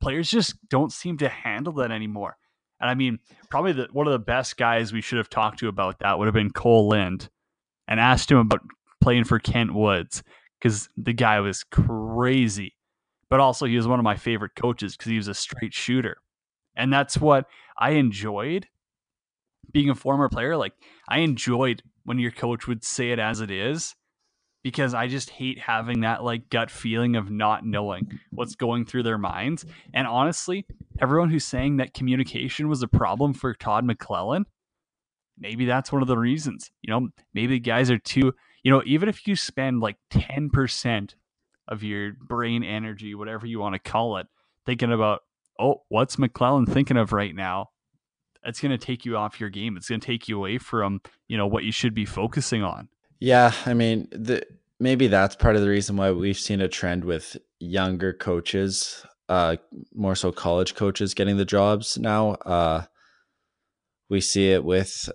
Players 0.00 0.28
just 0.28 0.56
don't 0.68 0.92
seem 0.92 1.16
to 1.18 1.28
handle 1.30 1.72
that 1.74 1.90
anymore. 1.90 2.36
And 2.80 2.90
I 2.90 2.94
mean, 2.94 3.20
probably 3.48 3.72
the, 3.72 3.88
one 3.92 4.06
of 4.06 4.12
the 4.12 4.18
best 4.18 4.56
guys 4.58 4.92
we 4.92 5.00
should 5.00 5.18
have 5.18 5.30
talked 5.30 5.60
to 5.60 5.68
about 5.68 6.00
that 6.00 6.18
would 6.18 6.26
have 6.26 6.34
been 6.34 6.50
Kole 6.50 6.90
Lind 6.90 7.30
and 7.88 8.00
asked 8.00 8.30
him 8.30 8.38
about 8.38 8.60
playing 9.00 9.24
for 9.24 9.38
Kent 9.38 9.72
Woods 9.72 10.22
because 10.60 10.88
the 10.96 11.12
guy 11.12 11.40
was 11.40 11.64
crazy. 11.64 12.74
But 13.30 13.40
also, 13.40 13.64
he 13.64 13.76
was 13.76 13.88
one 13.88 14.00
of 14.00 14.04
my 14.04 14.16
favorite 14.16 14.56
coaches 14.56 14.96
because 14.96 15.10
he 15.10 15.16
was 15.16 15.28
a 15.28 15.34
straight 15.34 15.72
shooter. 15.72 16.16
And 16.76 16.92
that's 16.92 17.16
what 17.16 17.46
I 17.78 17.92
enjoyed 17.92 18.66
being 19.72 19.88
a 19.88 19.94
former 19.94 20.28
player. 20.28 20.56
Like, 20.56 20.74
I 21.08 21.18
enjoyed 21.20 21.82
when 22.04 22.18
your 22.18 22.32
coach 22.32 22.66
would 22.66 22.84
say 22.84 23.12
it 23.12 23.18
as 23.18 23.40
it 23.40 23.50
is 23.50 23.94
because 24.64 24.94
I 24.94 25.06
just 25.06 25.30
hate 25.30 25.60
having 25.60 26.00
that 26.00 26.24
like 26.24 26.48
gut 26.48 26.70
feeling 26.70 27.14
of 27.14 27.30
not 27.30 27.64
knowing 27.64 28.18
what's 28.30 28.56
going 28.56 28.86
through 28.86 29.04
their 29.04 29.18
minds. 29.18 29.64
And 29.92 30.08
honestly, 30.08 30.66
everyone 31.00 31.30
who's 31.30 31.44
saying 31.44 31.76
that 31.76 31.94
communication 31.94 32.68
was 32.68 32.82
a 32.82 32.88
problem 32.88 33.34
for 33.34 33.54
Todd 33.54 33.86
McLellan, 33.86 34.44
maybe 35.38 35.66
that's 35.66 35.92
one 35.92 36.00
of 36.00 36.08
the 36.08 36.16
reasons. 36.16 36.70
You 36.82 36.92
know, 36.92 37.08
maybe 37.34 37.60
guys 37.60 37.90
are 37.90 37.98
too, 37.98 38.32
you 38.62 38.72
know, 38.72 38.82
even 38.86 39.08
if 39.08 39.26
you 39.28 39.36
spend 39.36 39.80
like 39.80 39.96
10% 40.10 41.14
of 41.68 41.82
your 41.82 42.12
brain 42.18 42.64
energy, 42.64 43.14
whatever 43.14 43.46
you 43.46 43.60
want 43.60 43.74
to 43.74 43.90
call 43.90 44.16
it, 44.16 44.26
thinking 44.64 44.92
about, 44.92 45.20
oh, 45.60 45.82
what's 45.90 46.16
McLellan 46.16 46.66
thinking 46.66 46.96
of 46.96 47.12
right 47.12 47.34
now? 47.34 47.68
That's 48.42 48.60
going 48.60 48.72
to 48.72 48.78
take 48.78 49.04
you 49.04 49.16
off 49.18 49.40
your 49.40 49.50
game. 49.50 49.76
It's 49.76 49.88
going 49.88 50.00
to 50.00 50.06
take 50.06 50.26
you 50.26 50.38
away 50.38 50.56
from, 50.56 51.02
you 51.28 51.36
know, 51.36 51.46
what 51.46 51.64
you 51.64 51.72
should 51.72 51.94
be 51.94 52.06
focusing 52.06 52.62
on. 52.62 52.88
Yeah, 53.24 53.54
I 53.64 53.72
mean, 53.72 54.08
the 54.10 54.42
maybe 54.78 55.06
that's 55.06 55.34
part 55.34 55.56
of 55.56 55.62
the 55.62 55.70
reason 55.70 55.96
why 55.96 56.10
we've 56.10 56.36
seen 56.36 56.60
a 56.60 56.68
trend 56.68 57.06
with 57.06 57.38
younger 57.58 58.12
coaches, 58.12 59.02
uh, 59.30 59.56
more 59.94 60.14
so 60.14 60.30
college 60.30 60.74
coaches 60.74 61.14
getting 61.14 61.38
the 61.38 61.46
jobs 61.46 61.96
now. 61.96 62.32
Uh, 62.32 62.84
we 64.10 64.20
see 64.20 64.50
it 64.50 64.62
with 64.62 65.08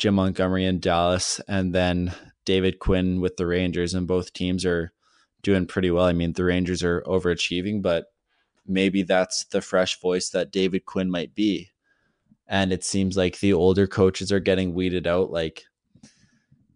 Jim 0.00 0.14
Montgomery 0.14 0.64
in 0.64 0.80
Dallas, 0.80 1.40
and 1.46 1.72
then 1.72 2.12
David 2.44 2.80
Quinn 2.80 3.20
with 3.20 3.36
the 3.36 3.46
Rangers, 3.46 3.94
and 3.94 4.08
both 4.08 4.32
teams 4.32 4.66
are 4.66 4.92
doing 5.44 5.66
pretty 5.66 5.92
well. 5.92 6.06
I 6.06 6.14
mean, 6.14 6.32
the 6.32 6.42
Rangers 6.42 6.82
are 6.82 7.02
overachieving, 7.02 7.80
but 7.80 8.06
maybe 8.66 9.04
that's 9.04 9.44
the 9.44 9.60
fresh 9.60 10.00
voice 10.00 10.30
that 10.30 10.50
David 10.50 10.84
Quinn 10.84 11.12
might 11.12 11.32
be. 11.32 11.70
And 12.48 12.72
it 12.72 12.82
seems 12.82 13.16
like 13.16 13.38
the 13.38 13.52
older 13.52 13.86
coaches 13.86 14.32
are 14.32 14.40
getting 14.40 14.74
weeded 14.74 15.06
out. 15.06 15.30
Like 15.30 15.62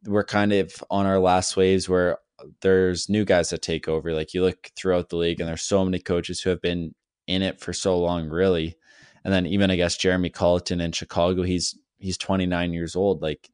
we're 0.04 0.24
kind 0.24 0.52
of 0.52 0.72
on 0.90 1.06
our 1.06 1.18
last 1.18 1.56
waves 1.56 1.88
where 1.88 2.18
there's 2.60 3.08
new 3.08 3.24
guys 3.24 3.50
that 3.50 3.62
take 3.62 3.88
over. 3.88 4.12
Like 4.12 4.34
you 4.34 4.42
look 4.42 4.70
throughout 4.76 5.08
the 5.08 5.16
league, 5.16 5.40
and 5.40 5.48
there's 5.48 5.62
so 5.62 5.84
many 5.84 5.98
coaches 5.98 6.40
who 6.40 6.50
have 6.50 6.60
been 6.60 6.94
in 7.26 7.42
it 7.42 7.60
for 7.60 7.72
so 7.72 7.98
long, 7.98 8.28
really. 8.28 8.76
And 9.24 9.32
then 9.32 9.46
even 9.46 9.70
I 9.70 9.76
guess 9.76 9.96
Jeremy 9.96 10.30
Colliton 10.30 10.80
in 10.80 10.92
Chicago, 10.92 11.42
he's 11.42 11.78
he's 11.98 12.18
29 12.18 12.72
years 12.72 12.94
old. 12.94 13.22
Like 13.22 13.50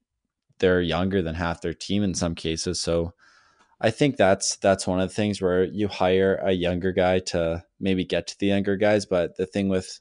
they're 0.59 0.81
younger 0.81 1.23
than 1.23 1.35
half 1.35 1.61
their 1.61 1.75
team 1.75 2.03
in 2.03 2.15
some 2.15 2.35
cases. 2.35 2.81
So 2.81 3.15
I 3.81 3.91
think 3.91 4.17
that's 4.17 4.57
that's 4.57 4.87
one 4.87 5.01
of 5.01 5.09
the 5.09 5.15
things 5.15 5.43
where 5.43 5.65
you 5.65 5.89
hire 5.89 6.37
a 6.37 6.53
younger 6.53 6.93
guy 6.93 7.19
to 7.21 7.65
maybe 7.81 8.05
get 8.05 8.27
to 8.29 8.39
the 8.39 8.47
younger 8.47 8.77
guys. 8.77 9.07
But 9.07 9.37
the 9.37 9.47
thing 9.47 9.69
with 9.69 10.01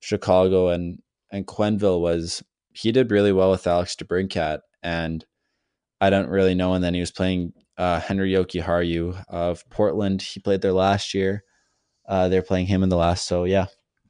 Chicago 0.00 0.68
and 0.68 1.00
and 1.30 1.46
Quenneville 1.46 2.00
was 2.00 2.42
he 2.72 2.92
did 2.92 3.10
really 3.10 3.32
well 3.32 3.50
with 3.50 3.66
Alex 3.66 3.96
DeBrincat, 3.96 4.60
and 4.82 5.24
I 6.00 6.10
don't 6.10 6.28
really 6.28 6.54
know. 6.54 6.74
And 6.74 6.82
then 6.82 6.94
he 6.94 7.00
was 7.00 7.10
playing 7.10 7.52
uh, 7.76 8.00
Henri 8.00 8.32
Jokiharju 8.32 9.24
of 9.28 9.68
Portland. 9.70 10.22
He 10.22 10.40
played 10.40 10.62
there 10.62 10.72
last 10.72 11.14
year. 11.14 11.44
Uh, 12.08 12.28
they're 12.28 12.42
playing 12.42 12.66
him 12.66 12.82
in 12.82 12.88
the 12.88 12.96
last. 12.96 13.26
So 13.26 13.44
yeah. 13.44 13.66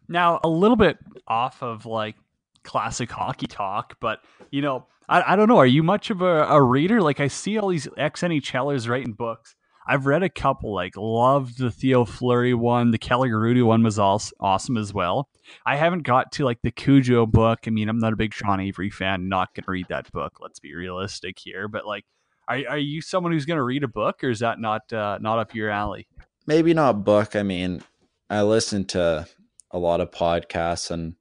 Now 0.08 0.40
a 0.42 0.48
little 0.48 0.76
bit 0.76 0.98
off 1.26 1.62
of 1.62 1.84
like 1.84 2.16
classic 2.62 3.10
hockey 3.10 3.46
talk, 3.46 3.96
but 4.00 4.20
you 4.50 4.62
know, 4.62 4.86
I, 5.08 5.32
I 5.32 5.36
don't 5.36 5.48
know. 5.48 5.58
Are 5.58 5.66
you 5.66 5.82
much 5.82 6.10
of 6.10 6.22
a, 6.22 6.44
a 6.44 6.62
reader? 6.62 7.00
Like 7.00 7.20
I 7.20 7.28
see 7.28 7.58
all 7.58 7.68
these 7.68 7.88
ex 7.96 8.22
NHLers 8.22 8.88
writing 8.88 9.12
books. 9.12 9.54
I've 9.88 10.06
read 10.06 10.22
a 10.22 10.28
couple, 10.28 10.74
like 10.74 10.94
loved 10.96 11.58
the 11.58 11.70
Theo 11.70 12.04
Fleury 12.04 12.54
one. 12.54 12.90
The 12.90 12.98
Kelly 12.98 13.30
Hrudey 13.30 13.64
one 13.64 13.82
was 13.82 13.98
also 13.98 14.34
awesome 14.38 14.76
as 14.76 14.92
well. 14.92 15.28
I 15.64 15.76
haven't 15.76 16.02
got 16.02 16.30
to 16.32 16.44
like 16.44 16.58
the 16.62 16.70
Cujo 16.70 17.24
book. 17.26 17.60
I 17.66 17.70
mean, 17.70 17.88
I'm 17.88 17.98
not 17.98 18.12
a 18.12 18.16
big 18.16 18.34
Sean 18.34 18.60
Avery 18.60 18.90
fan. 18.90 19.28
Not 19.28 19.54
gonna 19.54 19.66
read 19.66 19.86
that 19.88 20.12
book. 20.12 20.34
Let's 20.40 20.60
be 20.60 20.74
realistic 20.74 21.38
here. 21.38 21.68
But 21.68 21.86
like, 21.86 22.04
are 22.48 22.60
are 22.68 22.78
you 22.78 23.00
someone 23.00 23.32
who's 23.32 23.46
gonna 23.46 23.64
read 23.64 23.82
a 23.82 23.88
book, 23.88 24.22
or 24.22 24.30
is 24.30 24.40
that 24.40 24.60
not 24.60 24.92
uh, 24.92 25.18
not 25.20 25.38
up 25.38 25.54
your 25.54 25.70
alley? 25.70 26.06
Maybe 26.46 26.74
not 26.74 27.04
book. 27.04 27.34
I 27.34 27.42
mean, 27.42 27.82
I 28.30 28.42
listen 28.42 28.84
to 28.86 29.26
a 29.70 29.78
lot 29.78 30.00
of 30.00 30.10
podcasts 30.10 30.90
and 30.90 31.14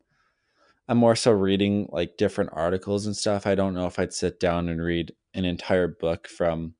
I'm 0.87 0.97
more 0.97 1.15
so 1.15 1.31
reading 1.31 1.89
like 1.91 2.17
different 2.17 2.51
articles 2.53 3.05
and 3.05 3.15
stuff. 3.15 3.45
I 3.45 3.55
don't 3.55 3.73
know 3.73 3.87
if 3.87 3.99
I'd 3.99 4.13
sit 4.13 4.39
down 4.39 4.69
and 4.69 4.81
read 4.81 5.13
an 5.33 5.43
entire 5.45 5.87
book 5.87 6.27
from, 6.27 6.75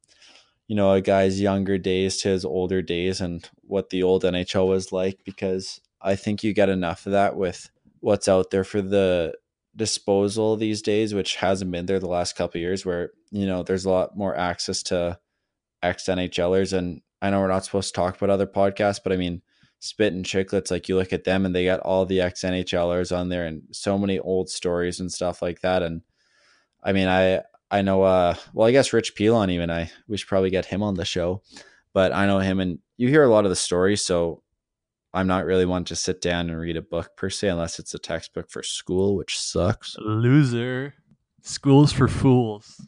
you 0.68 0.76
know, 0.76 0.92
a 0.92 1.02
guy's 1.02 1.42
younger 1.42 1.78
days 1.78 2.18
to 2.18 2.30
his 2.30 2.44
older 2.46 2.82
days 2.82 3.22
and 3.22 3.50
what 3.62 3.90
the 3.90 4.04
old 4.04 4.24
NHL 4.24 4.68
was 4.68 4.92
like 4.92 5.20
because 5.24 5.82
I 6.02 6.16
think 6.16 6.44
you 6.44 6.54
get 6.54 6.70
enough 6.70 7.06
of 7.06 7.14
that 7.14 7.36
with 7.36 7.70
what's 8.00 8.28
out 8.28 8.52
there 8.52 8.64
for 8.64 8.82
the 8.82 9.34
disposal 9.76 10.58
these 10.58 10.82
days, 10.82 11.14
which 11.14 11.36
hasn't 11.36 11.72
been 11.72 11.86
there 11.86 12.00
the 12.00 12.08
last 12.08 12.36
couple 12.36 12.60
years, 12.60 12.86
where 12.86 13.12
you 13.32 13.46
know 13.46 13.64
there's 13.64 13.86
a 13.86 13.90
lot 13.90 14.18
more 14.18 14.36
access 14.36 14.84
to 14.84 15.20
ex 15.82 16.06
NHLers. 16.06 16.74
And 16.74 17.02
I 17.22 17.30
know 17.30 17.40
we're 17.40 17.48
not 17.48 17.66
supposed 17.66 17.94
to 17.94 18.00
talk 18.00 18.18
about 18.18 18.30
other 18.30 18.48
podcasts, 18.48 19.00
but 19.02 19.14
I 19.14 19.18
mean, 19.18 19.42
Spit 19.80 20.14
and 20.14 20.26
Chicklets, 20.26 20.72
like 20.72 20.90
you 20.90 20.96
look 20.96 21.14
at 21.14 21.24
them 21.24 21.46
and 21.46 21.56
they 21.56 21.66
got 21.66 21.80
all 21.82 22.06
the 22.06 22.22
ex 22.22 22.42
NHLers 22.42 23.16
on 23.16 23.30
there 23.30 23.46
and 23.46 23.64
so 23.72 23.98
many 23.98 24.20
old 24.20 24.50
stories 24.50 25.00
and 25.00 25.12
stuff 25.12 25.42
like 25.42 25.62
that. 25.62 25.84
And 25.84 26.02
I 26.84 26.94
mean, 26.94 27.08
I 27.08 27.44
I 27.70 27.82
know 27.82 28.04
uh 28.04 28.36
well 28.54 28.68
I 28.68 28.72
guess 28.72 28.94
Rich 28.94 29.16
Pilon 29.16 29.50
even 29.50 29.70
I 29.70 29.92
we 30.08 30.18
should 30.18 30.30
probably 30.30 30.50
get 30.50 30.66
him 30.66 30.84
on 30.84 30.96
the 30.96 31.06
show. 31.06 31.42
But 31.94 32.14
I 32.14 32.26
know 32.28 32.40
him 32.40 32.60
and 32.60 32.80
you 32.98 33.08
hear 33.08 33.24
a 33.24 33.30
lot 33.30 33.46
of 33.46 33.50
the 33.50 33.56
stories, 33.56 34.04
so 34.06 34.44
I'm 35.14 35.28
not 35.28 35.46
really 35.46 35.66
one 35.66 35.84
to 35.86 35.96
sit 35.96 36.22
down 36.22 36.50
and 36.50 36.60
read 36.60 36.78
a 36.78 36.82
book 36.82 37.12
per 37.18 37.30
se 37.30 37.48
unless 37.48 37.80
it's 37.80 37.94
a 37.94 38.00
textbook 38.00 38.52
for 38.52 38.62
school, 38.62 39.16
which 39.16 39.38
sucks. 39.40 39.96
Loser. 40.00 40.94
Schools 41.42 41.92
for 41.92 42.08
fools. 42.08 42.80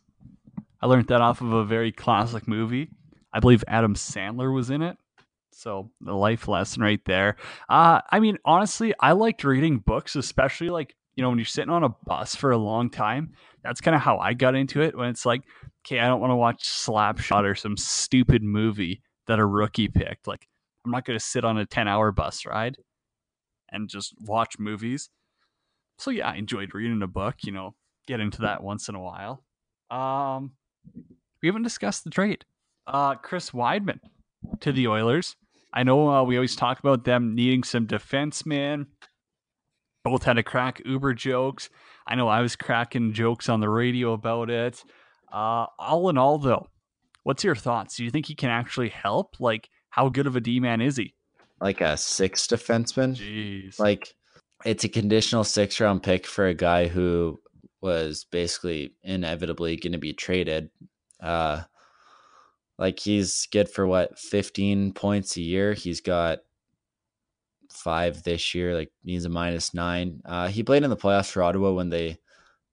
I 0.82 0.88
learned 0.88 1.08
that 1.08 1.22
off 1.22 1.42
of 1.42 1.52
a 1.52 1.66
very 1.66 1.92
classic 1.92 2.48
movie. 2.48 2.90
I 3.34 3.40
believe 3.40 3.64
Adam 3.68 3.96
Sandler 3.96 4.54
was 4.54 4.70
in 4.70 4.82
it. 4.82 4.98
So 5.52 5.92
the 6.02 6.14
life 6.14 6.48
lesson 6.48 6.82
right 6.82 7.04
there. 7.06 7.36
Uh, 7.68 8.02
I 8.10 8.20
mean, 8.20 8.38
honestly, 8.46 8.94
I 9.00 9.14
liked 9.14 9.44
reading 9.44 9.80
books, 9.80 10.16
especially 10.16 10.70
like, 10.70 10.96
you 11.20 11.24
know, 11.24 11.28
when 11.28 11.38
you're 11.38 11.44
sitting 11.44 11.70
on 11.70 11.84
a 11.84 11.94
bus 12.06 12.34
for 12.34 12.52
a 12.52 12.58
long 12.58 12.90
time. 12.90 13.34
That's 13.62 13.82
kind 13.82 13.94
of 13.94 14.00
how 14.00 14.20
I 14.20 14.34
got 14.34 14.56
into 14.56 14.82
it 14.82 14.98
when 14.98 15.10
it's 15.10 15.26
like, 15.26 15.42
okay, 15.86 16.00
I 16.00 16.08
don't 16.08 16.22
want 16.22 16.32
to 16.32 16.36
watch 16.38 16.64
Slapshot 16.64 17.44
or 17.44 17.56
some 17.56 17.76
stupid 17.76 18.42
movie 18.42 19.02
that 19.28 19.38
a 19.38 19.46
rookie 19.46 19.90
picked. 19.90 20.28
Like, 20.28 20.48
I'm 20.86 20.92
not 20.92 21.04
going 21.04 21.20
to 21.20 21.26
sit 21.26 21.44
on 21.44 21.58
a 21.58 21.66
10 21.66 21.90
hour 21.90 22.14
bus 22.14 22.46
ride 22.46 22.78
and 23.70 23.90
just 23.90 24.14
watch 24.22 24.58
movies. 24.60 25.10
So 25.98 26.10
yeah, 26.10 26.30
I 26.30 26.36
enjoyed 26.36 26.74
reading 26.74 27.02
a 27.02 27.08
book, 27.08 27.36
you 27.44 27.52
know, 27.52 27.76
get 28.08 28.22
into 28.22 28.44
that 28.44 28.64
once 28.64 28.88
in 28.88 28.96
a 28.96 29.02
while. 29.02 29.44
Um, 29.92 30.54
we 31.42 31.50
haven't 31.50 31.64
discussed 31.64 32.06
the 32.06 32.12
trade. 32.12 32.46
Uh, 32.88 33.16
Chris 33.16 33.52
Wideman 33.52 34.00
to 34.62 34.72
the 34.72 34.88
Oilers. 34.88 35.36
I 35.74 35.84
know 35.84 36.10
uh, 36.10 36.24
we 36.24 36.38
always 36.38 36.56
talk 36.56 36.80
about 36.80 37.04
them 37.04 37.36
needing 37.36 37.66
some 37.66 37.88
defensemen. 37.88 38.86
Both 40.04 40.24
had 40.24 40.34
to 40.34 40.44
crack 40.44 40.82
Uber 40.86 41.14
jokes. 41.14 41.70
I 42.08 42.16
know 42.16 42.28
I 42.28 42.42
was 42.42 42.56
cracking 42.56 43.14
jokes 43.14 43.50
on 43.50 43.60
the 43.60 43.70
radio 43.70 44.14
about 44.14 44.50
it. 44.50 44.84
Uh, 45.32 45.66
all 45.78 46.10
in 46.10 46.18
all, 46.18 46.38
though, 46.38 46.68
what's 47.24 47.44
your 47.44 47.56
thoughts? 47.56 47.98
Do 47.98 48.04
you 48.04 48.10
think 48.10 48.26
he 48.26 48.36
can 48.36 48.50
actually 48.50 48.90
help? 48.90 49.40
Like, 49.40 49.70
how 49.90 50.10
good 50.10 50.28
of 50.28 50.36
a 50.36 50.42
D 50.42 50.60
man 50.60 50.82
is 50.82 50.98
he? 50.98 51.14
Like 51.62 51.82
a 51.82 51.98
six 51.98 52.48
defenseman? 52.48 53.16
Jeez. 53.16 53.80
Like, 53.80 54.14
it's 54.66 54.84
a 54.84 54.90
conditional 54.90 55.44
six 55.44 55.80
round 55.80 56.04
pick 56.04 56.26
for 56.26 56.48
a 56.48 56.54
guy 56.54 56.88
who 56.88 57.40
was 57.82 58.26
basically 58.32 58.94
inevitably 59.04 59.78
going 59.78 59.94
to 59.94 59.98
be 59.98 60.14
traded. 60.14 60.70
Uh, 61.22 61.64
like 62.78 63.00
he's 63.00 63.48
good 63.52 63.70
for 63.70 63.86
what 63.86 64.18
15 64.18 64.94
points 64.94 65.38
a 65.38 65.42
year. 65.42 65.74
He's 65.74 66.02
got 66.02 66.40
five 67.70 68.24
this 68.24 68.54
year. 68.54 68.76
Like 68.76 68.92
he's 69.04 69.26
a 69.26 69.30
minus 69.30 69.74
nine. 69.74 70.22
Uh, 70.26 70.48
he 70.48 70.64
played 70.64 70.84
in 70.84 70.90
the 70.90 70.98
playoffs 70.98 71.32
for 71.32 71.44
Ottawa 71.44 71.72
when 71.74 71.90
they 71.90 72.18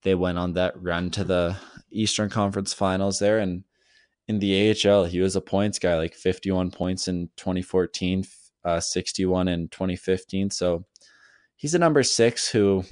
they 0.03 0.15
went 0.15 0.39
on 0.39 0.53
that 0.55 0.81
run 0.81 1.11
to 1.11 1.25
the 1.25 1.57
Eastern 1.91 2.31
Conference 2.31 2.73
Finals 2.73 3.19
there, 3.19 3.39
and 3.39 3.65
in 4.29 4.39
the 4.39 4.75
AHL 4.85 5.05
he 5.05 5.21
was 5.21 5.37
a 5.37 5.41
points 5.41 5.79
guy, 5.79 5.97
like 5.97 6.15
51 6.15 6.71
points 6.71 7.09
in 7.09 7.29
2014, 7.37 8.25
uh, 8.65 8.81
61 8.81 9.49
in 9.49 9.69
2015. 9.69 10.51
So 10.51 10.85
he's 11.57 11.75
a 11.75 11.79
number 11.79 12.03
six 12.03 12.49
who 12.49 12.85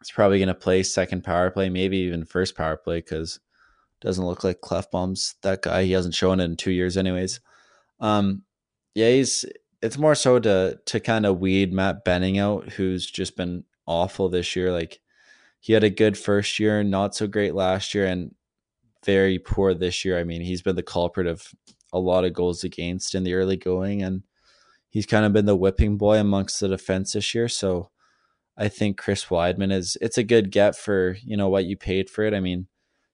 is 0.00 0.10
probably 0.10 0.38
going 0.38 0.48
to 0.48 0.54
play 0.54 0.82
second 0.82 1.24
power 1.24 1.50
play, 1.50 1.68
maybe 1.68 1.98
even 1.98 2.24
first 2.24 2.56
power 2.56 2.76
play 2.76 2.98
because 2.98 3.40
doesn't 4.00 4.24
look 4.24 4.44
like 4.44 4.60
Klefbom's 4.62 5.34
that 5.42 5.62
guy. 5.62 5.84
He 5.84 5.92
hasn't 5.92 6.14
shown 6.14 6.40
it 6.40 6.44
in 6.44 6.56
two 6.56 6.70
years, 6.70 6.96
anyways. 6.96 7.40
Um, 8.00 8.42
yeah, 8.94 9.10
he's. 9.10 9.44
It's 9.82 9.98
more 9.98 10.14
so 10.14 10.38
to 10.38 10.78
to 10.86 11.00
kind 11.00 11.26
of 11.26 11.40
weed 11.40 11.72
Matt 11.72 12.04
Benning 12.04 12.38
out, 12.38 12.70
who's 12.70 13.06
just 13.06 13.36
been 13.36 13.64
awful 13.86 14.28
this 14.28 14.54
year. 14.54 14.72
Like 14.72 15.00
he 15.60 15.72
had 15.72 15.84
a 15.84 15.90
good 15.90 16.16
first 16.18 16.58
year, 16.58 16.82
not 16.82 17.14
so 17.14 17.26
great 17.26 17.54
last 17.54 17.94
year, 17.94 18.06
and 18.06 18.34
very 19.04 19.38
poor 19.38 19.74
this 19.74 20.04
year. 20.04 20.18
I 20.18 20.24
mean, 20.24 20.42
he's 20.42 20.62
been 20.62 20.76
the 20.76 20.82
culprit 20.82 21.26
of 21.26 21.48
a 21.92 21.98
lot 21.98 22.24
of 22.24 22.34
goals 22.34 22.64
against 22.64 23.14
in 23.14 23.24
the 23.24 23.34
early 23.34 23.56
going, 23.56 24.02
and 24.02 24.22
he's 24.90 25.06
kind 25.06 25.24
of 25.24 25.32
been 25.32 25.46
the 25.46 25.56
whipping 25.56 25.96
boy 25.96 26.18
amongst 26.18 26.60
the 26.60 26.68
defense 26.68 27.12
this 27.12 27.34
year. 27.34 27.48
So 27.48 27.90
I 28.56 28.68
think 28.68 28.98
Chris 28.98 29.26
Wideman 29.26 29.72
is 29.72 29.96
it's 30.00 30.18
a 30.18 30.22
good 30.22 30.50
get 30.50 30.76
for 30.76 31.16
you 31.22 31.36
know 31.36 31.48
what 31.48 31.64
you 31.64 31.76
paid 31.76 32.10
for 32.10 32.24
it. 32.24 32.34
I 32.34 32.40
mean, 32.40 32.66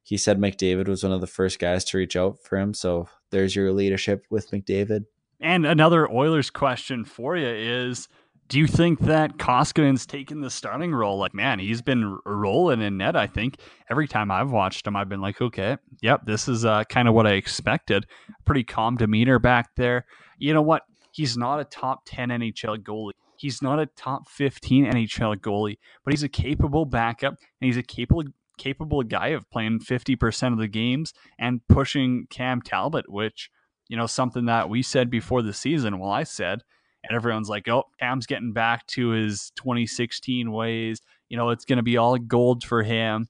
he 0.02 0.16
said 0.16 0.38
McDavid 0.38 0.88
was 0.88 1.02
one 1.02 1.12
of 1.12 1.20
the 1.20 1.26
first 1.26 1.58
guys 1.58 1.84
to 1.86 1.98
reach 1.98 2.16
out 2.16 2.38
for 2.42 2.58
him. 2.58 2.74
So 2.74 3.08
there's 3.30 3.56
your 3.56 3.72
leadership 3.72 4.24
with 4.30 4.50
McDavid. 4.50 5.04
And 5.40 5.66
another 5.66 6.10
Oilers 6.10 6.50
question 6.50 7.04
for 7.04 7.36
you 7.36 7.48
is 7.48 8.08
do 8.48 8.58
you 8.58 8.66
think 8.68 9.00
that 9.00 9.38
Koskinen 9.38 10.04
taken 10.06 10.40
the 10.40 10.50
starting 10.50 10.94
role? 10.94 11.18
Like, 11.18 11.34
man, 11.34 11.58
he's 11.58 11.82
been 11.82 12.18
rolling 12.24 12.80
in 12.80 12.96
net, 12.96 13.16
I 13.16 13.26
think. 13.26 13.56
Every 13.90 14.06
time 14.06 14.30
I've 14.30 14.52
watched 14.52 14.86
him, 14.86 14.94
I've 14.94 15.08
been 15.08 15.20
like, 15.20 15.40
okay, 15.40 15.78
yep, 16.00 16.24
this 16.26 16.46
is 16.46 16.64
uh, 16.64 16.84
kind 16.84 17.08
of 17.08 17.14
what 17.14 17.26
I 17.26 17.32
expected. 17.32 18.06
Pretty 18.44 18.62
calm 18.62 18.96
demeanor 18.96 19.40
back 19.40 19.70
there. 19.76 20.06
You 20.38 20.54
know 20.54 20.62
what? 20.62 20.82
He's 21.10 21.36
not 21.36 21.58
a 21.58 21.64
top 21.64 22.02
10 22.06 22.28
NHL 22.28 22.78
goalie. 22.78 23.12
He's 23.36 23.60
not 23.62 23.80
a 23.80 23.86
top 23.86 24.28
15 24.28 24.86
NHL 24.92 25.36
goalie, 25.38 25.78
but 26.04 26.12
he's 26.12 26.22
a 26.22 26.28
capable 26.28 26.84
backup 26.84 27.34
and 27.60 27.66
he's 27.66 27.76
a 27.76 27.82
capable 27.82 28.24
capable 28.58 29.02
guy 29.02 29.28
of 29.28 29.50
playing 29.50 29.80
50% 29.80 30.52
of 30.52 30.58
the 30.58 30.68
games 30.68 31.12
and 31.38 31.60
pushing 31.68 32.26
Cam 32.30 32.62
Talbot, 32.62 33.04
which, 33.10 33.50
you 33.88 33.96
know, 33.96 34.06
something 34.06 34.46
that 34.46 34.68
we 34.68 34.82
said 34.82 35.10
before 35.10 35.42
the 35.42 35.52
season. 35.52 35.98
Well, 35.98 36.10
I 36.10 36.24
said, 36.24 36.62
and 37.04 37.16
everyone's 37.16 37.48
like, 37.48 37.68
oh, 37.68 37.84
Cam's 38.00 38.26
getting 38.26 38.52
back 38.52 38.86
to 38.88 39.10
his 39.10 39.52
2016 39.56 40.50
ways. 40.50 41.00
You 41.28 41.36
know, 41.36 41.50
it's 41.50 41.64
going 41.64 41.78
to 41.78 41.82
be 41.82 41.96
all 41.96 42.16
gold 42.18 42.64
for 42.64 42.82
him. 42.82 43.28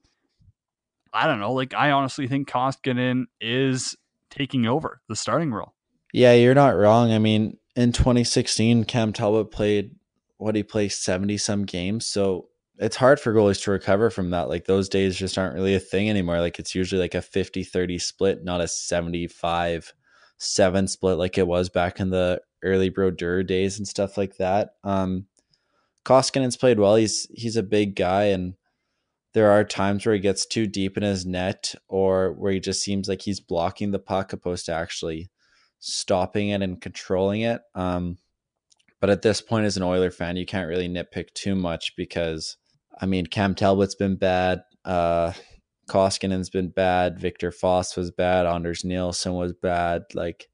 I 1.12 1.26
don't 1.26 1.40
know. 1.40 1.52
Like, 1.52 1.74
I 1.74 1.90
honestly 1.90 2.26
think 2.26 2.48
Koskinen 2.48 3.24
is 3.40 3.96
taking 4.30 4.66
over 4.66 5.00
the 5.09 5.16
starting 5.16 5.52
role. 5.52 5.74
Yeah, 6.12 6.32
you're 6.32 6.54
not 6.54 6.76
wrong. 6.76 7.12
I 7.12 7.18
mean, 7.18 7.59
in 7.74 7.92
2016, 7.92 8.84
Cam 8.84 9.12
Talbot 9.12 9.50
played 9.50 9.94
what 10.38 10.54
he 10.54 10.62
played 10.62 10.92
70 10.92 11.38
some 11.38 11.64
games. 11.64 12.07
So 12.07 12.48
it's 12.78 12.96
hard 12.96 13.18
for 13.20 13.32
goalies 13.32 13.62
to 13.64 13.70
recover 13.70 14.11
from 14.11 14.30
that. 14.30 14.48
Like 14.48 14.66
those 14.66 14.88
days 14.88 15.16
just 15.16 15.38
aren't 15.38 15.54
really 15.54 15.74
a 15.74 15.80
thing 15.80 16.11
anymore. 16.11 16.40
Like 16.40 16.59
it's 16.59 16.74
usually 16.74 17.00
like 17.00 17.14
a 17.14 17.22
50 17.22 17.64
30 17.64 17.98
split, 17.98 18.44
not 18.44 18.61
a 18.61 18.68
75 18.68 19.94
7 20.39 20.89
split 20.89 21.18
like 21.18 21.39
it 21.39 21.47
was 21.47 21.68
back 21.68 22.01
in 22.01 22.11
the 22.11 22.41
early 22.62 22.89
Brodeur 22.89 23.43
days 23.43 23.78
and 23.78 23.87
stuff 23.87 24.16
like 24.16 24.37
that. 24.37 24.74
Um, 24.84 25.26
Koskinen's 26.05 26.57
played 26.57 26.78
well. 26.78 26.97
He's 26.97 27.26
he's 27.34 27.57
a 27.57 27.62
big 27.62 27.97
guy 27.97 28.24
and 28.24 28.55
there 29.37 29.51
are 29.51 29.64
times 29.64 30.07
where 30.07 30.14
he 30.14 30.20
gets 30.20 30.47
too 30.47 30.66
deep 30.66 30.97
in 30.97 31.03
his 31.03 31.26
net 31.26 31.74
or 31.89 32.32
where 32.32 32.53
he 32.53 32.59
just 32.59 32.80
seems 32.80 33.07
like 33.07 33.20
he's 33.20 33.39
blocking 33.39 33.91
the 33.91 33.99
puck 33.99 34.32
opposed 34.32 34.64
to 34.64 34.72
actually 34.72 35.30
stopping 35.78 36.49
it 36.49 36.62
and 36.62 36.80
controlling 36.80 37.43
it. 37.43 37.61
Um, 37.74 38.16
but 38.99 39.11
at 39.11 39.22
this 39.22 39.43
point, 39.43 39.66
as 39.66 39.76
an 39.76 39.82
Oiler 39.82 40.11
fan, 40.11 40.37
you 40.37 40.47
can't 40.47 40.68
really 40.68 40.89
nitpick 40.89 41.34
too 41.34 41.55
much 41.55 41.95
because, 41.97 42.57
I 42.99 43.05
mean, 43.05 43.26
Cam 43.26 43.55
Talbot's 43.55 43.95
been 43.95 44.16
bad. 44.16 44.62
Uh, 44.87 45.32
Koskinen's 45.89 46.51
been 46.51 46.68
bad. 46.68 47.18
Viktor 47.18 47.51
Fasth 47.51 47.97
was 47.97 48.11
bad. 48.11 48.47
Anders 48.47 48.84
Nilsson 48.84 49.34
was 49.34 49.53
bad. 49.53 50.03
Like 50.14 50.49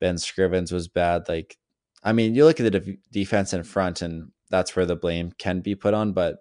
Ben 0.00 0.16
Scrivens 0.16 0.72
was 0.72 0.88
bad. 0.88 1.28
Like, 1.28 1.56
I 2.02 2.12
mean, 2.12 2.34
you 2.34 2.44
look 2.44 2.60
at 2.60 2.70
the 2.70 2.80
de- 2.80 2.98
defense 3.12 3.52
in 3.52 3.62
front, 3.62 4.02
and 4.02 4.30
that's 4.50 4.74
where 4.74 4.86
the 4.86 4.96
blame 4.96 5.32
can 5.38 5.60
be 5.60 5.74
put 5.74 5.94
on. 5.94 6.12
But 6.12 6.38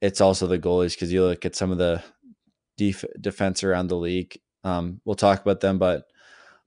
it's 0.00 0.20
also 0.20 0.46
the 0.46 0.58
goalies 0.58 0.94
because 0.94 1.12
you 1.12 1.22
look 1.22 1.44
at 1.44 1.56
some 1.56 1.70
of 1.70 1.78
the 1.78 2.02
def- 2.76 3.04
defense 3.20 3.64
around 3.64 3.88
the 3.88 3.96
league. 3.96 4.38
Um, 4.62 5.00
we'll 5.04 5.14
talk 5.14 5.42
about 5.42 5.60
them, 5.60 5.78
but 5.78 6.04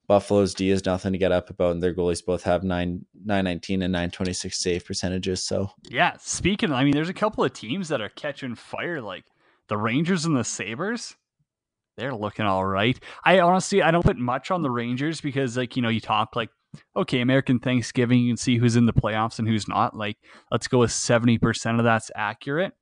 Buffalo's 0.07 0.53
D 0.53 0.69
is 0.69 0.85
nothing 0.85 1.11
to 1.13 1.17
get 1.17 1.31
up 1.31 1.49
about, 1.49 1.71
and 1.71 1.83
their 1.83 1.93
goalies 1.93 2.25
both 2.25 2.43
have 2.43 2.63
nine 2.63 3.05
nine 3.25 3.43
nineteen 3.43 3.81
and 3.81 3.91
nine 3.91 4.11
twenty 4.11 4.33
six 4.33 4.57
save 4.57 4.85
percentages. 4.85 5.43
So 5.43 5.71
yeah, 5.89 6.15
speaking, 6.19 6.71
I 6.71 6.83
mean, 6.83 6.93
there's 6.93 7.09
a 7.09 7.13
couple 7.13 7.43
of 7.43 7.53
teams 7.53 7.89
that 7.89 8.01
are 8.01 8.09
catching 8.09 8.55
fire, 8.55 9.01
like 9.01 9.25
the 9.69 9.77
Rangers 9.77 10.25
and 10.25 10.35
the 10.35 10.43
Sabres. 10.43 11.15
They're 11.97 12.13
looking 12.15 12.45
all 12.45 12.65
right. 12.65 12.99
I 13.25 13.39
honestly, 13.39 13.81
I 13.81 13.91
don't 13.91 14.05
put 14.05 14.17
much 14.17 14.51
on 14.51 14.61
the 14.61 14.69
Rangers 14.69 15.19
because, 15.19 15.57
like, 15.57 15.75
you 15.75 15.81
know, 15.81 15.89
you 15.89 15.99
talk 15.99 16.35
like, 16.35 16.49
okay, 16.95 17.21
American 17.21 17.59
Thanksgiving, 17.59 18.19
you 18.19 18.29
can 18.29 18.37
see 18.37 18.57
who's 18.57 18.75
in 18.75 18.85
the 18.85 18.93
playoffs 18.93 19.39
and 19.39 19.47
who's 19.47 19.67
not. 19.67 19.95
Like, 19.95 20.17
let's 20.51 20.67
go 20.67 20.79
with 20.79 20.91
seventy 20.91 21.39
percent 21.39 21.79
of 21.79 21.85
that's 21.85 22.11
accurate. 22.15 22.73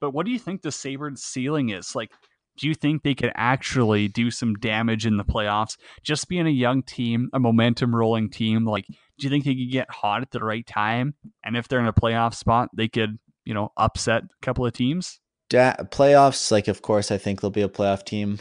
But 0.00 0.12
what 0.12 0.24
do 0.24 0.32
you 0.32 0.38
think 0.38 0.62
the 0.62 0.72
Sabres 0.72 1.22
ceiling 1.22 1.68
is? 1.68 1.94
Like, 1.94 2.10
do 2.56 2.66
you 2.66 2.74
think 2.74 3.02
they 3.02 3.14
could 3.14 3.32
actually 3.34 4.08
do 4.08 4.30
some 4.30 4.54
damage 4.54 5.06
in 5.06 5.16
the 5.16 5.24
playoffs? 5.24 5.76
Just 6.02 6.28
being 6.28 6.46
a 6.46 6.50
young 6.50 6.82
team, 6.82 7.30
a 7.32 7.38
momentum 7.38 7.94
rolling 7.94 8.30
team, 8.30 8.64
like, 8.64 8.86
do 8.86 8.96
you 9.26 9.30
think 9.30 9.44
they 9.44 9.54
could 9.54 9.70
get 9.70 9.90
hot 9.90 10.22
at 10.22 10.30
the 10.30 10.42
right 10.42 10.66
time? 10.66 11.14
And 11.44 11.56
if 11.56 11.68
they're 11.68 11.80
in 11.80 11.86
a 11.86 11.92
playoff 11.92 12.34
spot, 12.34 12.70
they 12.74 12.88
could, 12.88 13.18
you 13.44 13.54
know, 13.54 13.70
upset 13.76 14.24
a 14.24 14.28
couple 14.40 14.66
of 14.66 14.72
teams? 14.72 15.20
Da- 15.52 15.76
playoffs, 15.90 16.50
like, 16.50 16.66
of 16.66 16.80
course, 16.80 17.10
I 17.10 17.18
think 17.18 17.42
they'll 17.42 17.50
be 17.50 17.60
a 17.60 17.68
playoff 17.68 18.06
team. 18.06 18.38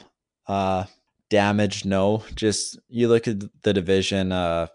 Uh, 0.47 0.85
damage, 1.29 1.83
no. 1.83 2.23
Just 2.35 2.79
you 2.87 3.09
look 3.09 3.27
at 3.27 3.41
the 3.63 3.73
division, 3.73 4.31
uh, 4.31 4.67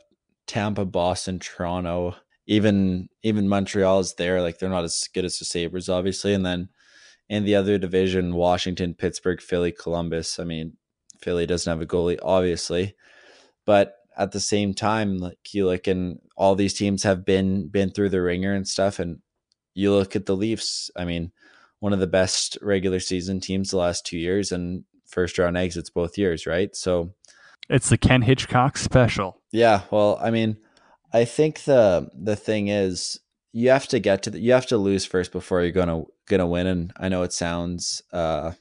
Tampa, 0.46 0.84
Boston, 0.84 1.38
Toronto, 1.38 2.14
even 2.46 3.08
even 3.22 3.48
Montreal 3.48 4.00
is 4.00 4.16
there. 4.16 4.42
Like 4.42 4.58
they're 4.58 4.68
not 4.68 4.84
as 4.84 5.08
good 5.14 5.24
as 5.24 5.38
the 5.38 5.46
Sabres, 5.46 5.88
obviously. 5.88 6.34
And 6.34 6.44
then 6.44 6.68
in 7.30 7.44
the 7.44 7.54
other 7.54 7.78
division, 7.78 8.34
Washington, 8.34 8.92
Pittsburgh, 8.92 9.40
Philly, 9.40 9.72
Columbus. 9.72 10.38
I 10.38 10.44
mean, 10.44 10.74
Philly 11.22 11.46
doesn't 11.46 11.70
have 11.70 11.80
a 11.80 11.86
goalie, 11.86 12.18
obviously, 12.22 12.96
but 13.64 13.94
at 14.18 14.32
the 14.32 14.40
same 14.40 14.74
time, 14.74 15.16
like 15.16 15.54
you 15.54 15.64
look 15.64 15.86
and 15.86 16.18
all 16.36 16.54
these 16.54 16.74
teams 16.74 17.02
have 17.02 17.24
been 17.24 17.68
been 17.68 17.90
through 17.92 18.10
the 18.10 18.20
ringer 18.20 18.52
and 18.52 18.68
stuff, 18.68 18.98
and 18.98 19.20
you 19.72 19.90
look 19.90 20.14
at 20.14 20.26
the 20.26 20.36
Leafs. 20.36 20.90
I 20.96 21.06
mean, 21.06 21.32
one 21.80 21.92
of 21.92 22.00
the 22.00 22.06
best 22.06 22.58
regular 22.62 23.00
season 23.00 23.40
teams 23.40 23.70
the 23.70 23.76
last 23.76 24.06
two 24.06 24.18
years, 24.18 24.52
and 24.52 24.84
first 25.06 25.38
round 25.38 25.56
exits 25.56 25.90
both 25.90 26.18
years, 26.18 26.46
right? 26.46 26.74
So 26.74 27.14
it's 27.68 27.88
the 27.88 27.98
Ken 27.98 28.22
Hitchcock 28.22 28.76
special. 28.76 29.40
Yeah, 29.52 29.82
well, 29.90 30.18
I 30.22 30.30
mean, 30.30 30.56
I 31.12 31.24
think 31.24 31.64
the 31.64 32.08
the 32.14 32.36
thing 32.36 32.68
is 32.68 33.20
you 33.52 33.70
have 33.70 33.88
to 33.88 33.98
get 33.98 34.22
to 34.24 34.30
the, 34.30 34.38
you 34.38 34.52
have 34.52 34.66
to 34.66 34.76
lose 34.76 35.06
first 35.06 35.32
before 35.32 35.62
you're 35.62 35.72
gonna 35.72 36.02
gonna 36.28 36.46
win. 36.46 36.66
And 36.66 36.92
I 36.96 37.08
know 37.08 37.22
it 37.22 37.32
sounds 37.32 38.02
uh, 38.12 38.52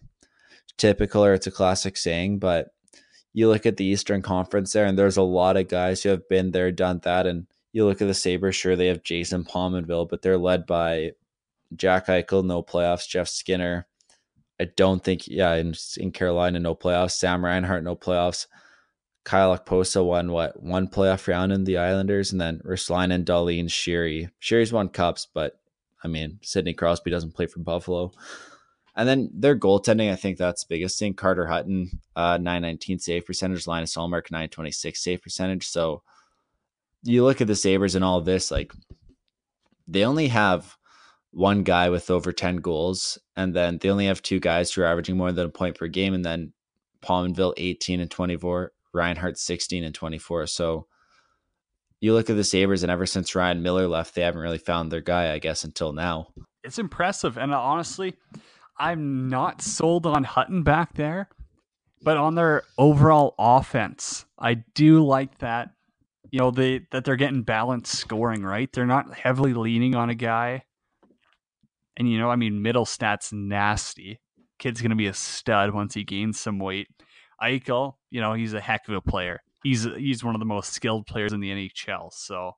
typical 0.78 1.26
or 1.26 1.34
it's 1.34 1.47
a 1.47 1.51
classic 1.51 1.97
saying, 1.97 2.39
but 2.39 2.70
you 3.34 3.49
look 3.49 3.66
at 3.66 3.76
the 3.76 3.86
Eastern 3.86 4.22
Conference 4.22 4.72
there, 4.72 4.86
and 4.86 4.97
there's 4.97 5.18
a 5.18 5.22
lot 5.22 5.57
of 5.57 5.68
guys 5.68 6.01
who 6.01 6.09
have 6.09 6.28
been 6.30 6.51
there, 6.51 6.72
done 6.72 7.01
that. 7.03 7.28
And 7.28 7.47
you 7.74 7.86
look 7.86 8.01
at 8.01 8.07
the 8.07 8.13
Sabres, 8.13 8.55
sure 8.55 8.78
they 8.78 8.88
have 8.88 9.03
Jason 9.03 9.43
Pominville, 9.43 10.07
but 10.09 10.22
they're 10.22 10.38
led 10.38 10.66
by 10.66 11.11
Jack 11.76 12.07
Eichel, 12.07 12.45
no 12.45 12.63
playoffs, 12.63 13.07
Jeff 13.07 13.28
Skinner. 13.28 13.88
I 14.59 14.69
don't 14.78 15.03
think, 15.03 15.28
yeah, 15.28 15.55
in, 15.55 15.73
in 15.97 16.11
Carolina, 16.11 16.59
no 16.59 16.76
playoffs. 16.76 17.11
Sam 17.11 17.43
Reinhart, 17.43 17.84
no 17.84 17.95
playoffs. 17.95 18.47
Kyle 19.26 19.57
Okposo 19.57 20.05
won 20.05 20.32
what 20.32 20.61
one 20.61 20.88
playoff 20.88 21.28
round 21.28 21.51
in 21.51 21.63
the 21.63 21.78
Islanders, 21.78 22.32
and 22.32 22.39
then 22.39 22.61
Ristolainen, 22.63 23.26
Dahlin, 23.26 23.65
Sheary. 23.65 24.30
Sheary's 24.39 24.71
won 24.71 24.88
cups, 24.88 25.28
but 25.34 25.59
I 26.03 26.07
mean 26.07 26.39
Sidney 26.43 26.73
Crosby 26.73 27.09
doesn't 27.09 27.34
play 27.34 27.47
for 27.47 27.59
Buffalo. 27.59 28.11
And 28.95 29.09
then 29.09 29.30
their 29.34 29.57
goaltending, 29.57 30.11
I 30.11 30.15
think 30.15 30.38
that's 30.38 30.63
the 30.63 30.73
biggest 30.73 30.97
thing. 30.97 31.15
Carter 31.15 31.47
Hutton, 31.47 31.99
uh, 32.15 32.38
919 32.38 32.99
save 32.99 33.26
percentage, 33.26 33.67
Linus 33.67 33.97
Ullmark, 33.97 34.32
926 34.32 35.03
save 35.03 35.21
percentage. 35.21 35.67
So 35.67 36.01
you 37.03 37.23
look 37.23 37.41
at 37.41 37.47
the 37.47 37.55
Sabres 37.55 37.95
and 37.95 38.05
all 38.05 38.21
this, 38.21 38.51
like 38.51 38.71
they 39.88 40.05
only 40.05 40.30
have 40.30 40.78
one 41.36 41.63
guy 41.63 41.89
with 41.89 42.09
over 42.09 42.31
10 42.31 42.57
goals, 42.57 43.19
and 43.36 43.53
then 43.53 43.77
they 43.81 43.89
only 43.89 44.05
have 44.05 44.21
two 44.21 44.39
guys 44.39 44.71
who 44.71 44.81
are 44.81 44.86
averaging 44.86 45.17
more 45.17 45.33
than 45.33 45.45
a 45.45 45.49
point 45.49 45.77
per 45.77 45.88
game, 45.88 46.13
and 46.13 46.23
then 46.23 46.53
Pominville 47.03 47.53
18 47.57 47.99
and 47.99 48.09
24, 48.09 48.71
Reinhart 48.93 49.38
16 49.38 49.83
and 49.83 49.93
24. 49.93 50.47
So 50.47 50.88
you 51.99 52.13
look 52.13 52.29
at 52.29 52.38
the 52.38 52.43
Sabres, 52.45 52.83
and 52.83 52.91
ever 52.91 53.05
since 53.05 53.36
Ryan 53.36 53.61
Miller 53.61 53.86
left, 53.86 54.15
they 54.15 54.21
haven't 54.21 54.41
really 54.41 54.57
found 54.57 54.91
their 54.91 55.01
guy, 55.01 55.33
I 55.33 55.39
guess, 55.39 55.65
until 55.65 55.91
now. 55.91 56.29
It's 56.63 56.79
impressive. 56.79 57.38
And 57.38 57.53
honestly, 57.53 58.15
I'm 58.79 59.27
not 59.27 59.61
sold 59.61 60.05
on 60.05 60.23
Hutton 60.23 60.63
back 60.63 60.93
there, 60.93 61.27
but 62.01 62.15
on 62.15 62.36
their 62.36 62.63
overall 62.77 63.36
offense, 63.38 64.25
I 64.39 64.53
do 64.53 65.05
like 65.05 65.39
that. 65.39 65.71
You 66.31 66.39
know, 66.39 66.51
they 66.51 66.88
that 66.91 67.03
they're 67.03 67.17
getting 67.17 67.43
balanced 67.43 67.97
scoring, 67.97 68.43
right? 68.43 68.71
They're 68.71 68.86
not 68.86 69.13
heavily 69.13 69.53
leaning 69.53 69.95
on 69.95 70.09
a 70.09 70.15
guy. 70.15 70.63
And 71.97 72.09
you 72.09 72.17
know, 72.17 72.29
I 72.29 72.35
mean, 72.35 72.63
Mittelstadt's 72.63 73.31
nasty. 73.31 74.19
Kid's 74.59 74.81
gonna 74.81 74.95
be 74.95 75.07
a 75.07 75.13
stud 75.13 75.73
once 75.73 75.93
he 75.93 76.03
gains 76.03 76.39
some 76.39 76.59
weight. 76.59 76.87
Eichel, 77.41 77.95
you 78.09 78.21
know, 78.21 78.33
he's 78.33 78.53
a 78.53 78.61
heck 78.61 78.87
of 78.87 78.95
a 78.95 79.01
player. 79.01 79.41
He's 79.63 79.83
he's 79.97 80.23
one 80.23 80.35
of 80.35 80.39
the 80.39 80.45
most 80.45 80.73
skilled 80.73 81.07
players 81.07 81.33
in 81.33 81.39
the 81.39 81.51
NHL. 81.51 82.13
So 82.13 82.53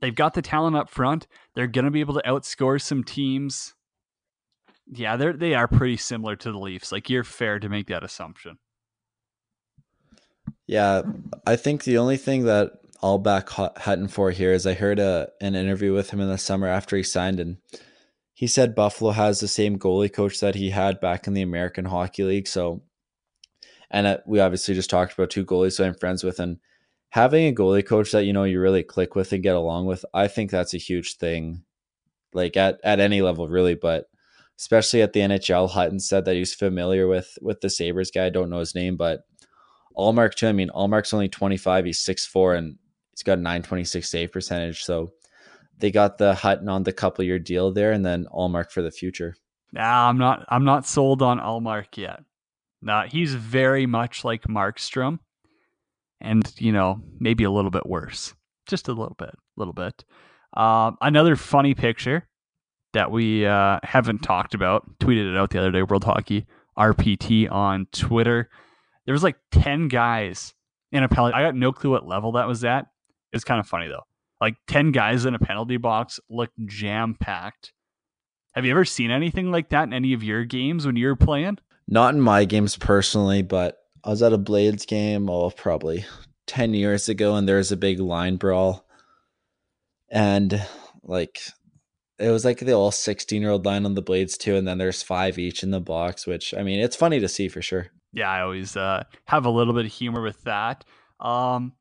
they've 0.00 0.14
got 0.14 0.34
the 0.34 0.42
talent 0.42 0.76
up 0.76 0.90
front. 0.90 1.26
They're 1.54 1.66
going 1.66 1.84
to 1.84 1.90
be 1.90 2.00
able 2.00 2.14
to 2.14 2.22
outscore 2.26 2.80
some 2.80 3.04
teams. 3.04 3.74
Yeah, 4.86 5.16
they're 5.16 5.32
they 5.32 5.54
are 5.54 5.68
pretty 5.68 5.96
similar 5.96 6.36
to 6.36 6.52
the 6.52 6.58
Leafs. 6.58 6.92
Like 6.92 7.08
you're 7.08 7.24
fair 7.24 7.58
to 7.58 7.68
make 7.68 7.86
that 7.88 8.04
assumption. 8.04 8.58
Yeah, 10.66 11.02
I 11.46 11.56
think 11.56 11.84
the 11.84 11.98
only 11.98 12.16
thing 12.16 12.44
that 12.44 12.72
I'll 13.02 13.18
back 13.18 13.48
Hutton 13.50 14.08
for 14.08 14.30
here 14.30 14.52
is 14.52 14.66
I 14.66 14.74
heard 14.74 14.98
a 14.98 15.30
an 15.40 15.54
interview 15.54 15.92
with 15.92 16.10
him 16.10 16.20
in 16.20 16.28
the 16.28 16.38
summer 16.38 16.66
after 16.66 16.96
he 16.96 17.02
signed, 17.02 17.40
and 17.40 17.56
he 18.34 18.46
said 18.48 18.74
Buffalo 18.74 19.12
has 19.12 19.40
the 19.40 19.48
same 19.48 19.78
goalie 19.78 20.12
coach 20.12 20.40
that 20.40 20.56
he 20.56 20.70
had 20.70 21.00
back 21.00 21.26
in 21.26 21.34
the 21.34 21.42
American 21.42 21.86
Hockey 21.86 22.24
League. 22.24 22.48
So 22.48 22.82
and 23.90 24.08
uh, 24.08 24.18
we 24.26 24.40
obviously 24.40 24.74
just 24.74 24.90
talked 24.90 25.14
about 25.14 25.30
two 25.30 25.46
goalies 25.46 25.78
that 25.78 25.86
I'm 25.86 25.94
friends 25.94 26.24
with, 26.24 26.40
and 26.40 26.58
having 27.10 27.46
a 27.46 27.54
goalie 27.54 27.86
coach 27.86 28.10
that 28.10 28.24
you 28.24 28.32
know 28.32 28.42
you 28.42 28.60
really 28.60 28.82
click 28.82 29.14
with 29.14 29.32
and 29.32 29.42
get 29.42 29.54
along 29.54 29.86
with, 29.86 30.04
I 30.12 30.26
think 30.26 30.50
that's 30.50 30.74
a 30.74 30.78
huge 30.78 31.16
thing. 31.16 31.62
Like 32.32 32.56
at 32.56 32.80
at 32.82 32.98
any 32.98 33.22
level, 33.22 33.48
really, 33.48 33.76
but 33.76 34.06
especially 34.58 35.00
at 35.02 35.12
the 35.12 35.20
NHL. 35.20 35.70
Hutton 35.70 36.00
said 36.00 36.24
that 36.24 36.34
he's 36.34 36.54
familiar 36.54 37.06
with 37.06 37.38
with 37.40 37.60
the 37.60 37.70
Sabres 37.70 38.10
guy. 38.10 38.26
I 38.26 38.30
don't 38.30 38.50
know 38.50 38.58
his 38.58 38.74
name, 38.74 38.96
but 38.96 39.20
Ullmark 39.96 40.34
too. 40.34 40.48
I 40.48 40.52
mean, 40.52 40.70
Ullmark's 40.70 41.14
only 41.14 41.28
25. 41.28 41.84
He's 41.84 42.04
6'4", 42.04 42.58
and 42.58 42.78
he's 43.12 43.22
got 43.22 43.38
a 43.38 43.42
926 43.42 44.08
save 44.08 44.32
percentage. 44.32 44.82
So 44.82 45.12
they 45.78 45.90
got 45.90 46.18
the 46.18 46.34
Hutton 46.34 46.68
on 46.68 46.82
the 46.82 46.92
couple 46.92 47.24
year 47.24 47.38
deal 47.38 47.72
there, 47.72 47.92
and 47.92 48.04
then 48.04 48.26
Ullmark 48.32 48.70
for 48.70 48.82
the 48.82 48.90
future. 48.90 49.36
Nah, 49.72 50.08
I'm 50.08 50.18
not. 50.18 50.44
I'm 50.48 50.64
not 50.64 50.86
sold 50.86 51.22
on 51.22 51.40
Ullmark 51.40 51.96
yet. 51.96 52.20
Nah, 52.80 53.06
he's 53.06 53.34
very 53.34 53.86
much 53.86 54.24
like 54.24 54.42
Markstrom, 54.42 55.18
and 56.20 56.50
you 56.58 56.72
know 56.72 57.00
maybe 57.18 57.44
a 57.44 57.50
little 57.50 57.70
bit 57.70 57.86
worse, 57.86 58.34
just 58.66 58.88
a 58.88 58.92
little 58.92 59.16
bit, 59.18 59.30
a 59.30 59.56
little 59.56 59.72
bit. 59.72 60.04
Uh, 60.56 60.92
another 61.00 61.34
funny 61.34 61.74
picture 61.74 62.28
that 62.92 63.10
we 63.10 63.44
uh, 63.44 63.80
haven't 63.82 64.20
talked 64.20 64.54
about. 64.54 64.98
Tweeted 65.00 65.32
it 65.32 65.36
out 65.36 65.50
the 65.50 65.58
other 65.58 65.72
day. 65.72 65.82
World 65.82 66.04
Hockey 66.04 66.46
RPT 66.78 67.50
on 67.50 67.86
Twitter. 67.92 68.48
There 69.06 69.12
was 69.12 69.24
like 69.24 69.36
ten 69.50 69.88
guys 69.88 70.54
in 70.92 71.02
a 71.02 71.08
penalty. 71.08 71.34
I 71.34 71.42
got 71.42 71.56
no 71.56 71.72
clue 71.72 71.90
what 71.90 72.06
level 72.06 72.32
that 72.32 72.46
was 72.46 72.64
at. 72.64 72.86
It's 73.32 73.44
kind 73.44 73.58
of 73.58 73.66
funny 73.66 73.88
though. 73.88 74.04
Like 74.40 74.56
ten 74.66 74.92
guys 74.92 75.24
in 75.24 75.34
a 75.34 75.38
penalty 75.38 75.76
box 75.76 76.20
looked 76.28 76.58
jam 76.66 77.16
packed. 77.18 77.72
Have 78.54 78.64
you 78.64 78.70
ever 78.70 78.84
seen 78.84 79.10
anything 79.10 79.50
like 79.50 79.70
that 79.70 79.84
in 79.84 79.92
any 79.92 80.12
of 80.12 80.22
your 80.22 80.44
games 80.44 80.86
when 80.86 80.96
you 80.96 81.08
were 81.08 81.16
playing? 81.16 81.58
Not 81.88 82.14
in 82.14 82.20
my 82.20 82.44
games 82.44 82.76
personally, 82.76 83.42
but 83.42 83.78
I 84.04 84.10
was 84.10 84.22
at 84.22 84.32
a 84.32 84.38
Blades 84.38 84.86
game, 84.86 85.28
oh, 85.28 85.50
probably 85.50 86.04
10 86.46 86.74
years 86.74 87.08
ago, 87.08 87.34
and 87.34 87.48
there 87.48 87.56
was 87.56 87.72
a 87.72 87.76
big 87.76 87.98
line 87.98 88.36
brawl. 88.36 88.86
And 90.10 90.64
like, 91.02 91.40
it 92.18 92.30
was 92.30 92.44
like 92.44 92.60
the 92.60 92.72
all 92.72 92.92
16 92.92 93.42
year 93.42 93.50
old 93.50 93.66
line 93.66 93.84
on 93.86 93.94
the 93.94 94.02
Blades, 94.02 94.38
too. 94.38 94.56
And 94.56 94.68
then 94.68 94.78
there's 94.78 95.02
five 95.02 95.38
each 95.38 95.62
in 95.62 95.72
the 95.72 95.80
box, 95.80 96.26
which 96.26 96.54
I 96.54 96.62
mean, 96.62 96.78
it's 96.78 96.96
funny 96.96 97.18
to 97.20 97.28
see 97.28 97.48
for 97.48 97.60
sure. 97.60 97.88
Yeah, 98.12 98.30
I 98.30 98.42
always 98.42 98.76
uh, 98.76 99.02
have 99.26 99.46
a 99.46 99.50
little 99.50 99.74
bit 99.74 99.86
of 99.86 99.92
humor 99.92 100.22
with 100.22 100.40
that. 100.44 100.84
Um, 101.18 101.72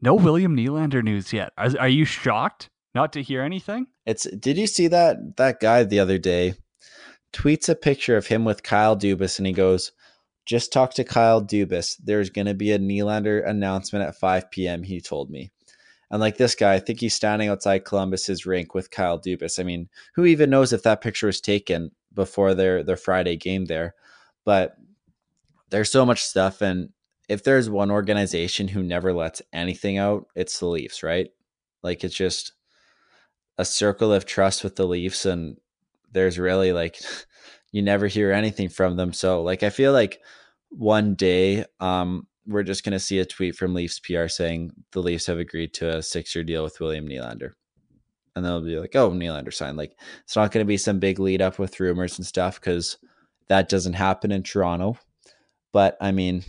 no 0.00 0.14
William 0.14 0.56
Nylander 0.56 1.02
news 1.02 1.32
yet. 1.32 1.52
Are, 1.56 1.70
are 1.78 1.88
you 1.88 2.04
shocked 2.04 2.68
not 2.94 3.12
to 3.14 3.22
hear 3.22 3.42
anything? 3.42 3.86
It's 4.04 4.24
did 4.24 4.56
you 4.56 4.66
see 4.66 4.88
that 4.88 5.36
that 5.36 5.60
guy 5.60 5.84
the 5.84 6.00
other 6.00 6.18
day 6.18 6.54
tweets 7.32 7.68
a 7.68 7.74
picture 7.74 8.16
of 8.16 8.26
him 8.26 8.44
with 8.44 8.62
Kyle 8.62 8.96
Dubas 8.96 9.38
and 9.38 9.46
he 9.46 9.52
goes, 9.52 9.92
"Just 10.44 10.72
talk 10.72 10.94
to 10.94 11.04
Kyle 11.04 11.42
Dubas. 11.42 11.96
There's 12.02 12.30
going 12.30 12.46
to 12.46 12.54
be 12.54 12.72
a 12.72 12.78
Nylander 12.78 13.46
announcement 13.46 14.04
at 14.04 14.16
5 14.16 14.50
p.m." 14.50 14.82
He 14.82 15.00
told 15.00 15.30
me. 15.30 15.50
And 16.10 16.20
like 16.20 16.36
this 16.36 16.54
guy, 16.54 16.74
I 16.74 16.78
think 16.78 17.00
he's 17.00 17.14
standing 17.14 17.48
outside 17.48 17.84
Columbus's 17.84 18.46
rink 18.46 18.74
with 18.74 18.92
Kyle 18.92 19.20
Dubas. 19.20 19.58
I 19.58 19.64
mean, 19.64 19.88
who 20.14 20.24
even 20.24 20.50
knows 20.50 20.72
if 20.72 20.84
that 20.84 21.00
picture 21.00 21.26
was 21.26 21.40
taken 21.40 21.90
before 22.14 22.54
their 22.54 22.82
their 22.84 22.96
Friday 22.96 23.36
game 23.36 23.64
there? 23.64 23.94
But 24.44 24.76
there's 25.70 25.90
so 25.90 26.06
much 26.06 26.22
stuff 26.22 26.62
and 26.62 26.90
if 27.28 27.42
there's 27.42 27.68
one 27.68 27.90
organization 27.90 28.68
who 28.68 28.82
never 28.82 29.12
lets 29.12 29.42
anything 29.52 29.98
out, 29.98 30.26
it's 30.34 30.58
the 30.60 30.66
Leafs, 30.66 31.02
right? 31.02 31.28
Like 31.82 32.04
it's 32.04 32.14
just 32.14 32.52
a 33.58 33.64
circle 33.64 34.12
of 34.12 34.26
trust 34.26 34.62
with 34.62 34.76
the 34.76 34.86
Leafs 34.86 35.24
and 35.24 35.56
there's 36.12 36.38
really 36.38 36.72
like 36.72 36.98
you 37.72 37.82
never 37.82 38.06
hear 38.06 38.32
anything 38.32 38.68
from 38.68 38.96
them. 38.96 39.12
So 39.12 39.42
like 39.42 39.62
I 39.62 39.70
feel 39.70 39.92
like 39.92 40.20
one 40.70 41.14
day 41.14 41.64
um 41.80 42.26
we're 42.46 42.62
just 42.62 42.84
to 42.84 43.00
see 43.00 43.18
a 43.18 43.24
tweet 43.24 43.56
from 43.56 43.74
Leafs 43.74 43.98
PR 43.98 44.28
saying 44.28 44.70
the 44.92 45.02
Leafs 45.02 45.26
have 45.26 45.38
agreed 45.38 45.74
to 45.74 45.96
a 45.96 45.98
6-year 45.98 46.44
deal 46.44 46.62
with 46.62 46.78
William 46.78 47.08
Nylander. 47.08 47.52
And 48.36 48.44
they'll 48.44 48.60
be 48.60 48.78
like, 48.78 48.94
"Oh, 48.94 49.10
Nylander 49.10 49.52
signed." 49.52 49.76
Like 49.78 49.98
it's 50.22 50.36
not 50.36 50.52
going 50.52 50.64
to 50.64 50.68
be 50.68 50.76
some 50.76 51.00
big 51.00 51.18
lead 51.18 51.42
up 51.42 51.58
with 51.58 51.80
rumors 51.80 52.18
and 52.18 52.26
stuff 52.26 52.60
cuz 52.60 52.98
that 53.48 53.68
doesn't 53.68 53.94
happen 53.94 54.30
in 54.30 54.42
Toronto. 54.42 54.98
But 55.72 55.96
I 56.00 56.12
mean, 56.12 56.44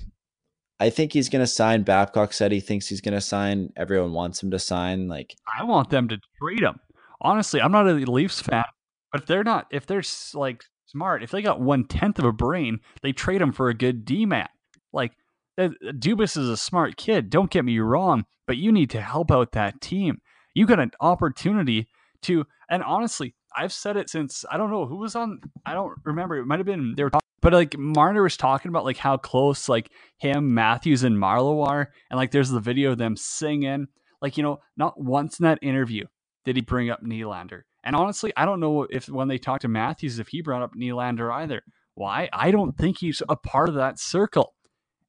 I 0.80 0.89
think 0.89 1.13
he's 1.13 1.30
going 1.30 1.43
to 1.43 1.47
sign. 1.47 1.84
Babcock 1.84 2.34
said 2.34 2.51
he 2.51 2.59
thinks 2.59 2.88
he's 2.88 3.01
going 3.01 3.15
to 3.15 3.21
sign. 3.21 3.73
Everyone 3.75 4.13
wants 4.13 4.41
him 4.41 4.51
to 4.51 4.59
sign. 4.59 5.07
Like 5.07 5.36
I 5.59 5.63
want 5.63 5.89
them 5.89 6.07
to 6.09 6.17
trade 6.41 6.61
him. 6.61 6.80
Honestly, 7.21 7.61
I'm 7.61 7.71
not 7.71 7.88
a 7.88 7.93
Leafs 7.93 8.41
fan, 8.41 8.65
but 9.11 9.21
if 9.21 9.28
they're 9.28 9.43
not, 9.43 9.67
if 9.71 9.88
they're 9.88 10.03
like 10.36 10.63
smart, 10.86 11.23
if 11.23 11.32
they 11.32 11.41
got 11.41 11.59
one 11.59 11.86
tenth 11.86 12.19
of 12.19 12.25
a 12.25 12.32
brain, 12.32 12.80
they 13.01 13.11
trade 13.11 13.41
him 13.41 13.51
for 13.51 13.69
a 13.69 13.73
good 13.73 14.05
D 14.05 14.25
man. 14.25 14.47
Like 14.93 15.13
uh, 15.57 15.69
Dubas 15.84 16.38
is 16.38 16.49
a 16.49 16.57
smart 16.57 16.97
kid. 16.97 17.30
Don't 17.30 17.49
get 17.49 17.65
me 17.65 17.80
wrong, 17.80 18.25
but 18.45 18.57
you 18.57 18.71
need 18.71 18.91
to 18.91 19.01
help 19.01 19.32
out 19.32 19.53
that 19.53 19.82
team. 19.82 20.19
You 20.53 20.65
got 20.65 20.80
an 20.80 20.91
opportunity 20.99 21.88
to, 22.23 22.45
and 22.69 22.84
honestly, 22.84 23.36
I've 23.58 23.74
said 23.74 23.97
it 23.97 24.10
since 24.10 24.45
I 24.51 24.58
don't 24.58 24.70
know 24.70 24.86
who 24.86 24.97
was 24.97 25.16
on. 25.16 25.41
I 25.66 25.74
don't 25.74 25.93
remember. 26.05 26.38
It 26.38 26.45
might 26.45 26.60
have 26.60 26.66
been 26.66 26.93
they 26.95 27.03
were 27.03 27.10
talking, 27.10 27.28
but 27.41 27.53
like 27.53 27.78
Marner 27.78 28.22
was 28.22 28.38
talking 28.38 28.70
about 28.70 28.86
like 28.86 28.97
how 28.97 29.18
close 29.18 29.68
like 29.68 29.89
him, 30.20 30.53
Matthews, 30.53 31.03
and 31.03 31.18
Marleau 31.18 31.68
are, 31.68 31.89
and 32.12 32.18
like 32.18 32.32
there's 32.32 32.51
the 32.51 32.60
video 32.60 32.91
of 32.91 32.99
them 32.99 33.18
singing. 33.18 33.88
Like 34.22 34.38
you 34.38 34.43
know, 34.43 34.60
not 34.78 35.01
once 35.01 35.39
in 35.39 35.45
that 35.45 35.60
interview 35.62 36.05
did 36.45 36.55
he 36.55 36.62
bring 36.62 36.89
up 36.89 37.03
Nylander. 37.03 37.64
And 37.84 37.95
honestly, 37.95 38.32
I 38.38 38.45
don't 38.45 38.60
know 38.60 38.88
if 38.89 39.10
when 39.10 39.28
they 39.28 39.38
talked 39.38 39.64
to 39.64 39.68
Matthews 39.68 40.20
if 40.20 40.28
he 40.28 40.41
brought 40.41 40.62
up 40.62 40.76
Nylander 40.76 41.32
either. 41.32 41.62
Why? 41.95 42.30
I 42.32 42.51
don't 42.51 42.78
think 42.78 42.99
he's 42.99 43.24
a 43.28 43.36
part 43.36 43.70
of 43.70 43.76
that 43.76 43.99
circle. 43.99 44.53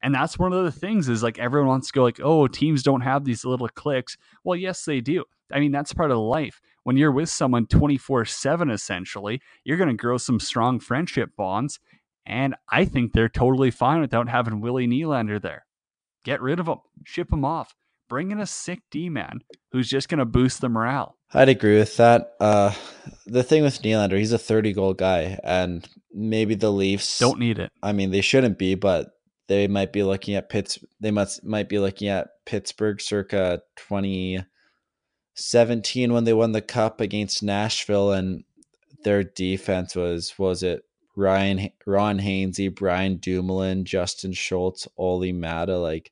And 0.02 0.14
that's 0.14 0.38
one 0.38 0.52
of 0.52 0.64
the 0.64 0.72
things 0.72 1.08
is 1.08 1.22
like 1.22 1.38
everyone 1.38 1.68
wants 1.68 1.88
to 1.88 1.92
go 1.92 2.04
like, 2.04 2.20
oh, 2.22 2.46
teams 2.46 2.82
don't 2.82 3.00
have 3.00 3.24
these 3.24 3.44
little 3.44 3.68
clicks. 3.68 4.16
Well, 4.44 4.56
yes, 4.56 4.84
they 4.84 5.00
do. 5.00 5.24
I 5.52 5.60
mean, 5.60 5.72
that's 5.72 5.92
part 5.92 6.10
of 6.10 6.18
life. 6.18 6.60
When 6.88 6.96
you're 6.96 7.12
with 7.12 7.28
someone 7.28 7.66
24 7.66 8.24
7, 8.24 8.70
essentially, 8.70 9.42
you're 9.62 9.76
going 9.76 9.90
to 9.90 9.94
grow 9.94 10.16
some 10.16 10.40
strong 10.40 10.80
friendship 10.80 11.36
bonds. 11.36 11.80
And 12.24 12.54
I 12.72 12.86
think 12.86 13.12
they're 13.12 13.28
totally 13.28 13.70
fine 13.70 14.00
without 14.00 14.30
having 14.30 14.62
Willie 14.62 14.86
Nylander 14.86 15.38
there. 15.38 15.66
Get 16.24 16.40
rid 16.40 16.58
of 16.58 16.66
him, 16.66 16.78
ship 17.04 17.30
him 17.30 17.44
off, 17.44 17.74
bring 18.08 18.30
in 18.30 18.40
a 18.40 18.46
sick 18.46 18.80
D 18.90 19.10
man 19.10 19.40
who's 19.70 19.90
just 19.90 20.08
going 20.08 20.20
to 20.20 20.24
boost 20.24 20.62
the 20.62 20.70
morale. 20.70 21.18
I'd 21.34 21.50
agree 21.50 21.78
with 21.78 21.94
that. 21.98 22.32
Uh, 22.40 22.72
the 23.26 23.42
thing 23.42 23.62
with 23.62 23.82
Nylander, 23.82 24.16
he's 24.16 24.32
a 24.32 24.38
30 24.38 24.72
goal 24.72 24.94
guy, 24.94 25.38
and 25.44 25.86
maybe 26.10 26.54
the 26.54 26.72
Leafs 26.72 27.18
don't 27.18 27.38
need 27.38 27.58
it. 27.58 27.70
I 27.82 27.92
mean, 27.92 28.12
they 28.12 28.22
shouldn't 28.22 28.56
be, 28.56 28.76
but 28.76 29.10
they 29.46 29.68
might 29.68 29.92
be 29.92 30.04
looking 30.04 30.36
at 30.36 30.48
Pitts. 30.48 30.78
They 31.00 31.10
must 31.10 31.44
might 31.44 31.68
be 31.68 31.80
looking 31.80 32.08
at 32.08 32.28
Pittsburgh 32.46 32.98
circa 32.98 33.60
2017 35.38 36.12
when 36.12 36.24
they 36.24 36.32
won 36.32 36.52
the 36.52 36.60
cup 36.60 37.00
against 37.00 37.42
Nashville, 37.42 38.12
and 38.12 38.44
their 39.04 39.22
defense 39.22 39.94
was 39.94 40.36
was 40.38 40.62
it 40.62 40.84
Ryan 41.14 41.70
Ron 41.86 42.18
Hainsey, 42.18 42.74
Brian 42.74 43.18
Dumoulin, 43.18 43.84
Justin 43.84 44.32
Schultz, 44.32 44.88
Olli 44.96 45.32
Maatta, 45.32 45.80
like 45.80 46.10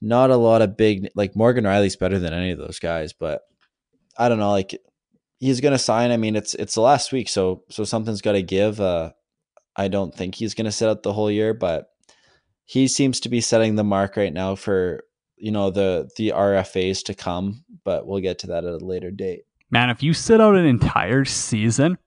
not 0.00 0.30
a 0.30 0.36
lot 0.36 0.62
of 0.62 0.76
big 0.76 1.08
like 1.14 1.36
Morgan 1.36 1.64
Rielly's 1.64 1.96
better 1.96 2.18
than 2.18 2.32
any 2.32 2.50
of 2.50 2.58
those 2.58 2.78
guys, 2.78 3.12
but 3.12 3.42
I 4.16 4.28
don't 4.28 4.38
know, 4.38 4.50
like 4.52 4.74
he's 5.38 5.60
gonna 5.60 5.78
sign. 5.78 6.10
I 6.10 6.16
mean, 6.16 6.34
it's 6.34 6.54
it's 6.54 6.74
the 6.74 6.80
last 6.80 7.12
week, 7.12 7.28
so 7.28 7.64
so 7.68 7.84
something's 7.84 8.22
got 8.22 8.32
to 8.32 8.42
give. 8.42 8.80
Uh, 8.80 9.12
I 9.76 9.88
don't 9.88 10.14
think 10.14 10.34
he's 10.34 10.54
gonna 10.54 10.72
sit 10.72 10.88
out 10.88 11.02
the 11.02 11.12
whole 11.12 11.30
year, 11.30 11.52
but 11.52 11.90
he 12.64 12.88
seems 12.88 13.20
to 13.20 13.28
be 13.28 13.42
setting 13.42 13.76
the 13.76 13.84
mark 13.84 14.16
right 14.16 14.32
now 14.32 14.54
for 14.54 15.04
you 15.36 15.50
know 15.50 15.70
the 15.70 16.10
the 16.16 16.30
RFAs 16.30 17.04
to 17.04 17.14
come, 17.14 17.64
but 17.84 18.06
we'll 18.06 18.20
get 18.20 18.38
to 18.40 18.46
that 18.48 18.64
at 18.64 18.82
a 18.82 18.84
later 18.84 19.10
date. 19.10 19.42
Man, 19.70 19.90
if 19.90 20.02
you 20.02 20.12
sit 20.12 20.40
out 20.40 20.54
an 20.54 20.66
entire 20.66 21.24
season, 21.24 21.98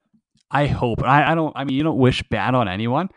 I 0.51 0.67
hope 0.67 1.03
I, 1.03 1.31
I 1.31 1.35
don't 1.35 1.53
I 1.55 1.63
mean 1.63 1.75
you 1.75 1.83
don't 1.83 1.97
wish 1.97 2.23
bad 2.29 2.55
on 2.55 2.67
anyone, 2.67 3.09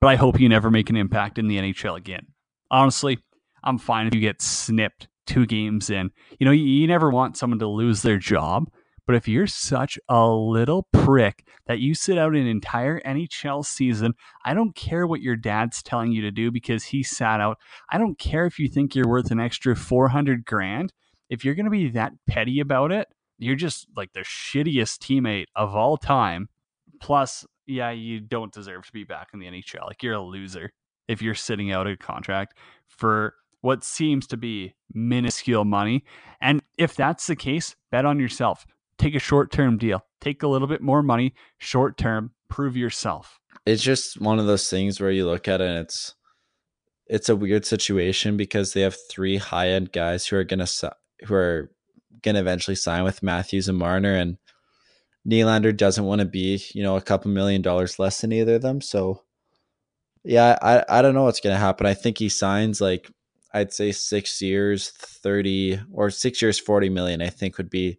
but 0.00 0.08
I 0.08 0.16
hope 0.16 0.40
you 0.40 0.48
never 0.48 0.70
make 0.70 0.90
an 0.90 0.96
impact 0.96 1.38
in 1.38 1.48
the 1.48 1.58
NHL 1.58 1.96
again. 1.96 2.26
Honestly, 2.70 3.18
I'm 3.62 3.78
fine 3.78 4.06
if 4.06 4.14
you 4.14 4.20
get 4.20 4.40
snipped 4.40 5.08
two 5.26 5.46
games 5.46 5.90
in. 5.90 6.10
You 6.38 6.46
know, 6.46 6.52
you, 6.52 6.64
you 6.64 6.86
never 6.86 7.10
want 7.10 7.36
someone 7.36 7.58
to 7.60 7.68
lose 7.68 8.02
their 8.02 8.18
job, 8.18 8.70
but 9.10 9.16
if 9.16 9.26
you're 9.26 9.48
such 9.48 9.98
a 10.08 10.28
little 10.28 10.86
prick 10.92 11.44
that 11.66 11.80
you 11.80 11.96
sit 11.96 12.16
out 12.16 12.36
an 12.36 12.46
entire 12.46 13.00
NHL 13.00 13.66
season, 13.66 14.14
I 14.44 14.54
don't 14.54 14.72
care 14.76 15.04
what 15.04 15.20
your 15.20 15.34
dad's 15.34 15.82
telling 15.82 16.12
you 16.12 16.22
to 16.22 16.30
do 16.30 16.52
because 16.52 16.84
he 16.84 17.02
sat 17.02 17.40
out. 17.40 17.58
I 17.90 17.98
don't 17.98 18.16
care 18.20 18.46
if 18.46 18.60
you 18.60 18.68
think 18.68 18.94
you're 18.94 19.08
worth 19.08 19.32
an 19.32 19.40
extra 19.40 19.74
400 19.74 20.44
grand. 20.44 20.92
If 21.28 21.44
you're 21.44 21.56
going 21.56 21.64
to 21.64 21.72
be 21.72 21.90
that 21.90 22.12
petty 22.28 22.60
about 22.60 22.92
it, 22.92 23.08
you're 23.36 23.56
just 23.56 23.88
like 23.96 24.12
the 24.12 24.20
shittiest 24.20 24.98
teammate 24.98 25.46
of 25.56 25.74
all 25.74 25.96
time. 25.96 26.48
Plus, 27.00 27.44
yeah, 27.66 27.90
you 27.90 28.20
don't 28.20 28.52
deserve 28.52 28.86
to 28.86 28.92
be 28.92 29.02
back 29.02 29.30
in 29.34 29.40
the 29.40 29.46
NHL. 29.46 29.88
Like 29.88 30.04
you're 30.04 30.14
a 30.14 30.22
loser 30.22 30.70
if 31.08 31.20
you're 31.20 31.34
sitting 31.34 31.72
out 31.72 31.88
a 31.88 31.96
contract 31.96 32.56
for 32.86 33.34
what 33.60 33.82
seems 33.82 34.28
to 34.28 34.36
be 34.36 34.76
minuscule 34.94 35.64
money. 35.64 36.04
And 36.40 36.62
if 36.78 36.94
that's 36.94 37.26
the 37.26 37.34
case, 37.34 37.74
bet 37.90 38.04
on 38.04 38.20
yourself 38.20 38.64
take 39.00 39.14
a 39.14 39.20
short 39.20 39.50
term 39.50 39.78
deal, 39.78 40.04
take 40.20 40.42
a 40.42 40.48
little 40.48 40.68
bit 40.68 40.82
more 40.82 41.02
money, 41.02 41.34
short 41.58 41.96
term, 41.96 42.32
prove 42.48 42.76
yourself. 42.76 43.40
It's 43.66 43.82
just 43.82 44.20
one 44.20 44.38
of 44.38 44.46
those 44.46 44.68
things 44.68 45.00
where 45.00 45.10
you 45.10 45.26
look 45.26 45.48
at 45.48 45.60
it 45.60 45.68
and 45.68 45.78
it's 45.78 46.14
it's 47.06 47.28
a 47.28 47.36
weird 47.36 47.66
situation 47.66 48.36
because 48.36 48.72
they 48.72 48.82
have 48.82 48.96
three 49.10 49.38
high 49.38 49.70
end 49.70 49.92
guys 49.92 50.26
who 50.26 50.36
are 50.36 50.44
gonna 50.44 50.66
who 51.26 51.34
are 51.34 51.72
gonna 52.22 52.40
eventually 52.40 52.76
sign 52.76 53.02
with 53.02 53.22
Matthews 53.22 53.68
and 53.68 53.78
Marner, 53.78 54.14
and 54.14 54.36
Nylander 55.28 55.76
doesn't 55.76 56.04
want 56.04 56.20
to 56.20 56.24
be 56.24 56.62
you 56.72 56.82
know 56.82 56.96
a 56.96 57.02
couple 57.02 57.30
million 57.30 57.62
dollars 57.62 57.98
less 57.98 58.20
than 58.20 58.32
either 58.32 58.56
of 58.56 58.62
them. 58.62 58.80
So 58.80 59.22
yeah, 60.24 60.56
I 60.62 60.84
I 60.88 61.02
don't 61.02 61.14
know 61.14 61.24
what's 61.24 61.40
gonna 61.40 61.56
happen. 61.56 61.86
I 61.86 61.94
think 61.94 62.18
he 62.18 62.28
signs 62.28 62.80
like 62.80 63.10
I'd 63.52 63.72
say 63.72 63.90
six 63.90 64.40
years, 64.40 64.90
thirty 64.90 65.80
or 65.92 66.10
six 66.10 66.40
years, 66.40 66.60
forty 66.60 66.90
million. 66.90 67.22
I 67.22 67.30
think 67.30 67.58
would 67.58 67.70
be 67.70 67.98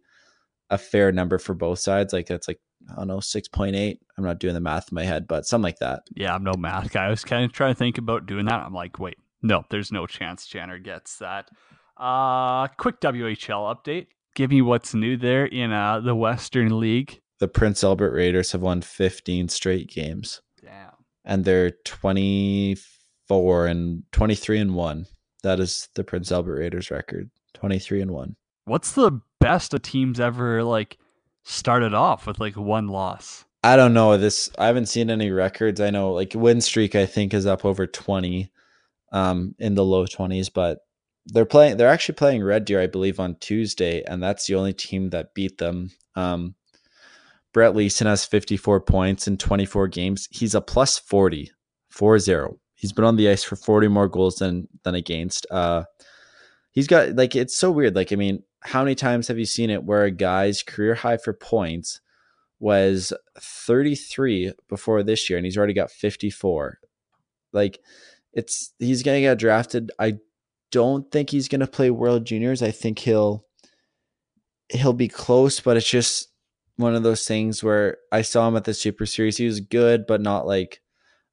a 0.72 0.78
fair 0.78 1.12
number 1.12 1.38
for 1.38 1.54
both 1.54 1.78
sides. 1.78 2.12
Like 2.12 2.26
that's 2.26 2.48
like 2.48 2.58
I 2.90 2.96
don't 2.96 3.08
know 3.08 3.20
six 3.20 3.46
point 3.46 3.76
eight. 3.76 4.00
I'm 4.16 4.24
not 4.24 4.40
doing 4.40 4.54
the 4.54 4.60
math 4.60 4.90
in 4.90 4.96
my 4.96 5.04
head, 5.04 5.28
but 5.28 5.46
something 5.46 5.64
like 5.64 5.78
that. 5.78 6.02
Yeah, 6.16 6.34
I'm 6.34 6.42
no 6.42 6.54
math 6.54 6.90
guy. 6.90 7.06
I 7.06 7.10
was 7.10 7.24
kind 7.24 7.44
of 7.44 7.52
trying 7.52 7.74
to 7.74 7.78
think 7.78 7.98
about 7.98 8.26
doing 8.26 8.46
that. 8.46 8.60
I'm 8.60 8.74
like, 8.74 8.98
wait, 8.98 9.18
no, 9.42 9.64
there's 9.70 9.92
no 9.92 10.06
chance 10.06 10.48
Channer 10.48 10.82
gets 10.82 11.18
that. 11.18 11.50
Uh, 11.96 12.66
quick 12.78 13.00
WHL 13.00 13.76
update. 13.76 14.06
Give 14.34 14.50
me 14.50 14.62
what's 14.62 14.94
new 14.94 15.18
there 15.18 15.44
in 15.44 15.72
uh, 15.72 16.00
the 16.00 16.14
Western 16.14 16.80
League. 16.80 17.20
The 17.38 17.48
Prince 17.48 17.84
Albert 17.84 18.12
Raiders 18.12 18.52
have 18.52 18.62
won 18.62 18.80
15 18.80 19.48
straight 19.48 19.90
games. 19.90 20.40
Damn. 20.62 20.92
And 21.24 21.44
they're 21.44 21.72
24 21.84 23.66
and 23.66 24.04
23 24.12 24.58
and 24.58 24.74
1. 24.74 25.06
That 25.42 25.60
is 25.60 25.88
the 25.94 26.04
Prince 26.04 26.32
Albert 26.32 26.58
Raiders 26.58 26.90
record. 26.90 27.30
23 27.54 28.00
and 28.00 28.10
1. 28.12 28.36
What's 28.64 28.92
the 28.92 29.20
best 29.40 29.74
a 29.74 29.78
team's 29.78 30.20
ever 30.20 30.62
like 30.62 30.98
started 31.44 31.94
off 31.94 32.26
with 32.26 32.38
like 32.38 32.56
one 32.56 32.88
loss? 32.88 33.44
I 33.64 33.76
don't 33.76 33.94
know 33.94 34.16
this. 34.16 34.50
I 34.58 34.66
haven't 34.66 34.86
seen 34.86 35.10
any 35.10 35.30
records. 35.30 35.80
I 35.80 35.90
know 35.90 36.12
like 36.12 36.32
win 36.34 36.60
streak 36.60 36.94
I 36.94 37.06
think 37.06 37.34
is 37.34 37.46
up 37.46 37.64
over 37.64 37.86
20 37.86 38.50
um 39.12 39.54
in 39.58 39.74
the 39.74 39.84
low 39.84 40.06
20s, 40.06 40.50
but 40.52 40.78
they're 41.26 41.44
playing 41.44 41.76
they're 41.76 41.88
actually 41.88 42.14
playing 42.16 42.42
Red 42.42 42.64
Deer 42.64 42.80
I 42.80 42.86
believe 42.86 43.20
on 43.20 43.36
Tuesday 43.36 44.02
and 44.02 44.22
that's 44.22 44.46
the 44.46 44.54
only 44.54 44.72
team 44.72 45.10
that 45.10 45.34
beat 45.34 45.58
them. 45.58 45.90
Um 46.16 46.54
Brett 47.52 47.76
Leason 47.76 48.06
has 48.06 48.24
54 48.24 48.80
points 48.80 49.28
in 49.28 49.36
24 49.36 49.88
games. 49.88 50.26
He's 50.30 50.54
a 50.54 50.62
plus 50.62 50.98
40, 50.98 51.50
4-0. 51.94 52.56
He's 52.74 52.94
been 52.94 53.04
on 53.04 53.16
the 53.16 53.28
ice 53.28 53.44
for 53.44 53.56
40 53.56 53.88
more 53.88 54.08
goals 54.08 54.36
than 54.36 54.68
than 54.84 54.94
against. 54.94 55.46
Uh 55.50 55.84
he's 56.72 56.86
got 56.86 57.14
like 57.14 57.36
it's 57.36 57.56
so 57.56 57.70
weird. 57.70 57.94
Like 57.94 58.12
I 58.12 58.16
mean, 58.16 58.42
how 58.64 58.82
many 58.82 58.94
times 58.94 59.28
have 59.28 59.38
you 59.38 59.44
seen 59.44 59.70
it 59.70 59.84
where 59.84 60.04
a 60.04 60.10
guy's 60.10 60.62
career 60.62 60.94
high 60.94 61.16
for 61.16 61.32
points 61.32 62.00
was 62.60 63.12
33 63.40 64.52
before 64.68 65.02
this 65.02 65.28
year 65.28 65.36
and 65.36 65.44
he's 65.44 65.58
already 65.58 65.72
got 65.72 65.90
54. 65.90 66.78
Like 67.52 67.80
it's 68.32 68.72
he's 68.78 69.02
going 69.02 69.16
to 69.16 69.28
get 69.28 69.38
drafted. 69.38 69.90
I 69.98 70.18
don't 70.70 71.10
think 71.10 71.30
he's 71.30 71.48
going 71.48 71.60
to 71.60 71.66
play 71.66 71.90
World 71.90 72.24
Juniors. 72.24 72.62
I 72.62 72.70
think 72.70 73.00
he'll 73.00 73.44
he'll 74.68 74.92
be 74.92 75.08
close, 75.08 75.60
but 75.60 75.76
it's 75.76 75.90
just 75.90 76.28
one 76.76 76.94
of 76.94 77.02
those 77.02 77.26
things 77.26 77.62
where 77.62 77.98
I 78.10 78.22
saw 78.22 78.48
him 78.48 78.56
at 78.56 78.64
the 78.64 78.74
Super 78.74 79.06
Series. 79.06 79.36
He 79.36 79.44
was 79.44 79.60
good, 79.60 80.06
but 80.06 80.20
not 80.20 80.46
like 80.46 80.80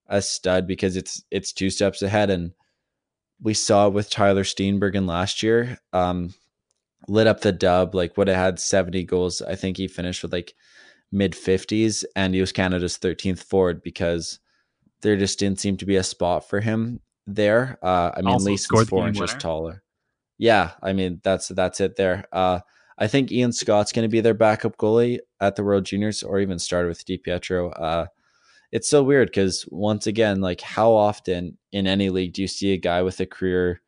a 0.08 0.22
stud 0.22 0.66
because 0.66 0.98
it's 0.98 1.24
it's 1.30 1.54
two 1.54 1.70
steps 1.70 2.02
ahead 2.02 2.32
and 2.32 2.52
we 3.42 3.54
saw 3.54 3.88
it 3.88 3.94
with 3.94 4.10
Tyler 4.10 4.44
Steenbergen 4.44 5.08
last 5.08 5.44
year. 5.44 5.78
Um, 5.94 6.34
lit 7.08 7.28
up 7.28 7.42
the 7.42 7.52
dub, 7.52 7.96
like 7.96 8.18
would 8.18 8.28
have 8.28 8.38
had 8.38 8.60
70 8.60 9.04
goals. 9.06 9.42
I 9.42 9.56
think 9.56 9.78
he 9.78 9.88
finished 9.88 10.22
with 10.24 10.34
like 10.34 10.54
mid 11.12 11.34
50s 11.34 12.04
and 12.16 12.34
he 12.34 12.42
was 12.42 12.52
Canada's 12.52 12.98
13th 12.98 13.40
forward 13.44 13.82
because 13.82 14.40
there 15.02 15.18
just 15.18 15.40
didn't 15.40 15.60
seem 15.60 15.78
to 15.78 15.86
be 15.86 15.96
a 15.96 16.04
spot 16.04 16.48
for 16.48 16.60
him 16.60 17.00
there. 17.26 17.80
Uh, 17.82 18.12
I 18.16 18.22
mean, 18.22 18.34
Also 18.34 18.50
the 18.52 18.86
four 18.86 19.08
inches 19.08 19.22
winner. 19.22 19.40
taller. 19.40 19.84
Yeah, 20.38 20.72
I 20.82 20.94
mean 20.94 21.20
that's 21.24 21.50
that's 21.50 21.82
it 21.82 21.96
there. 21.96 22.26
Uh, 22.32 22.60
I 22.98 23.08
think 23.08 23.32
Ian 23.32 23.52
Scott's 23.54 23.92
going 23.94 24.04
to 24.04 24.12
be 24.12 24.22
their 24.22 24.34
backup 24.34 24.78
goalie 24.78 25.20
at 25.40 25.56
the 25.56 25.64
World 25.64 25.86
Juniors, 25.86 26.22
or 26.22 26.40
even 26.40 26.60
start 26.60 26.88
with 26.88 27.06
DiPietro. 27.06 27.74
Uh, 27.80 28.06
it's 28.72 28.90
so 28.90 29.04
weird 29.04 29.30
because 29.30 29.66
once 29.70 30.06
again, 30.06 30.42
like 30.42 30.62
how 30.62 30.92
often 30.92 31.58
in 31.72 31.88
any 31.88 32.10
league 32.10 32.34
do 32.34 32.42
you 32.42 32.48
see 32.48 32.74
a 32.74 32.78
guy 32.78 33.02
with 33.02 33.20
a 33.20 33.26
career 33.26 33.82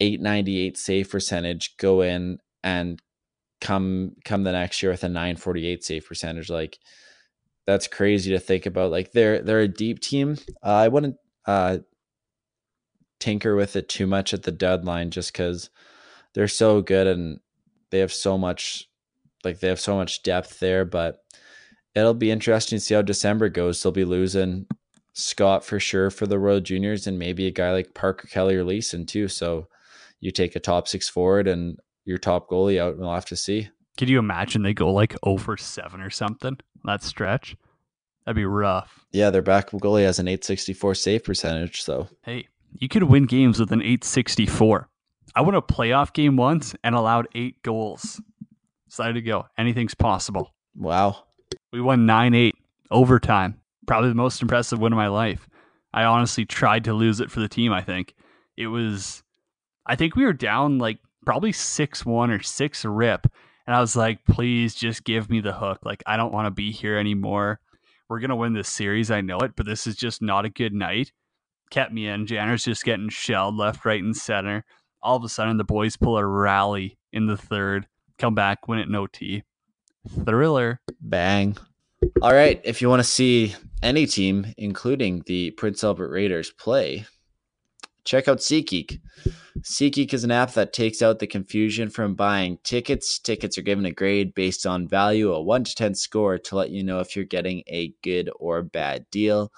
898 0.00 0.76
save 0.76 1.10
percentage 1.10 1.76
go 1.78 2.02
in 2.02 2.38
and 2.62 3.00
come 3.60 4.12
come 4.24 4.42
the 4.42 4.52
next 4.52 4.82
year 4.82 4.92
with 4.92 5.04
a 5.04 5.08
948 5.08 5.84
save 5.84 6.06
percentage? 6.06 6.50
Like 6.50 6.78
that's 7.66 7.88
crazy 7.88 8.30
to 8.32 8.38
think 8.38 8.66
about. 8.66 8.90
Like 8.90 9.12
they're 9.12 9.42
they're 9.42 9.60
a 9.60 9.68
deep 9.68 10.00
team. 10.00 10.36
Uh, 10.62 10.70
I 10.70 10.88
wouldn't 10.88 11.16
uh, 11.46 11.78
tinker 13.20 13.56
with 13.56 13.76
it 13.76 13.88
too 13.88 14.06
much 14.06 14.32
at 14.32 14.42
the 14.42 14.52
deadline 14.52 15.10
just 15.10 15.32
because 15.32 15.70
they're 16.34 16.48
so 16.48 16.82
good 16.82 17.06
and 17.06 17.40
they 17.90 17.98
have 17.98 18.12
so 18.12 18.36
much 18.36 18.88
like 19.44 19.60
they 19.60 19.68
have 19.68 19.80
so 19.80 19.96
much 19.96 20.22
depth 20.22 20.60
there. 20.60 20.84
But 20.84 21.18
it'll 21.94 22.14
be 22.14 22.30
interesting 22.30 22.78
to 22.78 22.84
see 22.84 22.94
how 22.94 23.02
December 23.02 23.48
goes. 23.48 23.82
They'll 23.82 23.92
be 23.92 24.04
losing 24.04 24.66
Scott 25.14 25.64
for 25.64 25.80
sure 25.80 26.10
for 26.10 26.26
the 26.26 26.38
World 26.38 26.64
Juniors 26.64 27.06
and 27.06 27.18
maybe 27.18 27.46
a 27.46 27.50
guy 27.50 27.72
like 27.72 27.94
Parker 27.94 28.28
Kelly 28.28 28.54
or 28.54 28.64
Leason 28.64 29.06
too. 29.06 29.28
So 29.28 29.68
you 30.20 30.30
take 30.30 30.56
a 30.56 30.60
top 30.60 30.88
six 30.88 31.08
forward 31.08 31.46
and 31.48 31.78
your 32.04 32.18
top 32.18 32.48
goalie 32.48 32.80
out, 32.80 32.92
and 32.92 33.00
we'll 33.00 33.12
have 33.14 33.26
to 33.26 33.36
see. 33.36 33.68
Could 33.98 34.08
you 34.08 34.18
imagine 34.18 34.62
they 34.62 34.74
go 34.74 34.92
like 34.92 35.14
oh 35.22 35.32
over 35.32 35.56
seven 35.56 36.00
or 36.00 36.10
something? 36.10 36.58
That 36.84 37.02
stretch. 37.02 37.56
That'd 38.24 38.36
be 38.36 38.44
rough. 38.44 39.06
Yeah, 39.12 39.30
their 39.30 39.42
backup 39.42 39.80
goalie 39.80 40.04
has 40.04 40.18
an 40.18 40.28
864 40.28 40.94
save 40.96 41.24
percentage. 41.24 41.82
So 41.82 42.08
Hey, 42.22 42.48
you 42.74 42.88
could 42.88 43.04
win 43.04 43.24
games 43.26 43.58
with 43.60 43.72
an 43.72 43.80
864. 43.80 44.88
I 45.34 45.40
won 45.42 45.54
a 45.54 45.62
playoff 45.62 46.12
game 46.12 46.36
once 46.36 46.74
and 46.82 46.94
allowed 46.94 47.28
eight 47.34 47.62
goals. 47.62 48.20
Decided 48.88 49.14
to 49.14 49.22
go. 49.22 49.46
Anything's 49.58 49.94
possible. 49.94 50.54
wow. 50.74 51.24
We 51.72 51.80
won 51.80 52.06
9 52.06 52.34
8 52.34 52.54
overtime. 52.90 53.60
Probably 53.86 54.08
the 54.08 54.14
most 54.14 54.40
impressive 54.42 54.78
win 54.80 54.92
of 54.92 54.96
my 54.96 55.08
life. 55.08 55.48
I 55.92 56.04
honestly 56.04 56.44
tried 56.44 56.84
to 56.84 56.92
lose 56.94 57.20
it 57.20 57.30
for 57.30 57.40
the 57.40 57.48
team, 57.48 57.72
I 57.72 57.82
think. 57.82 58.14
It 58.56 58.66
was, 58.68 59.22
I 59.86 59.96
think 59.96 60.16
we 60.16 60.24
were 60.24 60.32
down 60.32 60.78
like 60.78 60.98
probably 61.24 61.52
6 61.52 62.04
1 62.06 62.30
or 62.30 62.42
6 62.42 62.84
rip. 62.84 63.26
And 63.66 63.74
I 63.74 63.80
was 63.80 63.96
like, 63.96 64.24
please 64.24 64.74
just 64.74 65.04
give 65.04 65.28
me 65.28 65.40
the 65.40 65.52
hook. 65.52 65.80
Like, 65.84 66.02
I 66.06 66.16
don't 66.16 66.32
want 66.32 66.46
to 66.46 66.52
be 66.52 66.70
here 66.70 66.96
anymore. 66.96 67.60
We're 68.08 68.20
going 68.20 68.30
to 68.30 68.36
win 68.36 68.52
this 68.52 68.68
series. 68.68 69.10
I 69.10 69.20
know 69.20 69.38
it, 69.38 69.56
but 69.56 69.66
this 69.66 69.86
is 69.88 69.96
just 69.96 70.22
not 70.22 70.44
a 70.44 70.50
good 70.50 70.72
night. 70.72 71.12
Kept 71.70 71.92
me 71.92 72.06
in. 72.06 72.26
Janner's 72.26 72.62
just 72.62 72.84
getting 72.84 73.08
shelled 73.08 73.56
left, 73.56 73.84
right, 73.84 74.02
and 74.02 74.16
center. 74.16 74.64
All 75.02 75.16
of 75.16 75.24
a 75.24 75.28
sudden, 75.28 75.56
the 75.56 75.64
boys 75.64 75.96
pull 75.96 76.16
a 76.16 76.24
rally 76.24 76.96
in 77.12 77.26
the 77.26 77.36
third, 77.36 77.88
come 78.18 78.36
back, 78.36 78.68
win 78.68 78.78
it 78.78 78.88
in 78.88 78.94
OT. 78.94 79.42
Thriller. 80.24 80.80
Bang. 81.00 81.56
All 82.22 82.32
right. 82.32 82.60
If 82.62 82.80
you 82.80 82.88
want 82.88 83.00
to 83.00 83.08
see 83.08 83.56
any 83.82 84.06
team, 84.06 84.54
including 84.56 85.24
the 85.26 85.50
Prince 85.52 85.82
Albert 85.82 86.10
Raiders, 86.10 86.52
play, 86.52 87.06
check 88.04 88.28
out 88.28 88.38
SeatGeek. 88.38 89.00
SeatGeek 89.62 90.12
is 90.12 90.24
an 90.24 90.30
app 90.30 90.52
that 90.52 90.72
takes 90.72 91.00
out 91.00 91.18
the 91.18 91.26
confusion 91.26 91.88
from 91.88 92.14
buying 92.14 92.58
tickets. 92.62 93.18
Tickets 93.18 93.56
are 93.56 93.62
given 93.62 93.86
a 93.86 93.90
grade 93.90 94.34
based 94.34 94.66
on 94.66 94.86
value, 94.86 95.32
a 95.32 95.40
1 95.40 95.64
to 95.64 95.74
10 95.74 95.94
score 95.94 96.38
to 96.38 96.56
let 96.56 96.70
you 96.70 96.84
know 96.84 97.00
if 97.00 97.16
you're 97.16 97.24
getting 97.24 97.62
a 97.66 97.94
good 98.02 98.30
or 98.38 98.62
bad 98.62 99.06
deal. 99.10 99.50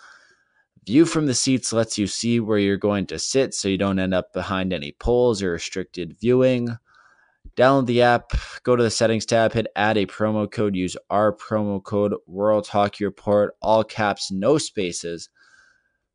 View 0.87 1.05
from 1.05 1.27
the 1.27 1.35
seats 1.35 1.73
lets 1.73 1.99
you 1.99 2.07
see 2.07 2.39
where 2.39 2.59
you're 2.59 2.77
going 2.77 3.07
to 3.07 3.19
sit 3.19 3.55
so 3.55 3.69
you 3.69 3.77
don't 3.77 3.99
end 3.99 4.15
up 4.15 4.33
behind 4.33 4.73
any 4.73 4.93
poles 4.93 5.43
or 5.43 5.53
restricted 5.53 6.17
viewing. 6.21 6.77
Download 7.57 7.87
the 7.87 8.03
app, 8.03 8.33
go 8.63 8.77
to 8.77 8.83
the 8.85 8.91
settings 8.91 9.27
tab, 9.27 9.53
hit 9.53 9.67
add 9.75 9.99
a 9.99 10.07
promo 10.07 10.51
code, 10.51 10.77
use 10.77 10.97
our 11.11 11.33
promo 11.33 11.83
code 11.83 12.15
World 12.27 12.69
Hockey 12.69 13.05
Report, 13.05 13.55
all 13.61 13.83
caps, 13.83 14.31
no 14.31 14.59
spaces, 14.59 15.29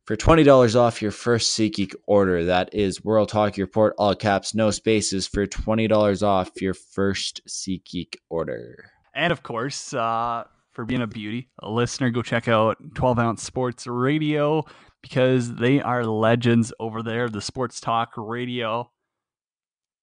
for 0.04 0.16
$20 0.16 0.76
off 0.76 1.00
your 1.00 1.10
first 1.10 1.56
SeatGeek 1.56 1.94
order. 2.06 2.44
That 2.44 2.74
is 2.74 3.02
World 3.02 3.30
Hockey 3.30 3.62
Report, 3.62 3.94
all 3.98 4.14
caps, 4.14 4.54
no 4.54 4.70
spaces, 4.70 5.26
for 5.26 5.46
$20 5.46 6.22
off 6.22 6.60
your 6.60 6.74
first 6.74 7.40
SeatGeek 7.48 8.16
order. 8.28 8.90
And 9.14 9.32
of 9.32 9.42
course, 9.42 9.94
uh, 9.94 10.44
for 10.72 10.84
being 10.84 11.02
a 11.02 11.06
beauty, 11.06 11.48
a 11.60 11.70
listener, 11.70 12.10
go 12.10 12.22
check 12.22 12.48
out 12.48 12.76
12 12.94 13.18
Ounce 13.18 13.42
Sports 13.42 13.86
Radio 13.86 14.64
because 15.02 15.54
they 15.54 15.80
are 15.80 16.04
legends 16.04 16.72
over 16.80 17.02
there, 17.02 17.28
the 17.28 17.40
Sports 17.40 17.80
Talk 17.80 18.12
Radio. 18.16 18.90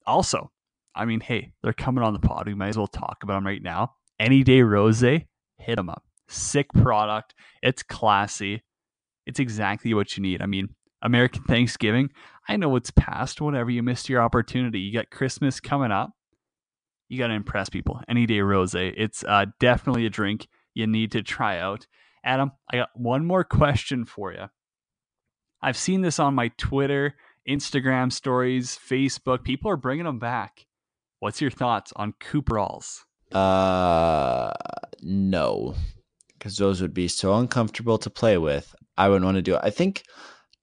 Also, 0.08 0.52
I 0.96 1.06
mean, 1.06 1.20
hey, 1.20 1.54
they're 1.62 1.74
coming 1.74 2.04
on 2.04 2.14
the 2.14 2.20
pod. 2.20 2.48
We 2.48 2.56
might 2.56 2.70
as 2.70 2.78
well 2.78 2.88
talk 2.88 3.20
about 3.24 3.36
them 3.36 3.46
right 3.46 3.62
now. 3.62 3.94
Any 4.20 4.44
Day 4.44 4.62
Rose, 4.62 5.02
hit 5.02 5.28
them 5.76 5.90
up. 5.90 6.04
Sick 6.28 6.72
product. 6.74 7.34
It's 7.62 7.84
classy. 7.84 8.64
It's 9.26 9.40
exactly 9.40 9.94
what 9.94 10.18
you 10.18 10.24
need. 10.24 10.42
I 10.42 10.46
mean, 10.46 10.70
American 11.02 11.44
Thanksgiving. 11.44 12.10
I 12.48 12.58
know 12.58 12.76
it's 12.76 12.92
past, 12.92 13.42
whatever. 13.42 13.70
You 13.70 13.84
missed 13.84 14.10
your 14.10 14.22
opportunity. 14.22 14.80
You 14.80 14.94
got 14.94 15.10
Christmas 15.10 15.60
coming 15.60 15.92
up. 15.92 16.12
You 17.10 17.18
got 17.18 17.28
to 17.28 17.34
impress 17.34 17.70
people. 17.70 18.02
Any 18.08 18.26
Day 18.26 18.40
Rose. 18.42 18.74
It's 18.76 19.24
uh, 19.24 19.46
definitely 19.60 20.06
a 20.06 20.10
drink 20.10 20.48
you 20.74 20.88
need 20.88 21.12
to 21.12 21.22
try 21.22 21.60
out. 21.60 21.88
Adam, 22.24 22.52
I 22.72 22.78
got 22.78 22.90
one 22.94 23.26
more 23.26 23.44
question 23.44 24.06
for 24.06 24.32
you. 24.32 24.46
I've 25.62 25.78
seen 25.78 26.02
this 26.02 26.20
on 26.20 26.34
my 26.34 26.50
Twitter, 26.58 27.16
Instagram 27.48 28.12
stories, 28.12 28.78
Facebook. 28.78 29.44
People 29.44 29.70
are 29.72 29.78
bringing 29.78 30.06
them 30.06 30.20
back. 30.20 30.66
What's 31.20 31.42
your 31.42 31.52
thoughts 31.52 31.94
on 31.96 32.14
Cooperalls? 32.20 33.06
Uh, 33.32 34.52
no, 35.02 35.76
because 36.42 36.58
those 36.58 36.82
would 36.82 36.94
be 36.94 37.08
so 37.08 37.36
uncomfortable 37.36 38.00
to 38.00 38.10
play 38.10 38.36
with. 38.36 38.74
I 38.98 39.10
wouldn't 39.10 39.26
want 39.26 39.36
to 39.36 39.44
do 39.44 39.54
it. 39.54 39.62
I 39.62 39.70
think 39.70 40.04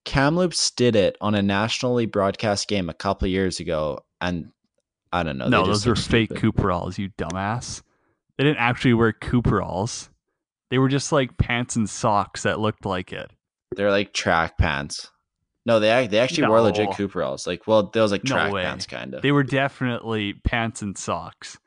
Kamloops 0.04 0.72
did 0.72 0.96
it 0.96 1.16
on 1.20 1.36
a 1.36 1.42
nationally 1.42 2.04
broadcast 2.04 2.66
game 2.66 2.88
a 2.88 2.94
couple 2.94 3.28
years 3.28 3.60
ago, 3.60 4.00
and 4.20 4.50
I 5.12 5.22
don't 5.22 5.38
know. 5.38 5.48
no, 5.48 5.64
those 5.64 5.86
were 5.86 5.94
fake. 5.94 6.30
Cooperalls, 6.30 6.98
you 6.98 7.10
dumbass. 7.10 7.82
they 8.36 8.44
didn't 8.44 8.58
actually 8.58 8.94
wear 8.94 9.12
Cooperalls. 9.12 10.08
They 10.70 10.78
were 10.78 10.88
just 10.88 11.12
like 11.12 11.38
pants 11.38 11.76
and 11.76 11.88
socks 11.88 12.42
that 12.42 12.58
looked 12.58 12.84
like 12.84 13.12
it. 13.12 13.30
They're 13.76 13.92
like 13.92 14.12
track 14.12 14.58
pants. 14.58 15.10
No, 15.64 15.78
they 15.78 16.08
they 16.08 16.18
actually 16.18 16.48
wore 16.48 16.60
legit 16.60 16.88
No. 16.88 16.94
Cooperalls. 16.94 17.46
Like, 17.46 17.66
well, 17.66 17.84
those 17.84 18.10
like 18.10 18.24
track 18.24 18.52
way. 18.52 18.62
pants, 18.62 18.86
kind 18.86 19.14
of. 19.14 19.22
They 19.22 19.32
were 19.32 19.44
definitely 19.44 20.34
pants 20.44 20.82
and 20.82 20.98
socks. 20.98 21.58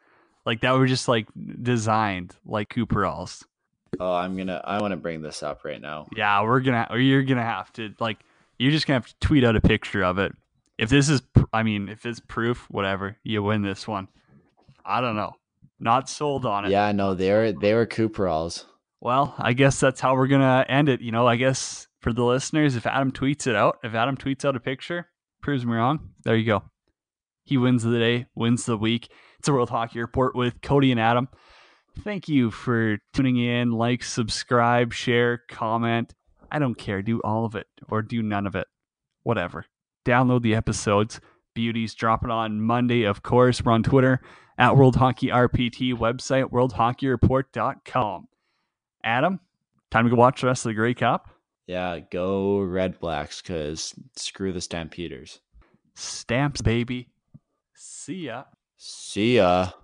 Like 0.45 0.61
that 0.61 0.73
were 0.73 0.87
just 0.87 1.07
like 1.07 1.27
designed 1.61 2.35
like 2.45 2.69
Cooperalls. 2.69 3.45
Oh, 3.99 4.13
I'm 4.13 4.37
gonna. 4.37 4.61
I 4.63 4.81
want 4.81 4.91
to 4.91 4.97
bring 4.97 5.21
this 5.21 5.43
up 5.43 5.63
right 5.65 5.81
now. 5.81 6.07
Yeah, 6.15 6.43
we're 6.43 6.61
gonna 6.61 6.87
or 6.89 6.99
you're 6.99 7.23
gonna 7.23 7.43
have 7.43 7.71
to 7.73 7.93
like 7.99 8.19
you're 8.57 8.71
just 8.71 8.87
gonna 8.87 8.99
have 8.99 9.07
to 9.07 9.15
tweet 9.19 9.43
out 9.43 9.55
a 9.55 9.61
picture 9.61 10.03
of 10.03 10.17
it. 10.17 10.33
If 10.77 10.89
this 10.89 11.09
is, 11.09 11.21
I 11.53 11.63
mean, 11.63 11.89
if 11.89 12.05
it's 12.05 12.19
proof, 12.19 12.67
whatever, 12.69 13.17
you 13.23 13.43
win 13.43 13.61
this 13.61 13.87
one. 13.87 14.07
I 14.85 15.01
don't 15.01 15.15
know. 15.15 15.33
Not 15.79 16.09
sold 16.09 16.45
on 16.45 16.65
it. 16.65 16.71
Yeah, 16.71 16.91
no, 16.91 17.13
they 17.13 17.31
were 17.31 17.51
they 17.51 17.73
were 17.73 17.85
Cooperalls. 17.85 18.65
Well, 18.99 19.35
I 19.37 19.53
guess 19.53 19.79
that's 19.79 19.99
how 19.99 20.15
we're 20.15 20.27
gonna 20.27 20.65
end 20.69 20.89
it. 20.89 21.01
You 21.01 21.11
know, 21.11 21.27
I 21.27 21.35
guess 21.35 21.87
for 22.01 22.13
the 22.13 22.23
listeners, 22.23 22.75
if 22.75 22.85
Adam 22.85 23.11
tweets 23.11 23.45
it 23.47 23.55
out, 23.55 23.79
if 23.83 23.93
Adam 23.93 24.15
tweets 24.15 24.45
out 24.45 24.55
a 24.55 24.59
picture, 24.59 25.07
proves 25.41 25.65
me 25.65 25.73
wrong. 25.73 26.11
There 26.23 26.35
you 26.35 26.45
go. 26.45 26.63
He 27.43 27.57
wins 27.57 27.83
the 27.83 27.97
day, 27.97 28.27
wins 28.35 28.65
the 28.65 28.77
week. 28.77 29.11
It's 29.39 29.47
a 29.47 29.53
World 29.53 29.71
Hockey 29.71 29.99
Report 29.99 30.35
with 30.35 30.61
Cody 30.61 30.91
and 30.91 30.99
Adam. 30.99 31.27
Thank 31.99 32.27
you 32.27 32.51
for 32.51 32.97
tuning 33.13 33.37
in. 33.37 33.71
Like, 33.71 34.03
subscribe, 34.03 34.93
share, 34.93 35.39
comment. 35.49 36.13
I 36.51 36.59
don't 36.59 36.75
care. 36.75 37.01
Do 37.01 37.19
all 37.21 37.45
of 37.45 37.55
it 37.55 37.67
or 37.89 38.01
do 38.01 38.21
none 38.21 38.47
of 38.47 38.55
it. 38.55 38.67
Whatever. 39.23 39.65
Download 40.05 40.41
the 40.41 40.55
episodes. 40.55 41.19
Beauties 41.53 41.93
dropping 41.93 42.31
on 42.31 42.61
Monday, 42.61 43.03
of 43.03 43.23
course. 43.23 43.63
We're 43.63 43.73
on 43.73 43.83
Twitter 43.83 44.21
at 44.57 44.75
World 44.77 44.95
Hockey 44.95 45.27
RPT, 45.27 45.93
website 45.93 46.49
worldhockeyreport.com. 46.49 48.27
Adam, 49.03 49.39
time 49.89 50.05
to 50.05 50.09
go 50.09 50.15
watch 50.15 50.41
the 50.41 50.47
rest 50.47 50.65
of 50.65 50.69
the 50.69 50.75
Grey 50.75 50.93
Cup. 50.93 51.29
Yeah, 51.67 51.99
go 51.99 52.59
Red 52.59 52.99
Blacks, 52.99 53.41
cause 53.41 53.93
screw 54.15 54.51
the 54.51 54.61
Stampeders. 54.61 55.39
Stamps, 55.95 56.61
baby. 56.61 57.09
See 57.75 58.25
ya. 58.25 58.43
See 58.83 59.35
ya. 59.35 59.75